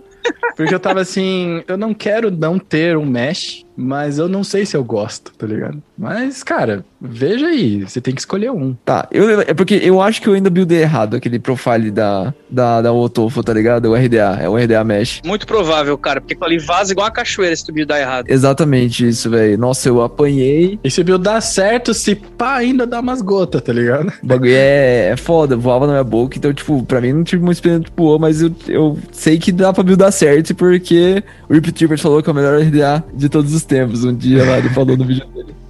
[0.57, 4.65] Porque eu tava assim, eu não quero não ter um mesh, mas eu não sei
[4.65, 5.83] se eu gosto, tá ligado?
[5.97, 8.75] Mas, cara, veja aí, você tem que escolher um.
[8.85, 12.83] Tá, eu, é porque eu acho que eu ainda buildei errado aquele profile da, da,
[12.83, 13.91] da Otofo, tá ligado?
[13.91, 15.21] O RDA, é o RDA Mesh.
[15.25, 18.27] Muito provável, cara, porque ali vaza igual uma cachoeira se tu buildar errado.
[18.29, 19.59] Exatamente isso, velho.
[19.59, 20.79] Nossa, eu apanhei.
[20.83, 24.13] E se o build dá certo, se pá, ainda dá umas gotas, tá ligado?
[24.23, 26.37] O bagulho é, é foda, voava na minha boca.
[26.37, 29.51] Então, tipo, pra mim não tive uma experiência muito boa, mas eu, eu sei que
[29.51, 33.29] dá pra buildar certo, porque o Rip Trippers falou que é o melhor RDA de
[33.29, 34.05] todos os tempos.
[34.05, 35.55] Um dia lá ele falou no vídeo dele.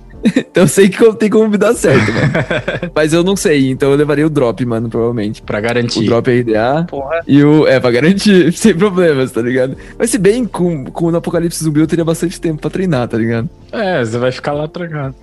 [0.55, 2.33] Então eu sei que tem como me dar certo, mano.
[2.97, 5.43] Mas eu não sei, então eu levaria o drop, mano, provavelmente.
[5.43, 6.07] Pra O garantir.
[6.07, 6.87] drop RDA.
[6.89, 7.21] Porra.
[7.29, 7.67] E o.
[7.67, 9.77] É, pra garantir, sem problemas, tá ligado?
[9.99, 13.19] Mas se bem com, com o Apocalipse Zumbi eu teria bastante tempo pra treinar, tá
[13.19, 13.51] ligado?
[13.71, 15.15] É, você vai ficar lá trancado.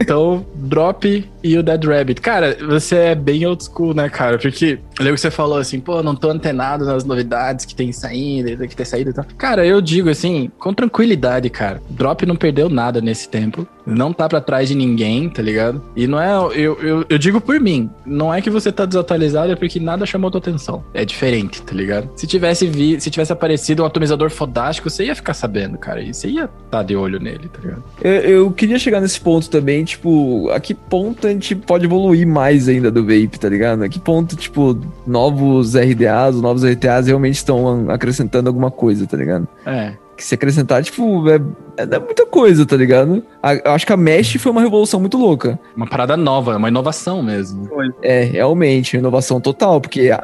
[0.00, 2.20] então, drop e o Dead Rabbit.
[2.22, 4.38] Cara, você é bem old school, né, cara?
[4.38, 7.92] Porque eu lembro que você falou assim, pô, não tô antenado nas novidades que tem
[7.92, 9.24] saindo, que tem saído e tal.
[9.36, 11.80] Cara, eu digo assim, com tranquilidade, cara.
[11.88, 13.66] Drop não perdeu nada nesse tempo.
[13.86, 15.82] Não tá pra trás de ninguém, tá ligado?
[15.96, 16.34] E não é.
[16.54, 20.04] Eu, eu, eu digo por mim, não é que você tá desatualizado, é porque nada
[20.04, 20.84] chamou tua atenção.
[20.92, 22.10] É diferente, tá ligado?
[22.14, 26.02] Se tivesse vi, se tivesse aparecido um atomizador fodástico, você ia ficar sabendo, cara.
[26.02, 27.84] E você ia estar tá de olho nele, tá ligado?
[28.02, 32.26] Eu, eu queria chegar nesse ponto também, tipo, a que ponto a gente pode evoluir
[32.26, 33.84] mais ainda do vape, tá ligado?
[33.84, 39.16] A que ponto, tipo, novos RDAs, os novos RTAs realmente estão acrescentando alguma coisa, tá
[39.16, 39.46] ligado?
[39.66, 39.92] É.
[40.16, 41.36] Que se acrescentar, tipo, é,
[41.76, 43.22] é, é muita coisa, tá ligado?
[43.40, 45.56] A- eu acho que a Mesh foi uma revolução muito louca.
[45.76, 47.68] Uma parada nova, uma inovação mesmo.
[48.02, 50.16] É, realmente, inovação total, porque a,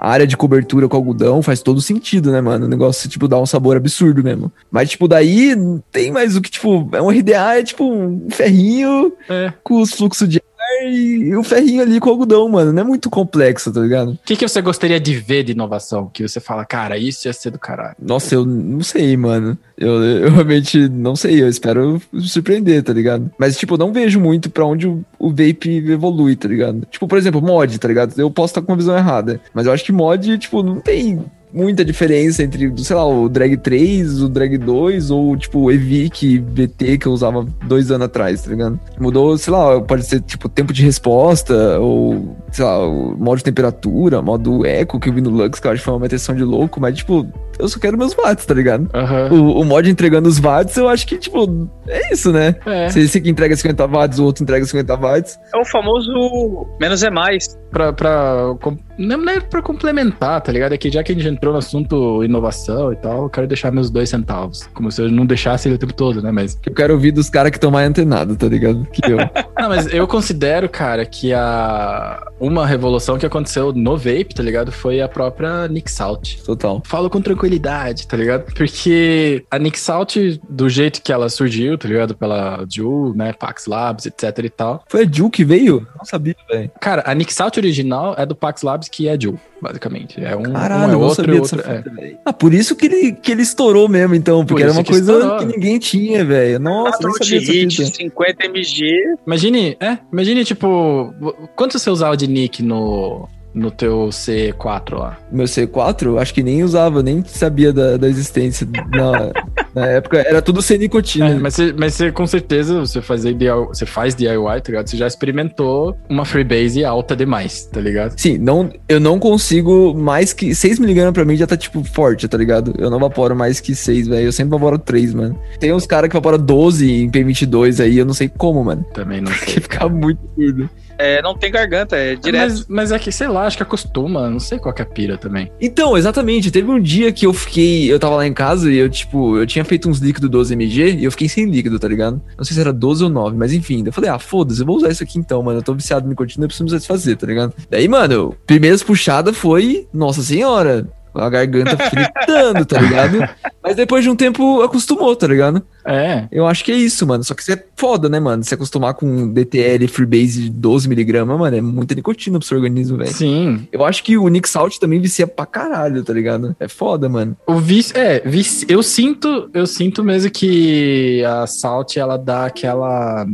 [0.00, 2.64] a área de cobertura com algodão faz todo sentido, né, mano?
[2.64, 4.50] O negócio, tipo, dá um sabor absurdo mesmo.
[4.70, 5.54] Mas, tipo, daí
[5.92, 9.52] tem mais o que, tipo, é um RDA, é tipo um ferrinho É.
[9.62, 10.40] com os fluxos de
[10.84, 12.72] e o ferrinho ali com algodão, mano.
[12.72, 14.12] Não é muito complexo, tá ligado?
[14.12, 16.10] O que, que você gostaria de ver de inovação?
[16.12, 17.96] Que você fala, cara, isso ia ser do caralho.
[18.00, 19.56] Nossa, eu não sei, mano.
[19.76, 21.42] Eu, eu realmente não sei.
[21.42, 23.30] Eu espero surpreender, tá ligado?
[23.38, 26.86] Mas, tipo, eu não vejo muito pra onde o, o vape evolui, tá ligado?
[26.90, 28.18] Tipo, por exemplo, mod, tá ligado?
[28.18, 29.40] Eu posso estar com uma visão errada.
[29.54, 33.56] Mas eu acho que mod, tipo, não tem muita diferença entre, sei lá, o Drag
[33.56, 38.42] 3, o Drag 2 ou, tipo, o Evic VT que eu usava dois anos atrás,
[38.42, 38.78] tá ligado?
[38.98, 43.44] Mudou, sei lá, pode ser, tipo, tempo de resposta ou, sei lá, o modo de
[43.44, 46.34] temperatura, modo eco que eu vi no Lux, que eu acho que foi uma meteção
[46.34, 47.26] de louco, mas, tipo,
[47.58, 48.88] eu só quero meus watts, tá ligado?
[48.94, 49.28] Aham.
[49.32, 52.54] O, o mod entregando os watts, eu acho que, tipo, é isso, né?
[52.66, 52.88] É.
[52.88, 55.38] Se esse aqui entrega 50 watts, o outro entrega 50 watts.
[55.54, 57.58] É o famoso menos é mais.
[57.70, 58.54] Pra, pra,
[58.98, 60.72] não é pra complementar, tá ligado?
[60.72, 63.70] É que já que a gente entrou no assunto inovação e tal, eu quero deixar
[63.70, 64.68] meus dois centavos.
[64.74, 66.30] Como se eu não deixasse ele o tempo todo, né?
[66.32, 66.58] Mas.
[66.66, 68.84] Eu quero ouvir dos caras que estão mais antenados, tá ligado?
[68.86, 69.18] Que eu.
[69.58, 72.24] Não, mas eu considero, cara, que a.
[72.38, 74.70] Uma revolução que aconteceu no vape, tá ligado?
[74.70, 76.36] Foi a própria Nick Salt.
[76.44, 76.80] Total.
[76.84, 78.52] Falo com tranquilidade, tá ligado?
[78.54, 80.16] Porque a Nick Salt,
[80.48, 82.14] do jeito que ela surgiu, tá ligado?
[82.14, 83.32] Pela Juul, né?
[83.32, 84.84] Pax Labs, etc e tal.
[84.88, 85.86] Foi a Jill que veio?
[85.96, 86.70] Não sabia, velho.
[86.80, 90.22] Cara, a Nick Salt original é do Pax Labs, que é Juul, basicamente.
[90.22, 91.70] É um, Caralho, um é eu não outro, sabia outro dessa
[92.00, 92.14] é.
[92.24, 94.44] Ah, por isso que ele, que ele estourou mesmo, então.
[94.44, 95.38] Porque Por era uma que coisa estourou.
[95.38, 96.58] que ninguém tinha, velho.
[96.58, 97.96] Nossa, Quatro sabia hit, fita.
[97.96, 99.16] 50 mg.
[99.26, 101.14] Imagine, é, imagine, tipo,
[101.54, 103.28] quanto você usava de Nick no,
[103.58, 105.18] no teu C4 lá?
[105.30, 108.66] Meu C4, eu acho que nem usava, nem sabia da, da existência.
[108.90, 109.32] Na,
[109.74, 111.30] na época, era tudo sem nicotina.
[111.30, 114.88] É, mas, você, mas você, com certeza, você, fazer DIY, você faz DIY, tá ligado?
[114.88, 118.14] Você já experimentou uma freebase alta demais, tá ligado?
[118.16, 122.38] Sim, não, eu não consigo mais que 6mg pra mim já tá, tipo, forte, tá
[122.38, 122.74] ligado?
[122.78, 124.26] Eu não vaporo mais que 6, velho.
[124.26, 125.38] Eu sempre vaporo 3, mano.
[125.58, 128.84] Tem uns caras que vaporam 12 em P22 aí, eu não sei como, mano.
[128.94, 129.62] Também não Porque sei.
[129.62, 130.68] fica muito curto.
[130.98, 132.50] É, não tem garganta, é direto.
[132.50, 134.88] Mas, mas é que, sei lá, acho que acostuma, não sei qual que é a
[134.88, 135.50] pira também.
[135.60, 136.50] Então, exatamente.
[136.50, 137.90] Teve um dia que eu fiquei.
[137.90, 141.04] Eu tava lá em casa e eu, tipo, eu tinha feito uns líquidos 12mg e
[141.04, 142.20] eu fiquei sem líquido, tá ligado?
[142.36, 143.84] Não sei se era 12 ou 9, mas enfim.
[143.86, 145.60] Eu falei, ah, foda-se, eu vou usar isso aqui então, mano.
[145.60, 147.54] Eu tô viciado em nicotina, eu preciso me satisfazer, tá ligado?
[147.70, 149.86] Daí, mano, primeiras puxadas foi.
[149.92, 150.86] Nossa senhora.
[151.14, 153.28] A garganta fritando, tá ligado?
[153.62, 155.62] Mas depois de um tempo acostumou, tá ligado?
[155.84, 157.24] É, Eu acho que é isso, mano.
[157.24, 158.44] Só que isso é foda, né, mano?
[158.44, 163.10] Se acostumar com DTL Freebase de 12mg, mano, é muita nicotina pro seu organismo, velho.
[163.10, 163.66] sim.
[163.72, 166.54] Eu acho que o Nick Salt também vicia pra caralho, tá ligado?
[166.60, 167.36] É foda, mano.
[167.46, 173.26] O vício, é, vício, eu sinto, eu sinto mesmo que a Salt, ela dá aquela,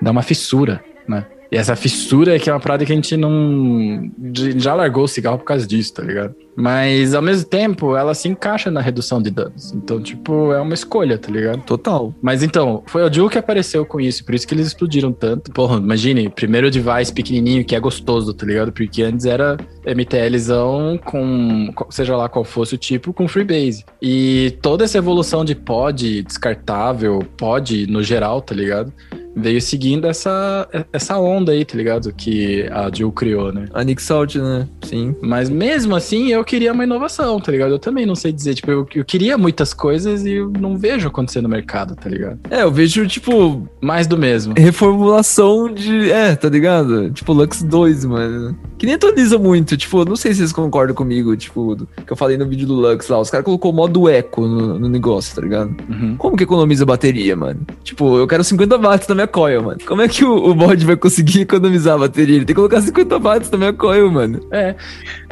[0.00, 1.26] dá uma fissura, né?
[1.52, 4.08] E essa fissura é que é uma parada que a gente não,
[4.56, 6.32] já largou o cigarro por causa disso, tá ligado?
[6.60, 9.72] Mas ao mesmo tempo, ela se encaixa na redução de danos.
[9.72, 11.62] Então, tipo, é uma escolha, tá ligado?
[11.62, 12.14] Total.
[12.20, 15.50] Mas então, foi o Jill que apareceu com isso, por isso que eles explodiram tanto.
[15.52, 18.72] Porra, imagine, primeiro device pequenininho que é gostoso, tá ligado?
[18.72, 23.84] Porque antes era MTLzão com, seja lá qual fosse o tipo, com Freebase.
[24.00, 28.92] E toda essa evolução de pod descartável, pod no geral, tá ligado?
[29.34, 32.12] Veio seguindo essa, essa onda aí, tá ligado?
[32.12, 33.66] Que a Jill criou, né?
[33.72, 34.68] A Nick Salt, né?
[34.82, 35.14] Sim.
[35.20, 37.72] Mas mesmo assim, eu queria uma inovação, tá ligado?
[37.72, 38.54] Eu também não sei dizer.
[38.54, 42.38] Tipo, eu, eu queria muitas coisas e eu não vejo acontecer no mercado, tá ligado?
[42.50, 43.68] É, eu vejo, tipo.
[43.80, 44.54] Mais do mesmo.
[44.56, 46.10] Reformulação de.
[46.10, 47.10] É, tá ligado?
[47.10, 48.58] Tipo, Lux 2, mano.
[48.78, 49.76] Que nem atualiza muito.
[49.76, 51.76] Tipo, não sei se vocês concordam comigo, tipo,
[52.06, 53.20] que eu falei no vídeo do Lux lá.
[53.20, 55.74] Os caras colocou modo eco no, no negócio, tá ligado?
[55.88, 56.16] Uhum.
[56.16, 57.60] Como que economiza bateria, mano?
[57.84, 59.78] Tipo, eu quero 50 watts na minha coil, mano.
[59.86, 62.36] Como é que o, o mod vai conseguir economizar a bateria?
[62.36, 64.40] Ele tem que colocar 50 watts na minha coil, mano.
[64.50, 64.74] É.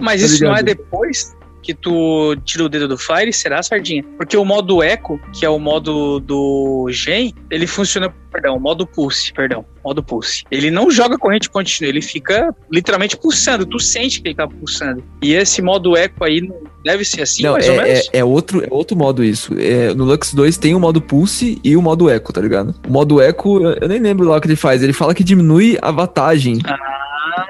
[0.01, 0.51] Mas tá isso ligado?
[0.51, 4.05] não é depois que tu tira o dedo do Fire, será, Sardinha?
[4.16, 9.32] Porque o modo Echo, que é o modo do Gen, ele funciona, perdão, modo Pulse,
[9.32, 10.44] perdão, modo Pulse.
[10.51, 15.02] Ele não joga corrente contínua, ele fica literalmente pulsando, tu sente que ele tá pulsando.
[15.22, 16.48] E esse modo Echo aí
[16.85, 18.10] deve ser assim, não, mais é, ou menos?
[18.12, 19.55] É, é, outro, é outro modo isso.
[19.59, 22.74] É, no Lux 2 tem o modo Pulse e o modo Echo, tá ligado?
[22.86, 25.78] O modo Echo, eu nem lembro lá o que ele faz, ele fala que diminui
[25.82, 26.59] a wattagem.
[26.64, 26.98] Ah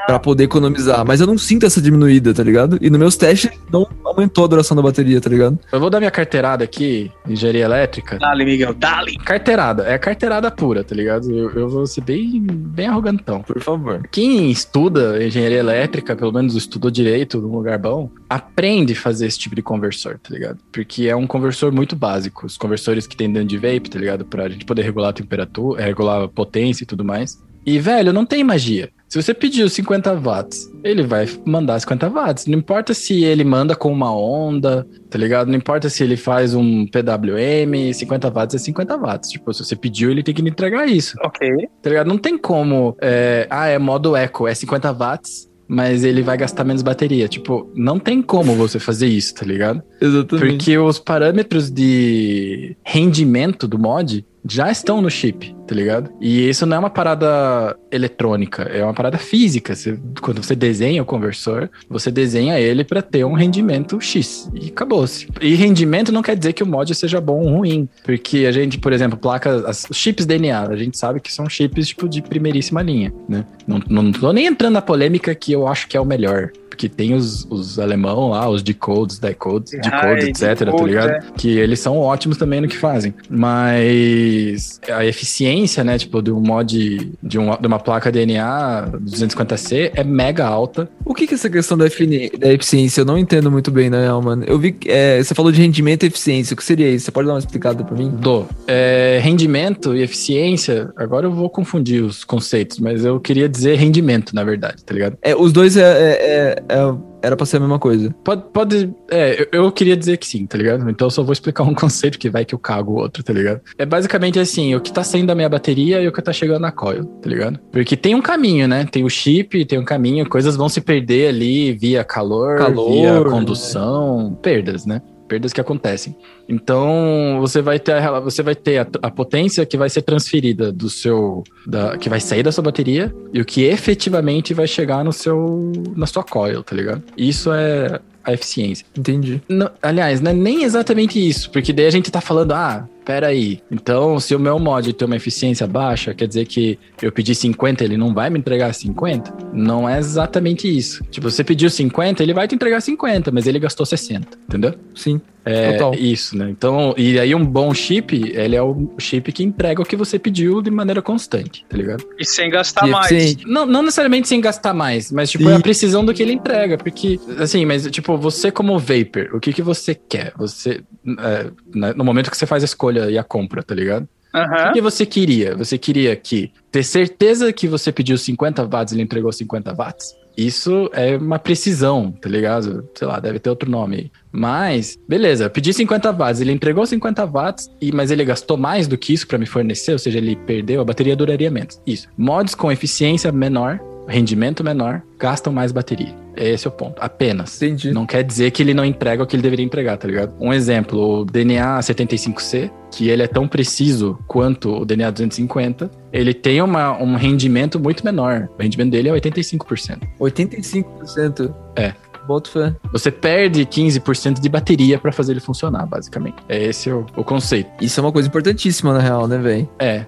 [0.09, 1.05] para poder economizar.
[1.07, 2.79] Mas eu não sinto essa diminuída, tá ligado?
[2.81, 5.59] E nos meus testes não aumentou a duração da bateria, tá ligado?
[5.71, 8.17] Eu vou dar minha carteirada aqui, engenharia elétrica.
[8.19, 9.19] Dale, Miguel, dale.
[9.19, 11.31] Carteirada, é carteirada pura, tá ligado?
[11.31, 13.43] Eu, eu vou ser bem, bem arrogantão.
[13.43, 14.09] Por favor.
[14.11, 19.39] Quem estuda engenharia elétrica, pelo menos estudou direito num lugar bom, aprende a fazer esse
[19.39, 20.59] tipo de conversor, tá ligado?
[20.73, 22.47] Porque é um conversor muito básico.
[22.47, 24.25] Os conversores que tem dentro de vape, tá ligado?
[24.25, 27.47] Pra gente poder regular a temperatura, regular a potência e tudo mais.
[27.65, 28.91] E, velho, não tem magia.
[29.09, 32.47] Se você pediu 50 watts, ele vai mandar 50 watts.
[32.47, 35.49] Não importa se ele manda com uma onda, tá ligado?
[35.49, 39.31] Não importa se ele faz um PWM, 50 watts é 50 watts.
[39.31, 41.17] Tipo, se você pediu, ele tem que entregar isso.
[41.25, 41.49] Ok.
[41.81, 42.07] Tá ligado?
[42.07, 42.95] Não tem como.
[43.01, 47.29] É, ah, é modo eco, é 50 watts, mas ele vai gastar menos bateria.
[47.29, 49.83] Tipo, não tem como você fazer isso, tá ligado?
[50.03, 50.57] Exatamente.
[50.57, 56.11] Porque os parâmetros de rendimento do mod já estão no chip, tá ligado?
[56.19, 59.75] E isso não é uma parada eletrônica, é uma parada física.
[59.75, 64.69] Você, quando você desenha o conversor, você desenha ele para ter um rendimento X e
[64.69, 65.29] acabou-se.
[65.43, 68.79] E rendimento não quer dizer que o mod seja bom ou ruim, porque a gente,
[68.79, 72.81] por exemplo, placas, os chips DNA, a gente sabe que são chips tipo de primeiríssima
[72.81, 73.45] linha, né?
[73.67, 76.89] Não, não tô nem entrando na polêmica que eu acho que é o melhor porque
[76.89, 81.11] tem os, os alemão lá, os decodes, decodes, decodes, etc, decode, tá ligado?
[81.11, 81.21] É.
[81.37, 83.13] Que eles são ótimos também no que fazem.
[83.29, 89.93] Mas a eficiência, né, tipo, de um mod, de, um, de uma placa DNA 250C
[89.95, 90.89] é mega alta.
[91.05, 93.01] O que que é essa questão da, da eficiência?
[93.01, 94.45] Eu não entendo muito bem, né, mano?
[94.47, 96.55] Eu vi que é, você falou de rendimento e eficiência.
[96.55, 97.07] O que seria isso?
[97.07, 98.11] Você pode dar uma explicada pra mim?
[98.21, 98.49] Dou.
[98.67, 104.35] É, rendimento e eficiência, agora eu vou confundir os conceitos, mas eu queria dizer rendimento,
[104.35, 105.17] na verdade, tá ligado?
[105.23, 108.15] É, os dois é, é, é é, era pra ser a mesma coisa.
[108.25, 110.89] Pode, pode é, eu, eu, queria dizer que sim, tá ligado?
[110.89, 113.33] Então eu só vou explicar um conceito que vai que eu cago o outro, tá
[113.33, 113.61] ligado?
[113.77, 116.61] É basicamente assim, o que tá saindo da minha bateria e o que tá chegando
[116.61, 117.59] na coil, tá ligado?
[117.73, 118.85] Porque tem um caminho, né?
[118.85, 123.25] Tem o chip, tem um caminho, coisas vão se perder ali via calor, calor via
[123.25, 124.43] condução, é.
[124.43, 125.03] perdas, né?
[125.29, 126.17] Perdas que acontecem.
[126.49, 130.73] Então, você vai ter, a, você vai ter a, a, potência que vai ser transferida
[130.73, 131.45] do seu.
[131.67, 135.73] Da, que vai sair da sua bateria e o que efetivamente vai chegar no seu.
[135.95, 137.03] na sua coil, tá ligado?
[137.17, 138.85] Isso é a eficiência.
[138.97, 139.41] Entendi.
[139.49, 143.63] Não, aliás, não é nem exatamente isso, porque daí a gente tá falando, ah, peraí,
[143.71, 147.83] então se o meu mod tem uma eficiência baixa, quer dizer que eu pedi 50,
[147.83, 149.33] ele não vai me entregar 50?
[149.51, 151.03] Não é exatamente isso.
[151.05, 154.75] Tipo, você pediu 50, ele vai te entregar 50, mas ele gastou 60, entendeu?
[154.95, 155.23] Sim.
[155.49, 155.95] É Total.
[155.95, 156.51] isso, né?
[156.51, 160.19] Então, e aí um bom chip, ele é o chip que entrega o que você
[160.19, 162.05] pediu de maneira constante, tá ligado?
[162.19, 163.37] E sem gastar e, mais.
[163.47, 165.53] Não, não necessariamente sem gastar mais, mas tipo, e...
[165.53, 169.41] é a precisão do que ele entrega, porque, assim, mas tipo, você como vapor, o
[169.41, 170.35] que que você quer?
[170.37, 170.83] Você,
[171.19, 174.09] é, né, no momento que você faz a escolha e a compra, tá ligado?
[174.35, 174.71] Uhum.
[174.71, 175.57] O que você queria?
[175.57, 180.15] Você queria que ter certeza que você pediu 50 watts e ele entregou 50 watts?
[180.37, 182.89] Isso é uma precisão, tá ligado?
[182.95, 184.11] Sei lá, deve ter outro nome aí.
[184.31, 188.97] Mas, beleza, pedi 50 watts, ele entregou 50 watts, e, mas ele gastou mais do
[188.97, 191.81] que isso para me fornecer, ou seja, ele perdeu, a bateria duraria menos.
[191.85, 192.07] Isso.
[192.17, 196.15] Mods com eficiência menor, rendimento menor, gastam mais bateria.
[196.37, 196.97] Esse é o ponto.
[197.01, 197.61] Apenas.
[197.61, 197.93] Entendi.
[197.93, 200.35] Não quer dizer que ele não entrega o que ele deveria entregar, tá ligado?
[200.39, 206.33] Um exemplo, o DNA 75C, que ele é tão preciso quanto o DNA 250, ele
[206.33, 208.49] tem uma, um rendimento muito menor.
[208.57, 210.01] O rendimento dele é 85%.
[210.21, 211.55] 85%?
[211.77, 211.93] É.
[212.29, 212.75] boto fé.
[212.93, 216.37] Você perde 15% de bateria pra fazer ele funcionar, basicamente.
[216.49, 217.71] É esse o, o conceito.
[217.81, 219.69] Isso é uma coisa importantíssima, na real, né, velho?
[219.79, 220.05] É,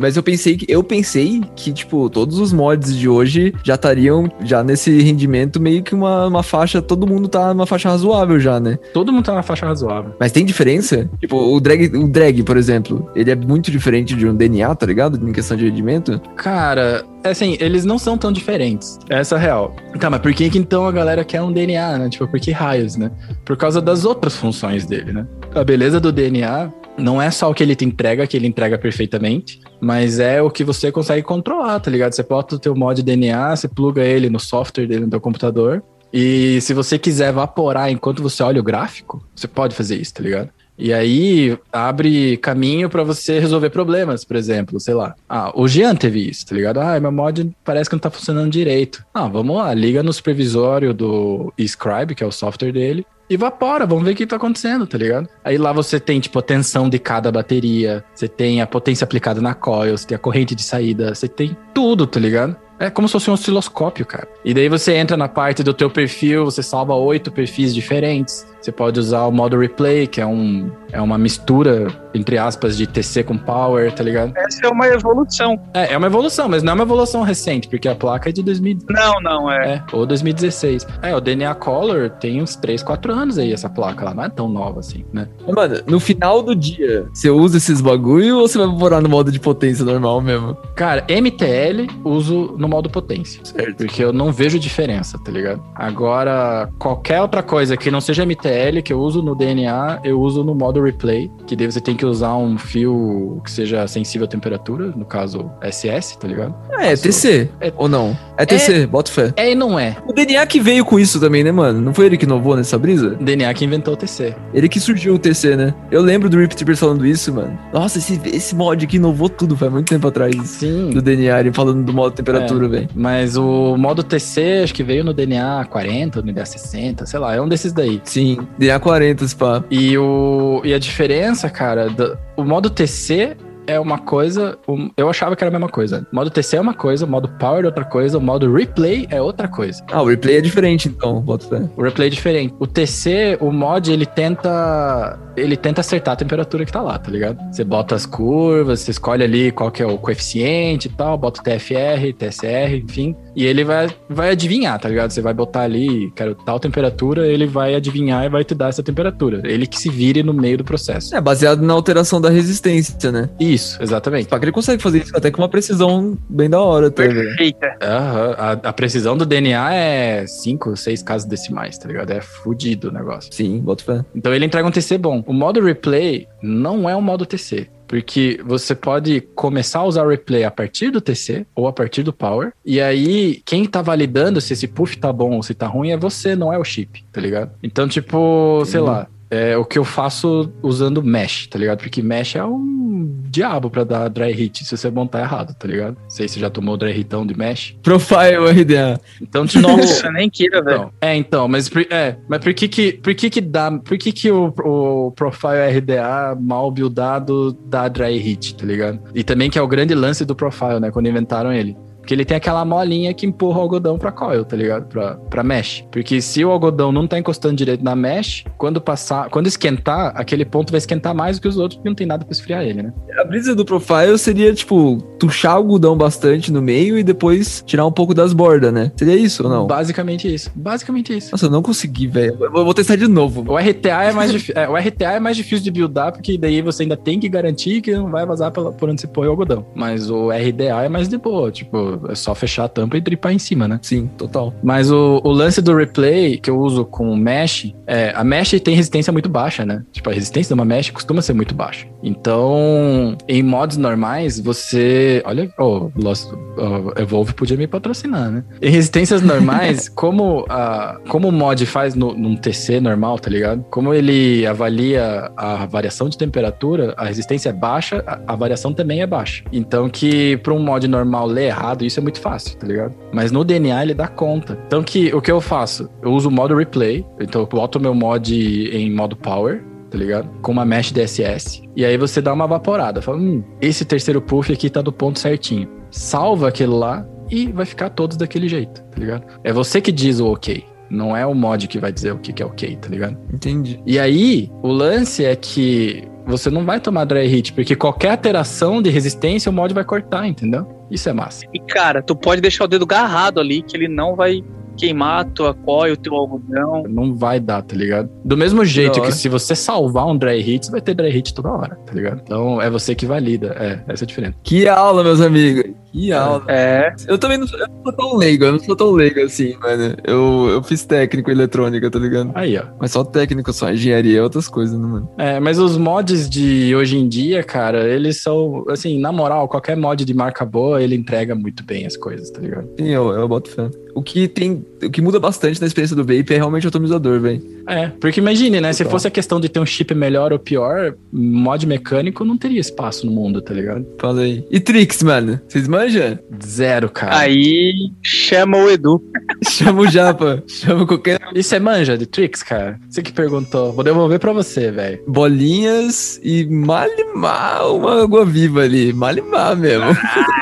[0.00, 4.28] Mas eu pensei que eu pensei que, tipo, todos os mods de hoje já estariam
[4.42, 8.58] já nesse rendimento meio que uma, uma faixa, todo mundo tá numa faixa razoável já,
[8.58, 8.78] né?
[8.92, 10.14] todo mundo tá na faixa razoável.
[10.18, 11.08] Mas tem diferença?
[11.20, 14.86] Tipo, o drag, o drag, por exemplo, ele é muito diferente de um DNA, tá
[14.86, 15.28] ligado?
[15.28, 16.20] Em questão de rendimento.
[16.36, 18.98] Cara, é assim, eles não são tão diferentes.
[19.08, 19.76] Essa é a real.
[19.98, 22.08] Tá, mas por que, que então a galera quer um DNA, né?
[22.08, 23.10] Tipo, por que raios, né?
[23.44, 25.26] Por causa das outras funções dele, né?
[25.54, 28.76] A beleza do DNA não é só o que ele te entrega, que ele entrega
[28.76, 32.12] perfeitamente, mas é o que você consegue controlar, tá ligado?
[32.12, 35.82] Você bota o teu mod DNA, você pluga ele no software dele no teu computador,
[36.12, 40.22] e se você quiser evaporar enquanto você olha o gráfico, você pode fazer isso, tá
[40.22, 40.50] ligado?
[40.78, 45.14] E aí abre caminho pra você resolver problemas, por exemplo, sei lá.
[45.28, 46.78] Ah, o Jean teve isso, tá ligado?
[46.78, 49.04] Ah, meu mod parece que não tá funcionando direito.
[49.12, 53.84] Ah, vamos lá, liga no supervisório do Scribe, que é o software dele, e evapora,
[53.84, 55.28] vamos ver o que tá acontecendo, tá ligado?
[55.44, 59.40] Aí lá você tem, tipo, a tensão de cada bateria, você tem a potência aplicada
[59.40, 62.56] na coil, você tem a corrente de saída, você tem tudo, tá ligado?
[62.78, 64.28] É como se fosse um osciloscópio, cara.
[64.44, 68.46] E daí você entra na parte do teu perfil, você salva oito perfis diferentes.
[68.60, 72.86] Você pode usar o modo replay, que é, um, é uma mistura, entre aspas, de
[72.86, 74.32] TC com power, tá ligado?
[74.36, 75.58] Essa é uma evolução.
[75.72, 78.42] É, é uma evolução, mas não é uma evolução recente, porque a placa é de
[78.42, 79.74] 2000, Não, não, é.
[79.74, 80.86] é, ou 2016.
[81.02, 84.14] É, o DNA Color tem uns 3, 4 anos aí, essa placa lá.
[84.14, 85.28] Não é tão nova assim, né?
[85.46, 89.30] Mano, no final do dia, você usa esses bagulho ou você vai evaporar no modo
[89.30, 90.56] de potência normal mesmo?
[90.74, 93.40] Cara, MTL uso no modo potência.
[93.44, 93.76] Certo.
[93.76, 95.62] Porque eu não vejo diferença, tá ligado?
[95.74, 98.47] Agora, qualquer outra coisa que não seja MTL,
[98.82, 102.04] que eu uso no DNA, eu uso no modo replay, que daí você tem que
[102.06, 106.54] usar um fio que seja sensível à temperatura, no caso SS, tá ligado?
[106.72, 107.48] Ah, é TC.
[107.60, 108.16] É- Ou não?
[108.36, 109.32] É TC, bota fé.
[109.36, 109.96] É e não é.
[110.06, 111.80] O DNA que veio com isso também, né, mano?
[111.80, 113.10] Não foi ele que inovou nessa brisa?
[113.20, 114.34] DNA que inventou o TC.
[114.54, 115.74] Ele que surgiu o TC, né?
[115.90, 117.58] Eu lembro do Rip Trippers falando isso, mano.
[117.72, 120.34] Nossa, esse, esse mod aqui inovou tudo, faz muito tempo atrás.
[120.48, 120.90] Sim.
[120.90, 122.88] Do DNA, ele falando do modo temperatura, velho.
[122.94, 127.34] Mas o modo TC, acho que veio no DNA 40, no DNA 60, sei lá,
[127.34, 128.00] é um desses daí.
[128.04, 129.62] Sim, DNA 40, esse pá.
[129.70, 133.36] E, o, e a diferença, cara, do- o modo TC
[133.68, 134.58] é uma coisa.
[134.96, 136.06] eu achava que era a mesma coisa.
[136.10, 139.06] O modo TC é uma coisa, o modo Power é outra coisa, o modo Replay
[139.10, 139.84] é outra coisa.
[139.92, 141.68] Ah, o replay é diferente, então, bota fé.
[141.76, 142.54] O replay é diferente.
[142.58, 145.18] O TC, o mod, ele tenta.
[145.36, 147.38] Ele tenta acertar a temperatura que tá lá, tá ligado?
[147.52, 151.40] Você bota as curvas, você escolhe ali qual que é o coeficiente e tal, bota
[151.40, 153.14] o TFR, TSR, enfim.
[153.36, 155.12] E ele vai, vai adivinhar, tá ligado?
[155.12, 158.82] Você vai botar ali, quero tal temperatura, ele vai adivinhar e vai te dar essa
[158.82, 159.40] temperatura.
[159.44, 161.14] Ele que se vire no meio do processo.
[161.14, 163.28] É, baseado na alteração da resistência, né?
[163.38, 164.28] Isso, exatamente.
[164.28, 167.02] Só que ele consegue fazer isso até com uma precisão bem da hora, tá?
[167.02, 167.76] Perfeita.
[167.80, 172.10] A, a precisão do DNA é 5, 6 casas decimais, tá ligado?
[172.10, 173.32] É fudido o negócio.
[173.32, 174.04] Sim, bota fé.
[174.14, 175.22] Então ele entrega um TC bom.
[175.26, 177.68] O modo replay não é um modo TC.
[177.88, 182.02] Porque você pode começar a usar o replay a partir do TC ou a partir
[182.02, 182.52] do power.
[182.62, 185.96] E aí, quem tá validando se esse puff tá bom ou se tá ruim é
[185.96, 187.52] você, não é o chip, tá ligado?
[187.62, 189.08] Então, tipo, sei lá.
[189.30, 191.78] É o que eu faço usando mesh, tá ligado?
[191.78, 195.96] Porque mesh é um diabo pra dar dry hit se você montar errado, tá ligado?
[196.02, 197.76] Não sei se você já tomou dry hitão de mesh.
[197.82, 198.98] Profile RDA.
[199.20, 200.76] Então, tipo, Nossa, nem queira, velho.
[200.76, 203.98] então, é, então, mas, por- é, mas por que que, por que que dá, por
[203.98, 208.98] que que o, o Profile RDA mal buildado dá dry hit, tá ligado?
[209.14, 211.76] E também que é o grande lance do Profile, né, quando inventaram ele.
[212.08, 214.86] Porque ele tem aquela molinha que empurra o algodão pra coil, tá ligado?
[214.86, 215.84] Pra, pra mesh.
[215.92, 220.46] Porque se o algodão não tá encostando direito na mesh, quando passar, quando esquentar, aquele
[220.46, 222.82] ponto vai esquentar mais do que os outros, porque não tem nada pra esfriar ele,
[222.82, 222.94] né?
[223.20, 227.84] A brisa do profile seria, tipo, tuchar o algodão bastante no meio e depois tirar
[227.84, 228.90] um pouco das bordas, né?
[228.96, 229.66] Seria isso ou não?
[229.66, 230.50] Basicamente isso.
[230.54, 231.32] Basicamente isso.
[231.32, 232.38] Nossa, eu não consegui, velho.
[232.40, 233.44] Eu vou testar de novo.
[233.46, 234.54] O RTA é mais difícil.
[234.70, 237.92] o RTA é mais difícil de buildar, porque daí você ainda tem que garantir que
[237.92, 239.66] não vai vazar por onde você põe o algodão.
[239.74, 243.32] Mas o RDA é mais de boa, tipo, é só fechar a tampa e dripar
[243.32, 243.78] em cima, né?
[243.82, 244.54] Sim, total.
[244.62, 248.74] Mas o, o lance do replay que eu uso com mesh, é, a mesh tem
[248.74, 249.82] resistência muito baixa, né?
[249.92, 251.86] Tipo, a resistência de uma mesh costuma ser muito baixa.
[252.02, 255.22] Então, em mods normais, você.
[255.24, 258.44] Olha, oh, Lost, oh, Evolve podia me patrocinar, né?
[258.60, 263.64] Em resistências normais, como, a, como o mod faz no, num TC normal, tá ligado?
[263.70, 269.02] Como ele avalia a variação de temperatura, a resistência é baixa, a, a variação também
[269.02, 269.44] é baixa.
[269.52, 272.94] Então, que para um mod normal ler errado, isso é muito fácil, tá ligado?
[273.12, 274.58] Mas no DNA ele dá conta.
[274.66, 275.88] Então, que, o que eu faço?
[276.02, 280.28] Eu uso o modo replay, então eu boto meu mod em modo power, tá ligado?
[280.40, 281.62] Com uma mesh DSS.
[281.74, 283.02] E aí você dá uma vaporada.
[283.02, 285.68] Fala, hum, esse terceiro puff aqui tá do ponto certinho.
[285.90, 289.24] Salva aquele lá e vai ficar todos daquele jeito, tá ligado?
[289.42, 290.64] É você que diz o ok.
[290.90, 293.18] Não é o mod que vai dizer o que, que é ok, tá ligado?
[293.32, 293.80] Entendi.
[293.84, 298.80] E aí, o lance é que você não vai tomar dry hit, porque qualquer alteração
[298.80, 300.77] de resistência o mod vai cortar, entendeu?
[300.90, 301.44] Isso é massa.
[301.52, 304.42] E cara, tu pode deixar o dedo agarrado ali, que ele não vai
[304.78, 306.84] queimar a tua coil, o teu algodão.
[306.88, 308.08] Não vai dar, tá ligado?
[308.24, 311.34] Do mesmo jeito que se você salvar um dry hit, você vai ter dry hit
[311.34, 312.22] toda hora, tá ligado?
[312.22, 313.56] Então é você que valida.
[313.58, 314.34] É, essa é a diferença.
[314.42, 315.74] Que aula, meus amigos.
[315.92, 316.44] Que aula.
[316.48, 319.20] É, Eu também não sou, eu não sou tão leigo, eu não sou tão leigo
[319.20, 319.96] assim, mano.
[320.04, 322.30] Eu, eu fiz técnico em eletrônica, tá ligado?
[322.34, 322.64] Aí, ó.
[322.78, 325.10] Mas só técnico, só engenharia é outras coisas, né, mano?
[325.18, 329.76] É, mas os mods de hoje em dia, cara, eles são, assim, na moral, qualquer
[329.76, 332.68] mod de marca boa, ele entrega muito bem as coisas, tá ligado?
[332.78, 333.70] Sim, eu, eu boto fé.
[333.94, 334.64] O que tem.
[334.82, 337.42] O que muda bastante na experiência do vape é realmente o atomizador, velho.
[337.68, 338.72] É, porque imagine, né?
[338.72, 342.60] Se fosse a questão de ter um chip melhor ou pior, mod mecânico não teria
[342.60, 343.86] espaço no mundo, tá ligado?
[344.00, 344.44] Fala aí.
[344.50, 345.40] E Trix, mano?
[345.46, 346.18] Vocês manjam?
[346.44, 347.16] Zero, cara.
[347.16, 347.72] aí
[348.02, 349.02] chama o Edu.
[349.48, 350.42] Chama o Japa.
[350.48, 351.20] Chama qualquer.
[351.34, 352.78] E você manja de tricks, cara?
[352.88, 353.72] Você que perguntou.
[353.72, 355.00] Vou devolver pra você, velho.
[355.06, 358.92] Bolinhas e malimar uma água viva ali.
[358.92, 359.84] Malimar mesmo.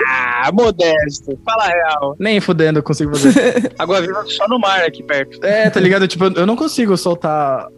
[0.08, 1.38] Ah, modesto.
[1.44, 2.16] Fala a real.
[2.18, 3.72] Nem fudendo eu consigo fazer.
[3.78, 5.44] Água viva só no mar aqui perto.
[5.44, 6.06] é, tá ligado?
[6.06, 7.15] Tipo, eu não consigo soltar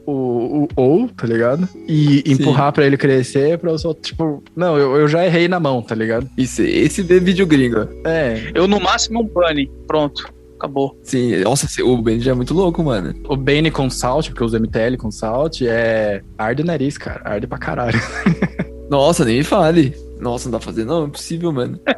[0.07, 1.69] o, o ou, tá ligado?
[1.87, 2.33] E Sim.
[2.33, 4.03] empurrar pra ele crescer pra eu soltar.
[4.03, 6.29] Tipo, não, eu, eu já errei na mão, tá ligado?
[6.37, 7.89] Isso, esse é vídeo gringo.
[8.05, 8.51] É.
[8.55, 9.71] Eu no máximo um bunny.
[9.87, 10.39] Pronto.
[10.57, 10.99] Acabou.
[11.05, 13.15] Sim, nossa, o Benji é muito louco, mano.
[13.29, 16.21] O Bane com salt, porque eu uso MTL com salt, é.
[16.37, 17.21] Arde o nariz, cara.
[17.25, 18.01] Arde pra caralho.
[18.91, 19.95] Nossa, nem me fale.
[20.21, 21.79] Nossa, não dá pra fazer, não, é impossível, mano.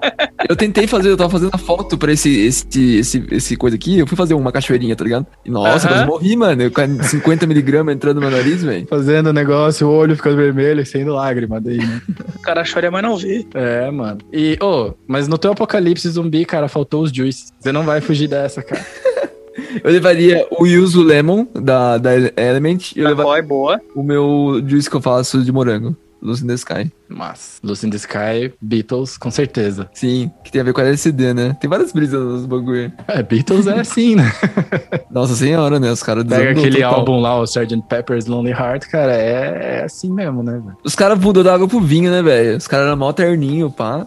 [0.48, 2.66] Eu tentei fazer, eu tava fazendo a foto pra esse, esse,
[2.96, 5.24] esse, esse coisa aqui, eu fui fazer uma cachoeirinha, tá ligado?
[5.44, 5.94] E nossa, Aham.
[5.96, 6.62] quase morri, mano.
[6.62, 8.84] Eu com 50mg entrando no meu nariz, velho.
[8.88, 12.00] Fazendo o negócio, o olho ficando vermelho e saindo lágrima daí, né?
[12.34, 13.46] O cara chora, mas não vê.
[13.54, 14.18] É, mano.
[14.32, 17.52] E, ô, mas no teu apocalipse zumbi, cara, faltou os juices.
[17.60, 18.84] Você não vai fugir dessa, cara.
[19.84, 23.80] Eu levaria o Yuzu Lemon da, da Element e eu Tá levaria boa, boa.
[23.94, 25.94] o meu juice que eu faço de morango.
[26.22, 26.92] Lucy in the Sky.
[27.08, 29.88] Mas, Lucy in the Sky, Beatles, com certeza.
[29.94, 31.56] Sim, que tem a ver com a LSD, né?
[31.60, 32.92] Tem várias brisas nos bagulho.
[33.08, 34.30] É, Beatles é assim, né?
[35.10, 35.90] Nossa senhora, né?
[35.90, 37.82] Os caras Pega aquele álbum lá, o Sgt.
[37.88, 40.52] Pepper's Lonely Heart, cara, é, é assim mesmo, né?
[40.52, 40.76] velho?
[40.84, 42.56] Os caras mudou da água pro vinho, né, velho?
[42.56, 44.06] Os caras eram mó terninho, pá.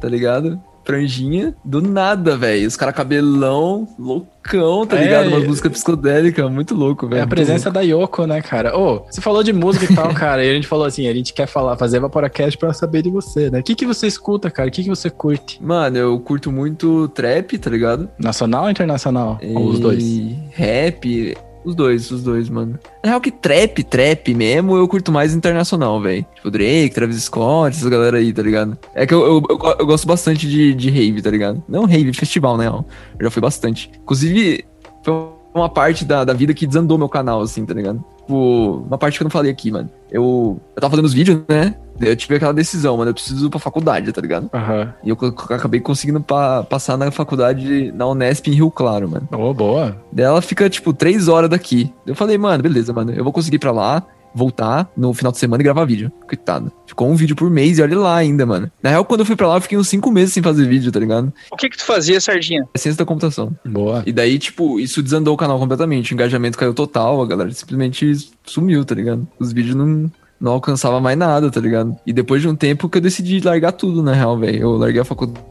[0.00, 0.60] Tá ligado?
[0.86, 2.66] Franjinha, do nada, velho.
[2.66, 5.28] Os caras cabelão, loucão, tá É, ligado?
[5.28, 7.18] Uma e- música psicodélica, muito louco, velho.
[7.18, 8.78] É a presença da Yoko, né, cara?
[8.78, 11.32] Ô, você falou de música e tal, cara, e a gente falou assim, a gente
[11.32, 13.58] quer falar, fazer Vaporacast pra saber de você, né?
[13.60, 14.68] O que, que você escuta, cara?
[14.68, 15.62] O que, que você curte?
[15.62, 18.08] Mano, eu curto muito trap, tá ligado?
[18.18, 19.40] Nacional ou internacional?
[19.42, 20.04] Ou os E dois?
[20.52, 22.78] Rap, os dois, os dois, mano.
[23.02, 26.24] Na real que trap, trap mesmo, eu curto mais internacional, velho.
[26.36, 28.78] Tipo Drake, Travis Scott, essa galera aí, tá ligado?
[28.94, 31.62] É que eu, eu, eu, eu gosto bastante de, de rave, tá ligado?
[31.68, 32.68] Não rave, festival, né?
[32.68, 32.84] Eu
[33.20, 33.90] já fui bastante.
[34.00, 34.64] Inclusive,
[35.02, 35.14] foi
[35.52, 38.02] uma parte da, da vida que desandou meu canal, assim, tá ligado?
[38.18, 39.90] Tipo, uma parte que eu não falei aqui, mano.
[40.16, 41.74] Eu, eu tava fazendo os vídeos, né?
[42.00, 43.10] Eu tive aquela decisão, mano.
[43.10, 44.50] Eu preciso ir pra faculdade, tá ligado?
[44.52, 44.92] Aham.
[45.04, 45.16] E eu
[45.50, 49.28] acabei conseguindo pa- passar na faculdade na Unesp em Rio Claro, mano.
[49.32, 49.96] Ô, boa.
[50.12, 51.92] Daí ela fica, tipo, três horas daqui.
[52.06, 53.12] Eu falei, mano, beleza, mano.
[53.12, 54.02] Eu vou conseguir ir pra lá,
[54.36, 56.12] voltar no final de semana e gravar vídeo.
[56.28, 56.70] Coitado.
[56.86, 58.70] Ficou um vídeo por mês e olha lá ainda, mano.
[58.82, 60.92] Na real, quando eu fui pra lá, eu fiquei uns cinco meses sem fazer vídeo,
[60.92, 61.32] tá ligado?
[61.50, 62.68] O que que tu fazia, Sardinha?
[62.74, 63.56] É ciência da computação.
[63.64, 64.02] Boa.
[64.06, 66.12] E daí, tipo, isso desandou o canal completamente.
[66.12, 68.12] O engajamento caiu total, a galera simplesmente
[68.44, 69.26] sumiu, tá ligado?
[69.38, 71.96] Os vídeos não, não alcançava mais nada, tá ligado?
[72.06, 74.60] E depois de um tempo que eu decidi largar tudo, na real, velho.
[74.60, 75.44] Eu larguei a faculdade,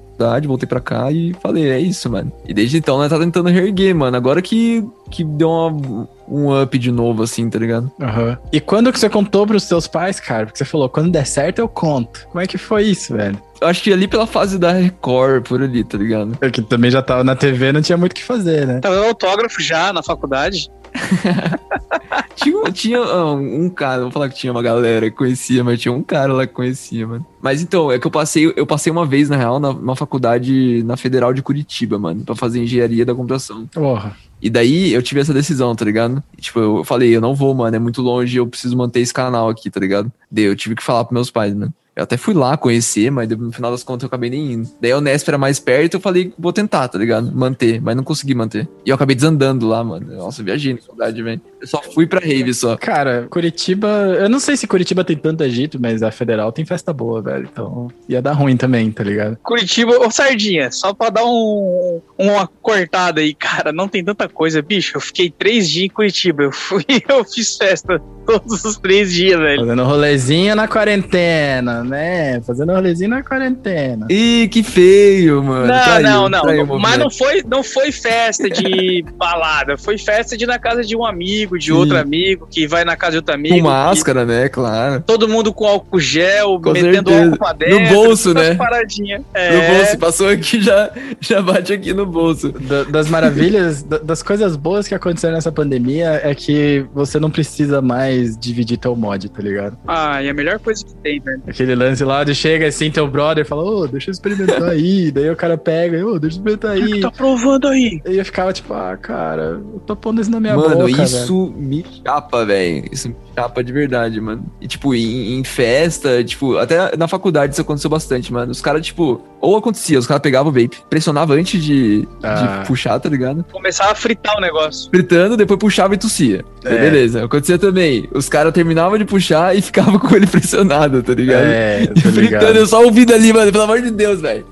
[0.47, 2.31] voltei pra cá e falei, é isso, mano.
[2.47, 4.15] E desde então, né, tá tentando reerguer, mano.
[4.15, 7.91] Agora que, que deu uma- um up de novo, assim, tá ligado?
[8.01, 8.37] Aham.
[8.51, 10.45] E quando que você contou pros seus pais, cara?
[10.45, 12.27] Porque você falou, quando der certo eu conto.
[12.31, 13.37] Como é que foi isso, velho?
[13.61, 16.37] Eu acho que ali pela fase da Record, por ali, tá ligado?
[16.41, 18.79] Eu que também já tava na TV, não tinha muito o que fazer, né?
[18.79, 20.69] Tava autógrafo já na faculdade.
[22.35, 25.93] Tinha, tinha ah, um cara, vou falar que tinha uma galera que conhecia, mas tinha
[25.93, 27.25] um cara lá que conhecia, mano.
[27.41, 30.83] Mas então, é que eu passei, eu passei uma vez, na real, na, numa faculdade
[30.83, 33.65] na Federal de Curitiba, mano, pra fazer engenharia da computação.
[33.67, 34.15] Porra.
[34.41, 36.21] E daí eu tive essa decisão, tá ligado?
[36.37, 39.13] E, tipo, eu falei, eu não vou, mano, é muito longe, eu preciso manter esse
[39.13, 40.11] canal aqui, tá ligado?
[40.29, 41.73] Daí eu tive que falar pros meus pais, mano.
[41.95, 44.69] Eu até fui lá conhecer, mas no final das contas eu acabei nem indo.
[44.81, 47.31] Daí a Unesp era mais perto, eu falei, vou tentar, tá ligado?
[47.33, 48.67] Manter, mas não consegui manter.
[48.85, 50.13] E eu acabei desandando lá, mano.
[50.13, 51.41] Nossa, eu viajei na faculdade, velho.
[51.61, 52.75] Eu só fui pra rave só.
[52.75, 53.87] Cara, Curitiba.
[54.19, 57.47] Eu não sei se Curitiba tem tanto agito, mas a federal tem festa boa, velho.
[57.49, 59.37] Então ia dar ruim também, tá ligado?
[59.41, 64.61] Curitiba, ô Sardinha, só pra dar um, uma cortada aí, cara, não tem tanta coisa,
[64.61, 64.97] bicho.
[64.97, 66.43] Eu fiquei três dias em Curitiba.
[66.43, 69.61] Eu fui, eu fiz festa todos os três dias, velho.
[69.61, 71.84] Fazendo rolezinho na quarentena.
[71.85, 72.41] Né?
[72.41, 74.07] Fazendo rolezinho na quarentena.
[74.09, 75.67] Ih, que feio, mano.
[75.67, 76.41] Não, Traiu, não, não.
[76.41, 80.83] traiu Mas não foi, não foi festa de balada, foi festa de ir na casa
[80.83, 81.71] de um amigo, de Sim.
[81.73, 83.55] outro amigo, que vai na casa de outro amigo.
[83.55, 84.49] Com que- máscara, né?
[84.49, 85.03] Claro.
[85.05, 87.23] Todo mundo com álcool gel, Com metendo certeza.
[87.23, 87.79] álcool pra dentro.
[87.79, 88.55] No bolso, né?
[88.55, 89.17] Paradinha.
[89.19, 92.51] No É, bolso, passou aqui, já, já bate aqui no bolso.
[92.51, 97.29] Da- das maravilhas, da- das coisas boas que aconteceram nessa pandemia é que você não
[97.29, 99.77] precisa mais dividir teu mod, tá ligado?
[99.87, 101.41] Ah, é a melhor coisa que tem, velho.
[101.47, 105.11] Aquele lance lá de chega assim, teu brother fala, ô, deixa eu experimentar aí.
[105.13, 106.99] Daí o cara pega, ô, deixa eu experimentar O que aí.
[107.01, 108.01] tá provando aí?
[108.05, 111.03] E eu ficava tipo, ah, cara, eu tô pondo isso na minha mano, boca, velho.
[111.03, 112.87] isso me chapa, velho.
[112.91, 114.45] Isso me chapa de verdade, mano.
[114.61, 118.51] E, tipo, em, em festa, tipo, até na faculdade isso aconteceu bastante, mano.
[118.51, 122.59] Os caras, tipo, ou acontecia, os caras pegavam o vape, pressionavam antes de, Ah.
[122.61, 123.45] de puxar, tá ligado?
[123.51, 124.89] Começava a fritar o negócio.
[124.89, 126.43] Fritando, depois puxava e tossia.
[126.63, 126.77] É.
[126.77, 127.23] Beleza.
[127.25, 128.09] Acontecia também.
[128.13, 131.43] Os caras terminavam de puxar e ficavam com ele pressionado, tá ligado?
[131.45, 132.55] É, E tô fritando, ligado.
[132.57, 133.51] eu só ouvindo ali, mano.
[133.51, 134.45] Pelo amor de Deus, velho.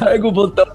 [0.00, 0.66] Larga o botão.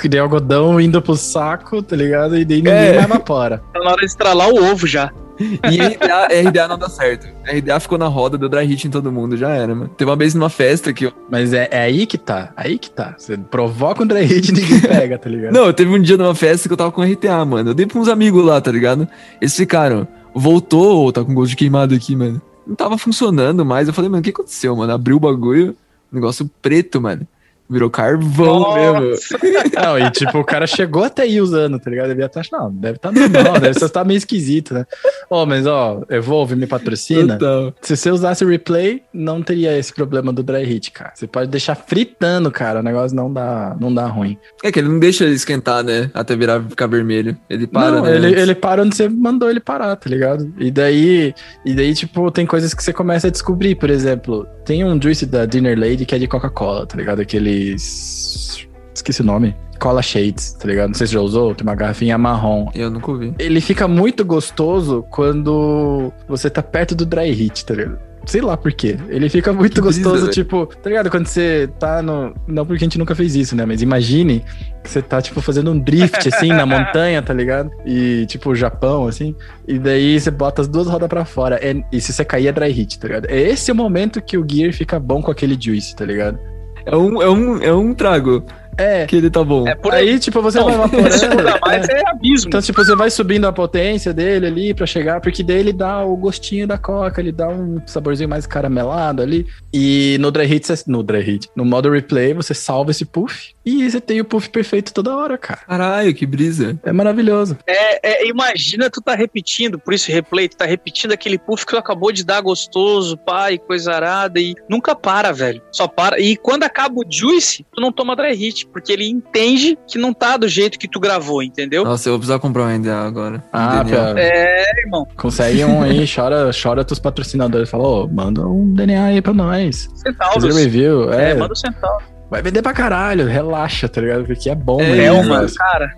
[0.00, 2.36] Que deu algodão indo pro saco, tá ligado?
[2.36, 2.92] E daí ninguém É.
[2.94, 3.62] mais evapora.
[3.72, 5.10] Tá na hora de estralar o ovo já.
[5.38, 7.26] E RDA, RDA não dá certo.
[7.44, 9.90] RDA ficou na roda, deu dry hit em todo mundo, já era, mano.
[9.96, 11.12] Teve uma vez numa festa que eu.
[11.30, 13.14] Mas é, é aí que tá, aí que tá.
[13.16, 15.52] Você provoca um dry hit e ninguém pega, tá ligado?
[15.52, 17.70] Não, teve um dia numa festa que eu tava com RTA, mano.
[17.70, 19.06] Eu dei pra uns amigos lá, tá ligado?
[19.40, 22.40] Eles ficaram, voltou, tá com gosto de queimado aqui, mano.
[22.66, 23.88] Não tava funcionando mais.
[23.88, 24.92] Eu falei, mano, o que aconteceu, mano?
[24.92, 25.76] Abriu o bagulho,
[26.10, 27.26] negócio preto, mano.
[27.68, 29.10] Virou carvão mesmo.
[29.10, 29.38] Nossa.
[29.82, 32.08] Não, e tipo, o cara chegou até aí usando, tá ligado?
[32.08, 34.86] Devia estar, não, deve estar normal, deve estar meio esquisito, né?
[35.28, 37.36] Ó, mas ó, Evolve me patrocina.
[37.36, 37.74] Total.
[37.80, 41.12] Se você usasse replay, não teria esse problema do dry hit, cara.
[41.14, 42.80] Você pode deixar fritando, cara.
[42.80, 44.38] O negócio não dá, não dá ruim.
[44.62, 46.10] É que ele não deixa ele esquentar, né?
[46.14, 47.36] Até virar ficar vermelho.
[47.50, 48.14] Ele para, não, né?
[48.14, 50.52] ele, ele para onde você mandou ele parar, tá ligado?
[50.58, 51.34] E daí,
[51.64, 53.74] e daí, tipo, tem coisas que você começa a descobrir.
[53.74, 57.24] Por exemplo, tem um juice da Dinner Lady que é de Coca-Cola, tá ligado?
[57.56, 58.66] Aqueles.
[58.94, 59.54] Esqueci o nome.
[59.78, 60.88] Cola Shades, tá ligado?
[60.88, 62.70] Não sei se já usou, tem uma garrafinha marrom.
[62.74, 63.34] Eu nunca ouvi.
[63.38, 67.98] Ele fica muito gostoso quando você tá perto do dry heat, tá ligado?
[68.24, 68.96] Sei lá por quê.
[69.08, 70.32] Ele fica muito Que brisa, gostoso, velho.
[70.32, 71.10] tipo, tá ligado?
[71.10, 72.34] Quando você tá no.
[72.48, 73.64] Não porque a gente nunca fez isso, né?
[73.66, 74.42] Mas imagine
[74.82, 77.70] que você tá, tipo, fazendo um drift, assim, na montanha, tá ligado?
[77.84, 79.34] E, tipo, Japão, assim.
[79.68, 81.56] E daí você bota as duas rodas pra fora.
[81.62, 83.26] É- e se você cair, é dry hit, tá ligado?
[83.26, 86.36] É esse o momento que o Gear fica bom com aquele juice, tá ligado?
[86.86, 88.44] É um, é um, é um trago
[88.76, 89.06] É.
[89.06, 89.66] que ele tá bom.
[89.66, 90.10] É por aí.
[90.10, 91.36] Aí, tipo, você Não, vai evaporando.
[91.36, 92.00] mudar mais é.
[92.00, 92.48] é abismo.
[92.48, 96.04] Então, tipo, você vai subindo a potência dele ali pra chegar, porque daí ele dá
[96.04, 99.46] o gostinho da coca, ele dá um saborzinho mais caramelado ali.
[99.72, 103.54] E no dry hit, você- no dry hit, no modo replay, você salva esse puff
[103.64, 105.60] e você tem o puff perfeito toda hora, cara.
[105.66, 106.78] Caralho, que brisa.
[106.84, 107.56] É maravilhoso.
[107.66, 111.72] É, é, imagina tu tá repetindo, por isso replay, tu tá repetindo aquele puff que
[111.72, 115.60] tu acabou de dar gostoso, pai, coisa arada, e nunca para, velho.
[115.72, 116.20] Só para.
[116.20, 120.12] E quando acaba o juice, tu não toma dry hit, porque ele entende que não
[120.12, 121.84] tá do jeito que tu gravou, entendeu?
[121.84, 123.42] Nossa, eu vou precisar comprar um NDA agora.
[123.52, 124.14] Ah, DNA.
[124.14, 127.68] Pia, É, irmão, consegue um aí, chora, chora teus patrocinadores.
[127.70, 129.86] Fala, ô, manda um DNA aí pra nós.
[129.86, 130.56] Fazer centavos.
[130.56, 131.12] review.
[131.12, 132.15] É, É, manda um centavo.
[132.30, 134.24] Vai vender pra caralho, relaxa, tá ligado?
[134.24, 135.90] Porque é bom, É, mesmo, É, mas- cara.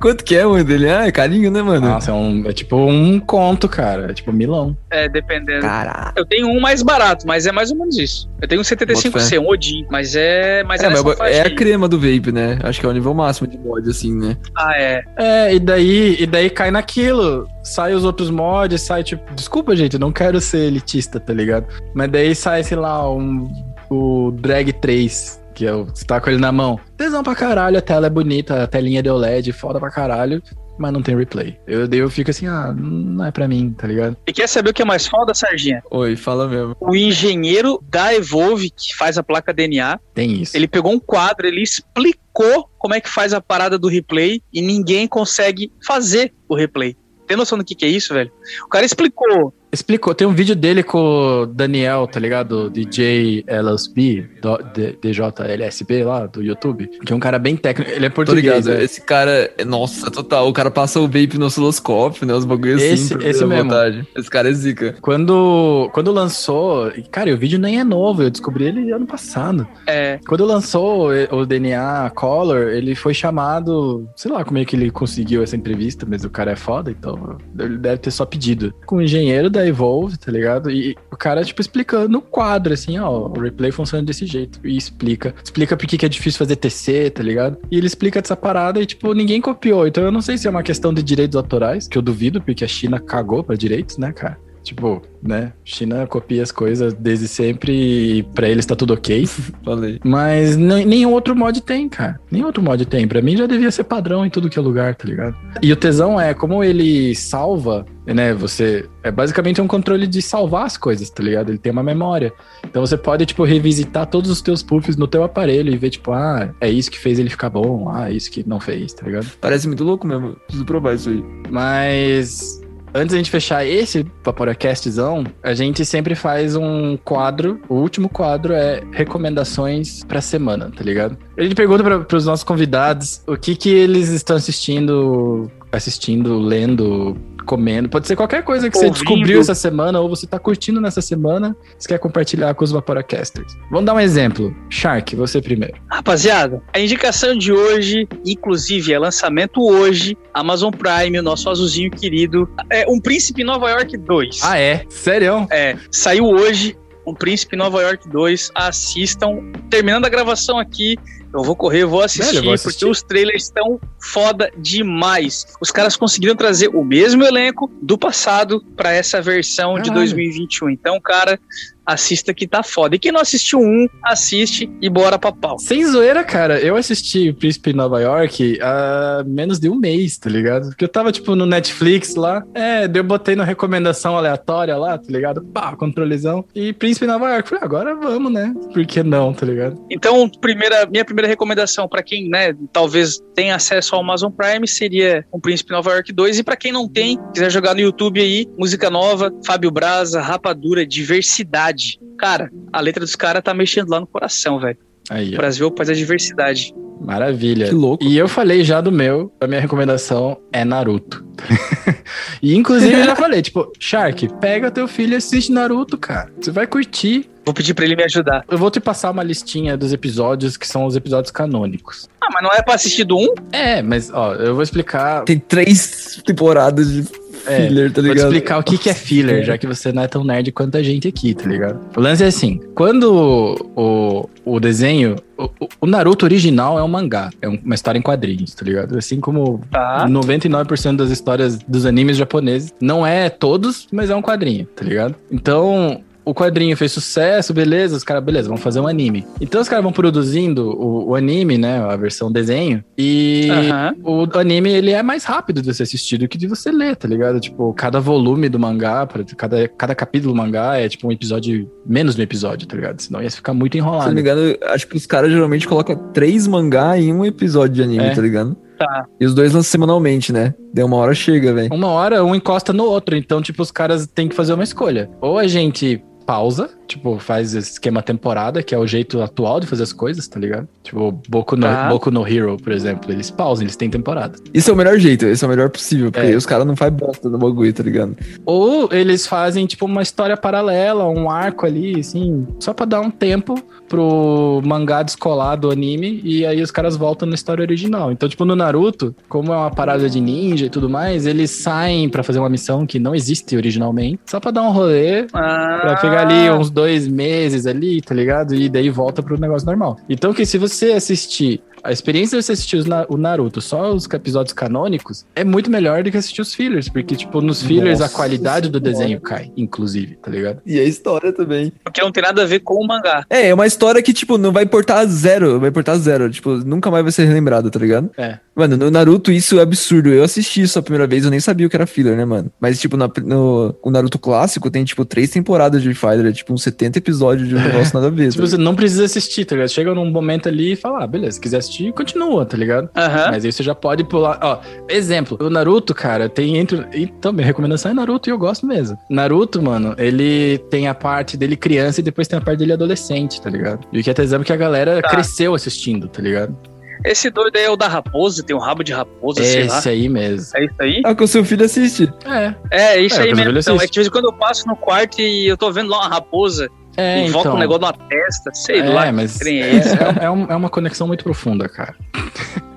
[0.00, 0.88] Quanto, que é, mano, dele?
[0.90, 1.88] Ah, é carinho, né, mano?
[1.88, 4.10] Nossa, é, um, é tipo um conto, cara.
[4.10, 4.76] É tipo milão.
[4.90, 5.62] É, dependendo.
[5.62, 6.12] Caralho.
[6.16, 8.28] Eu tenho um mais barato, mas é mais ou menos isso.
[8.40, 10.62] Eu tenho um 75C, um Odin, mas é.
[10.64, 12.58] Mas É, é, mas é a crema do vape, né?
[12.62, 14.36] Acho que é o nível máximo de mod, assim, né?
[14.56, 15.02] Ah, é.
[15.16, 17.46] É, e daí, e daí cai naquilo.
[17.62, 19.32] Sai os outros mods, sai tipo.
[19.34, 21.66] Desculpa, gente, eu não quero ser elitista, tá ligado?
[21.94, 23.48] Mas daí sai, sei lá, um.
[23.90, 25.84] O Drag 3, que é o.
[25.84, 26.78] Você tá com ele na mão.
[26.96, 30.42] Tesão pra caralho, a tela é bonita, a telinha de OLED, foda pra caralho.
[30.76, 31.56] Mas não tem replay.
[31.68, 34.16] Eu, eu fico assim, ah, não é pra mim, tá ligado?
[34.26, 35.80] E quer saber o que é mais foda, Sarginha?
[35.88, 36.76] Oi, fala mesmo.
[36.80, 40.56] O engenheiro da Evolve, que faz a placa DNA, Tem isso.
[40.56, 44.60] ele pegou um quadro, ele explicou como é que faz a parada do replay e
[44.60, 46.96] ninguém consegue fazer o replay.
[47.26, 48.32] Tem noção do que, que é isso, velho?
[48.64, 49.54] O cara explicou.
[49.74, 50.98] Explicou, tem um vídeo dele com
[51.42, 52.70] o Daniel, tá ligado?
[52.70, 56.88] DJ LSB, do- D- DJLSB lá, do YouTube.
[57.04, 57.90] Que é um cara bem técnico.
[57.90, 58.44] Ele é Tô português.
[58.66, 58.78] ligado.
[58.78, 58.84] né?
[58.84, 60.48] Esse cara, é- nossa, total.
[60.48, 62.34] O cara passa o vape no osciloscópio, né?
[62.34, 62.92] Os bagulhos assim.
[62.92, 63.64] Esse- pra ver esse mesmo.
[63.64, 64.06] vontade.
[64.16, 64.94] Esse cara é zica.
[65.00, 69.66] Quando, quando lançou, cara, e o vídeo nem é novo, eu descobri ele ano passado.
[69.86, 74.76] É, Quando lançou o o DNA Color, ele foi chamado, sei lá como é que
[74.76, 78.72] ele conseguiu essa entrevista, mas o cara é foda, então ele deve ter só pedido.
[78.86, 80.70] Com o engenheiro da Evolve, tá ligado?
[80.70, 84.60] E o cara, tipo, explicando no quadro, assim, ó, o replay funciona desse jeito.
[84.64, 85.34] E explica.
[85.42, 87.58] Explica por que é difícil fazer TC, tá ligado?
[87.70, 89.86] E ele explica dessa parada e, tipo, ninguém copiou.
[89.86, 92.64] Então eu não sei se é uma questão de direitos autorais, que eu duvido, porque
[92.64, 94.38] a China cagou pra direitos, né, cara?
[94.64, 95.52] Tipo, né?
[95.64, 99.26] China copia as coisas desde sempre e pra eles tá tudo ok.
[99.62, 100.00] Falei.
[100.02, 102.18] Mas nem- nenhum outro mod tem, cara.
[102.30, 103.06] Nenhum outro mod tem.
[103.06, 105.36] Pra mim já devia ser padrão em tudo que é lugar, tá ligado?
[105.62, 108.32] E o tesão é como ele salva, né?
[108.34, 108.88] Você.
[109.02, 111.50] É basicamente um controle de salvar as coisas, tá ligado?
[111.50, 112.32] Ele tem uma memória.
[112.64, 116.10] Então você pode, tipo, revisitar todos os teus puffs no teu aparelho e ver, tipo,
[116.12, 119.04] ah, é isso que fez ele ficar bom, ah, é isso que não fez, tá
[119.06, 119.26] ligado?
[119.40, 120.36] Parece muito louco mesmo.
[120.46, 121.22] Preciso provar isso aí.
[121.50, 122.62] Mas
[122.94, 127.60] antes da gente fechar esse Vaporacastzão, a gente sempre faz um quadro.
[127.68, 131.18] O último quadro é recomendações pra semana, tá ligado?
[131.36, 137.16] A gente pergunta para pros nossos convidados o que que eles estão assistindo, assistindo, lendo,
[137.44, 137.88] comendo.
[137.88, 139.04] Pode ser qualquer coisa que você Ouvindo.
[139.04, 143.56] descobriu essa semana ou você tá curtindo nessa semana, você quer compartilhar com os Vaporacasters.
[143.70, 144.54] Vamos dar um exemplo.
[144.68, 145.74] Shark, você primeiro.
[145.90, 152.48] Rapaziada, a indicação de hoje, inclusive é lançamento hoje, Amazon Prime, o nosso azulzinho querido,
[152.70, 154.40] é Um Príncipe em Nova York 2.
[154.42, 154.84] Ah, é?
[154.88, 155.46] Sério?
[155.50, 156.76] É, saiu hoje,
[157.06, 159.38] Um Príncipe em Nova York 2, assistam.
[159.68, 160.96] Terminando a gravação aqui,
[161.34, 162.80] eu vou correr, eu vou assistir, Velho, vou assistir.
[162.80, 165.46] porque os trailers estão foda demais.
[165.60, 169.94] Os caras conseguiram trazer o mesmo elenco do passado pra essa versão de Caralho.
[169.94, 170.70] 2021.
[170.70, 171.38] Então, cara,
[171.86, 172.96] assista que tá foda.
[172.96, 175.58] E quem não assistiu um, assiste e bora pra pau.
[175.58, 180.18] Sem zoeira, cara, eu assisti o Príncipe em Nova York há menos de um mês,
[180.18, 180.68] tá ligado?
[180.68, 182.44] Porque eu tava, tipo, no Netflix lá.
[182.54, 185.42] É, eu botei na recomendação aleatória lá, tá ligado?
[185.42, 186.44] Pá, controlezão.
[186.54, 187.48] E Príncipe em Nova York.
[187.48, 188.54] Falei, agora vamos, né?
[188.72, 189.84] Por que não, tá ligado?
[189.90, 195.24] Então, primeira, minha primeira recomendação pra quem, né, talvez tenha acesso ao Amazon Prime seria
[195.32, 198.46] O Príncipe Nova York 2 e pra quem não tem, quiser jogar no YouTube aí,
[198.56, 201.73] música nova, Fábio Braza, Rapadura, Diversidade.
[202.18, 204.78] Cara, a letra dos caras tá mexendo lá no coração, velho.
[205.10, 205.36] Aí, O.
[205.36, 206.74] Brasil é o país da diversidade.
[207.00, 207.68] Maravilha.
[207.68, 208.04] Que louco.
[208.04, 211.24] E eu falei já do meu, a minha recomendação é Naruto.
[212.42, 216.32] e inclusive eu já falei, tipo, Shark, pega teu filho e assiste Naruto, cara.
[216.40, 217.28] Você vai curtir.
[217.44, 218.42] Vou pedir pra ele me ajudar.
[218.50, 222.08] Eu vou te passar uma listinha dos episódios que são os episódios canônicos.
[222.18, 223.34] Ah, mas não é pra assistir do 1?
[223.52, 225.24] É, mas ó, eu vou explicar.
[225.24, 227.04] Tem três temporadas de
[227.44, 228.26] filler, tá Vou te ligado?
[228.32, 230.82] explicar o que, que é filler, já que você não é tão nerd quanto a
[230.82, 231.80] gente aqui, tá ligado?
[231.96, 235.16] O lance é assim: quando o, o desenho.
[235.36, 235.48] O,
[235.80, 238.96] o Naruto original é um mangá, é um- uma história em quadrinhos, tá ligado?
[238.96, 240.06] Assim como Tá.
[240.08, 242.72] 99% das histórias dos animes japoneses.
[242.80, 245.14] Não é todos, mas é um quadrinho, tá ligado?
[245.30, 246.00] Então.
[246.24, 249.26] O quadrinho fez sucesso, beleza, os caras, beleza, vamos fazer um anime.
[249.40, 253.94] Então os caras vão produzindo o, o anime, né, a versão desenho, e Aham.
[254.02, 257.06] o anime, ele é mais rápido de você assistir do que de você ler, tá
[257.06, 257.38] ligado?
[257.40, 259.06] Tipo, cada volume do mangá,
[259.36, 263.00] cada, cada capítulo do mangá é tipo um episódio, menos de um episódio, tá ligado?
[263.00, 264.14] Senão ia ficar muito Se eu não enrolado.
[264.14, 268.04] me engano, acho que os caras geralmente colocam três mangá em um episódio de anime,
[268.04, 268.14] É.
[268.14, 268.56] tá ligado?
[268.78, 269.04] Tá.
[269.20, 270.52] E os dois lançam semanalmente, né?
[270.72, 271.72] Deu uma hora chega, velho.
[271.72, 275.08] Uma hora um encosta no outro, então, tipo, os caras têm que fazer uma escolha.
[275.20, 279.66] Ou a gente pausa, tipo, faz esse esquema temporada, que é o jeito atual de
[279.66, 280.68] fazer as coisas, tá ligado?
[280.82, 281.88] Tipo, Boku no, Tá.
[281.88, 284.38] Boku no Hero, por exemplo, eles pausam, eles têm temporada.
[284.52, 286.30] Isso é o melhor jeito, esse é o melhor possível, porque É.
[286.30, 288.16] aí os caras não fazem bosta no bagulho, tá ligado?
[288.44, 293.10] Ou eles fazem, tipo, uma história paralela, um arco ali, assim, só pra dar um
[293.10, 293.54] tempo
[293.88, 298.10] pro mangá descolar do anime e aí os caras voltam na história original.
[298.12, 302.08] Então, tipo, no Naruto, como é uma parada de ninja e tudo mais, eles saem
[302.08, 305.96] pra fazer uma missão que não existe originalmente, só pra dar um rolê, Ah, Pra
[305.96, 308.54] pegar ali uns dois meses ali, tá ligado?
[308.54, 309.96] E daí volta pro negócio normal.
[310.08, 314.06] Então que se você assistir a experiência de você assistir os o Naruto, só os
[314.12, 318.04] episódios canônicos, é muito melhor do que assistir os fillers, porque, tipo, nos fillers a
[318.04, 320.60] Nossa qualidade do desenho cai, inclusive, tá ligado?
[320.64, 321.72] E a história também.
[321.82, 323.24] Porque não tem nada a ver com o mangá.
[323.28, 326.30] É, é uma história que, tipo, não vai importar zero, vai importar zero.
[326.30, 328.10] Tipo, nunca mais vai ser relembrado, tá ligado?
[328.16, 328.38] É.
[328.54, 330.08] Mano, no Naruto isso é absurdo.
[330.10, 332.50] Eu assisti isso a primeira vez, eu nem sabia o que era filler, né, mano?
[332.60, 336.52] Mas, tipo, na- no o Naruto clássico tem, tipo, três temporadas de filler, é, tipo,
[336.52, 338.30] uns 70 episódios de um negócio nada a ver.
[338.30, 339.68] Tipo, tá você não precisa assistir, tá ligado?
[339.70, 342.88] Chega num momento ali e fala, ah, beleza, se quiser assistir, continua, tá ligado?
[342.96, 343.30] Aham.
[343.32, 344.38] Mas aí você já pode pular.
[344.42, 346.86] Ó, exemplo, o Naruto, cara, tem entre.
[346.92, 348.96] E também, recomendação é Naruto e eu gosto mesmo.
[349.10, 353.40] Naruto, mano, ele tem a parte dele criança e depois tem a parte dele adolescente,
[353.40, 353.86] tá ligado?
[353.92, 355.08] E o que é tesão é que a galera Tá.
[355.10, 356.56] cresceu assistindo, tá ligado?
[357.04, 359.78] Esse doido aí é o da raposa, tem um rabo de raposa, sei lá.
[359.78, 360.46] Esse aí mesmo.
[360.56, 361.02] É isso aí?
[361.04, 362.10] Ah, que o seu filho assiste.
[362.24, 363.58] É, É, isso É, aí mesmo.
[363.58, 365.90] Então, é que de vez em quando eu passo no quarto e eu tô vendo
[365.90, 367.54] lá uma raposa é, volta então.
[367.56, 369.12] um negócio na testa, sei é, lá.
[369.12, 371.94] mas é, é é, um- é uma conexão muito profunda, cara.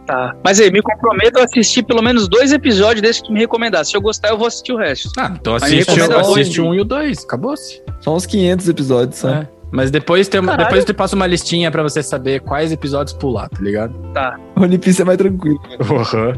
[0.05, 0.33] Tá.
[0.43, 3.83] Mas aí, me comprometo a assistir pelo menos dois episódios desse que me recomendar.
[3.83, 5.09] Se eu gostar, eu vou assistir o resto.
[5.17, 7.81] Ah, então assiste, assiste um e o dois, acabou-se.
[7.99, 9.47] Só uns 500 episódios, sabe?
[9.53, 9.56] É.
[9.71, 10.65] Mas depois, tem uma, Caralho.
[10.67, 13.93] depois eu te passo uma listinha pra você saber quais episódios pular, tá ligado?
[14.13, 14.39] Tá.
[14.55, 15.59] One Piece é mais tranquilo.
[15.81, 16.33] Uhum.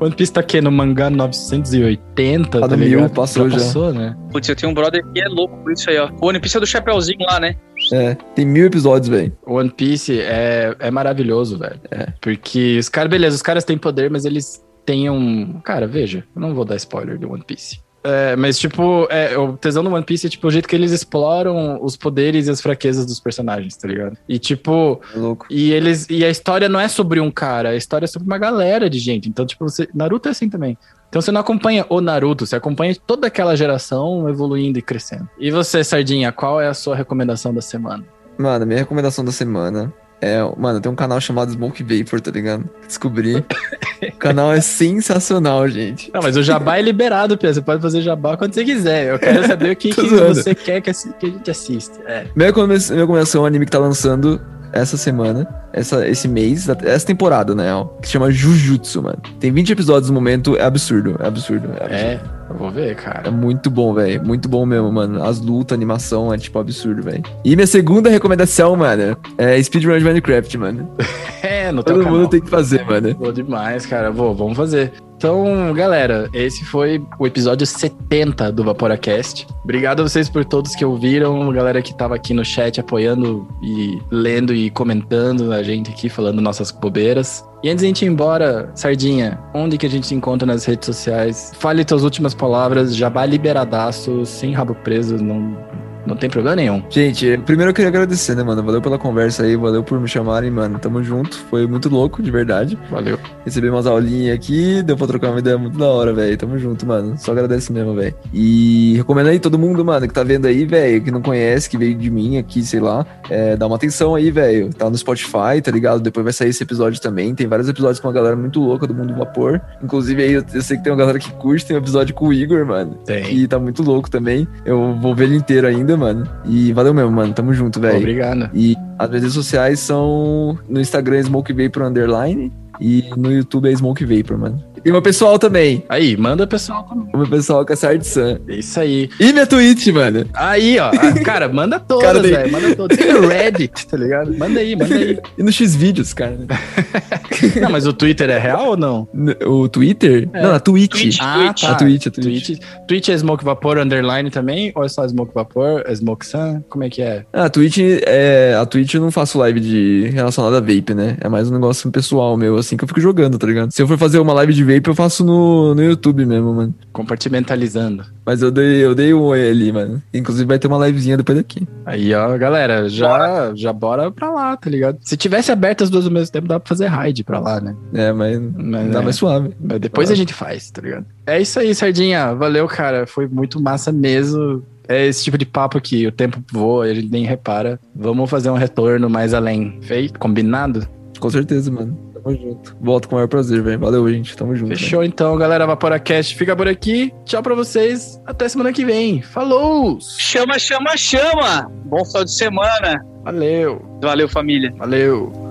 [0.06, 3.14] One Piece tá aqui no mangá 980, Tá tá no mil, ligado?
[3.14, 3.56] passou já.
[3.58, 4.16] passou, né?
[4.30, 6.10] Putz, eu tenho um brother que é louco por isso aí, ó.
[6.20, 7.54] O One Piece é do Chapeuzinho lá, né?
[7.92, 9.32] É, tem mil episódios, velho.
[9.46, 11.80] One Piece é, é maravilhoso, velho.
[11.90, 12.08] É.
[12.20, 15.60] Porque os caras, beleza, os caras têm poder, mas eles têm um.
[15.62, 17.80] Cara, veja, eu não vou dar spoiler do One Piece.
[18.04, 20.92] É, mas, tipo, é, o tesão do One Piece é tipo o jeito que eles
[20.92, 24.18] exploram os poderes e as fraquezas dos personagens, tá ligado?
[24.28, 25.46] E, tipo, É louco.
[25.48, 26.06] e eles.
[26.10, 28.98] E a história não é sobre um cara, a história é sobre uma galera de
[28.98, 29.26] gente.
[29.28, 30.76] Então, tipo, você, Naruto é assim também.
[31.08, 35.28] Então você não acompanha o Naruto, você acompanha toda aquela geração evoluindo e crescendo.
[35.38, 38.04] E você, Sardinha, qual é a sua recomendação da semana?
[38.36, 39.92] Mano, minha recomendação da semana
[40.24, 40.54] é.
[40.56, 42.68] Mano, tem um canal chamado Smoke Vapor, tá ligado?
[42.86, 43.36] Descobri.
[43.36, 46.10] o canal é sensacional, gente.
[46.12, 47.52] Não, mas o jabá é liberado, Pia.
[47.52, 49.12] Você pode fazer jabá quando você quiser.
[49.12, 52.00] Eu quero saber o que, que você quer que, a gente assista.
[52.06, 52.26] É.
[52.34, 54.40] Minha recomendação é um anime que tá lançando
[54.74, 57.72] essa semana, essa, esse mês, essa temporada, né?
[57.72, 59.18] ó, Que se chama Jujutsu, mano.
[59.38, 61.68] Tem 20 episódios no momento, é absurdo, é absurdo.
[61.78, 61.94] É, absurdo.
[61.94, 63.30] É, eu vou ver, É cara.
[63.30, 64.24] muito bom, velho.
[64.24, 65.22] Muito bom mesmo, mano.
[65.22, 67.22] As lutas, animação é tipo absurdo, velho.
[67.44, 70.88] E minha segunda recomendação, mano, é speedrun de Minecraft, mano.
[71.44, 72.14] É, no Todo canal.
[72.18, 73.14] mundo tem que fazer, mano.
[73.14, 74.10] Boa demais, cara.
[74.10, 74.92] Vou, vamos fazer.
[75.16, 79.46] Então, galera, esse foi o episódio 70 do Vaporacast.
[79.62, 83.98] Obrigado a vocês por todos que ouviram, galera que tava aqui no chat apoiando e
[84.10, 87.44] lendo e comentando a gente aqui, falando nossas bobeiras.
[87.62, 90.66] E antes de a gente ir embora, Sardinha, onde que a gente se encontra nas
[90.66, 91.52] redes sociais?
[91.58, 95.56] Fale tuas últimas palavras, jabá liberadaço, sem rabo preso, não,
[96.06, 96.82] não tem problema nenhum.
[96.88, 98.62] Gente, primeiro eu queria agradecer, né, mano?
[98.62, 100.78] Valeu pela conversa aí, valeu por me chamarem, mano.
[100.78, 101.36] Tamo junto.
[101.50, 102.78] Foi muito louco, de verdade.
[102.90, 103.18] Valeu.
[103.44, 106.36] Recebi umas aulinhas aqui, deu pra trocar uma ideia muito da hora, velho.
[106.36, 107.14] Tamo junto, mano.
[107.18, 108.14] Só agradece mesmo, velho.
[108.32, 111.78] E recomendo aí todo mundo, mano, que tá vendo aí, velho, que não conhece, que
[111.78, 113.06] veio de mim aqui, sei lá.
[113.28, 114.72] É, dá uma atenção aí, velho.
[114.74, 116.00] Tá no Spotify, tá ligado?
[116.00, 117.34] Depois vai sair esse episódio também.
[117.34, 119.60] Tem vários episódios com uma galera muito louca do mundo do vapor.
[119.82, 122.28] Inclusive aí, eu, eu sei que tem uma galera que curte, tem um episódio com
[122.28, 122.98] o Igor, mano.
[123.04, 123.24] Tem.
[123.24, 124.46] Que tá muito louco também.
[124.64, 126.28] Eu vou ver ele inteiro ainda, mano.
[126.44, 127.32] E valeu mesmo, mano.
[127.32, 127.98] Tamo junto, velho.
[127.98, 128.50] Obrigado.
[128.54, 134.04] E as redes sociais são no Instagram Smoke Vapor Underline e no YouTube é Smoke
[134.04, 134.62] Vapor, mano.
[134.84, 135.82] E tem meu pessoal também.
[135.88, 137.08] Aí, manda o pessoal também.
[137.14, 138.38] O meu pessoal é Sard Sun.
[138.46, 139.08] É Isso aí.
[139.18, 140.26] E minha Twitch, mano.
[140.34, 140.90] Aí, ó.
[140.90, 142.52] Ah, Cara, manda Cara, todas, velho.
[142.52, 142.98] Manda todas.
[142.98, 144.36] Tem o Reddit, tá ligado?
[144.36, 145.18] Manda aí, manda aí.
[145.38, 146.36] E no X-Vídeos, cara.
[147.60, 149.08] Não, mas o Twitter é real ou não?
[149.46, 150.28] O Twitter?
[150.32, 150.42] É.
[150.42, 150.92] Não, a Twitch.
[150.92, 151.18] Twitch.
[151.20, 151.72] Ah, tá.
[151.72, 152.46] A Twitch, a Twitch.
[152.46, 152.60] Twitch.
[152.86, 154.70] Twitch é Smoke Vapor Underline também?
[154.74, 155.82] Ou é só Smoke Vapor?
[155.86, 156.62] É Smoke Sun?
[156.68, 157.24] Como é que é?
[157.32, 158.54] Ah, a Twitch é.
[158.60, 161.16] A Twitch eu não faço live de relacionada a vape, né?
[161.20, 163.70] É mais um negócio pessoal meu, assim, que eu fico jogando, tá ligado?
[163.72, 166.74] Se eu for fazer uma live de vape, eu faço no, no YouTube mesmo, mano.
[166.92, 168.04] Compartimentalizando.
[168.24, 170.02] Mas eu dei, eu dei um oi ali, mano.
[170.12, 171.66] Inclusive vai ter uma livezinha depois daqui.
[171.84, 174.98] Aí, ó, galera, já, já bora pra lá, tá ligado?
[175.02, 177.74] Se tivesse aberto as duas ao mesmo tempo, dá pra fazer raid pra lá, né?
[177.92, 179.50] É, mas Mas, dá é, mais suave.
[179.60, 180.12] mas depois Ah.
[180.12, 181.06] a gente faz, tá ligado?
[181.26, 182.34] É isso aí, Sardinha.
[182.34, 183.06] Valeu, cara.
[183.06, 184.62] Foi muito massa mesmo.
[184.86, 187.80] É esse tipo de papo que o tempo voa e a gente nem repara.
[187.96, 189.78] Vamos fazer um retorno mais além.
[189.82, 190.18] Feito?
[190.18, 190.86] Combinado?
[191.18, 191.98] Com certeza, mano.
[192.24, 192.76] Tamo junto.
[192.80, 193.78] Volto com o maior prazer, velho.
[193.78, 194.34] Valeu, gente.
[194.36, 194.70] Tamo junto.
[194.76, 195.66] Fechou então, galera.
[195.66, 197.12] Vaporacast fica por aqui.
[197.24, 198.20] Tchau pra vocês.
[198.26, 199.20] Até semana que vem.
[199.20, 199.98] Falou!
[200.00, 201.70] Chama, chama, chama!
[201.84, 203.04] Bom final de semana.
[203.22, 204.72] Valeu, Valeu, família.
[204.76, 205.43] valeu.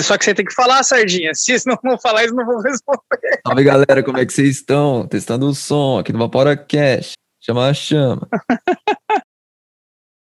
[0.00, 1.32] Só que você tem que falar, Sardinha.
[1.34, 3.40] Se não vão falar, eles não vão responder.
[3.46, 4.02] Salve, galera.
[4.02, 5.06] Como é que vocês estão?
[5.06, 7.12] Testando o som aqui no Vapora Cash.
[7.40, 8.26] Chama a chama.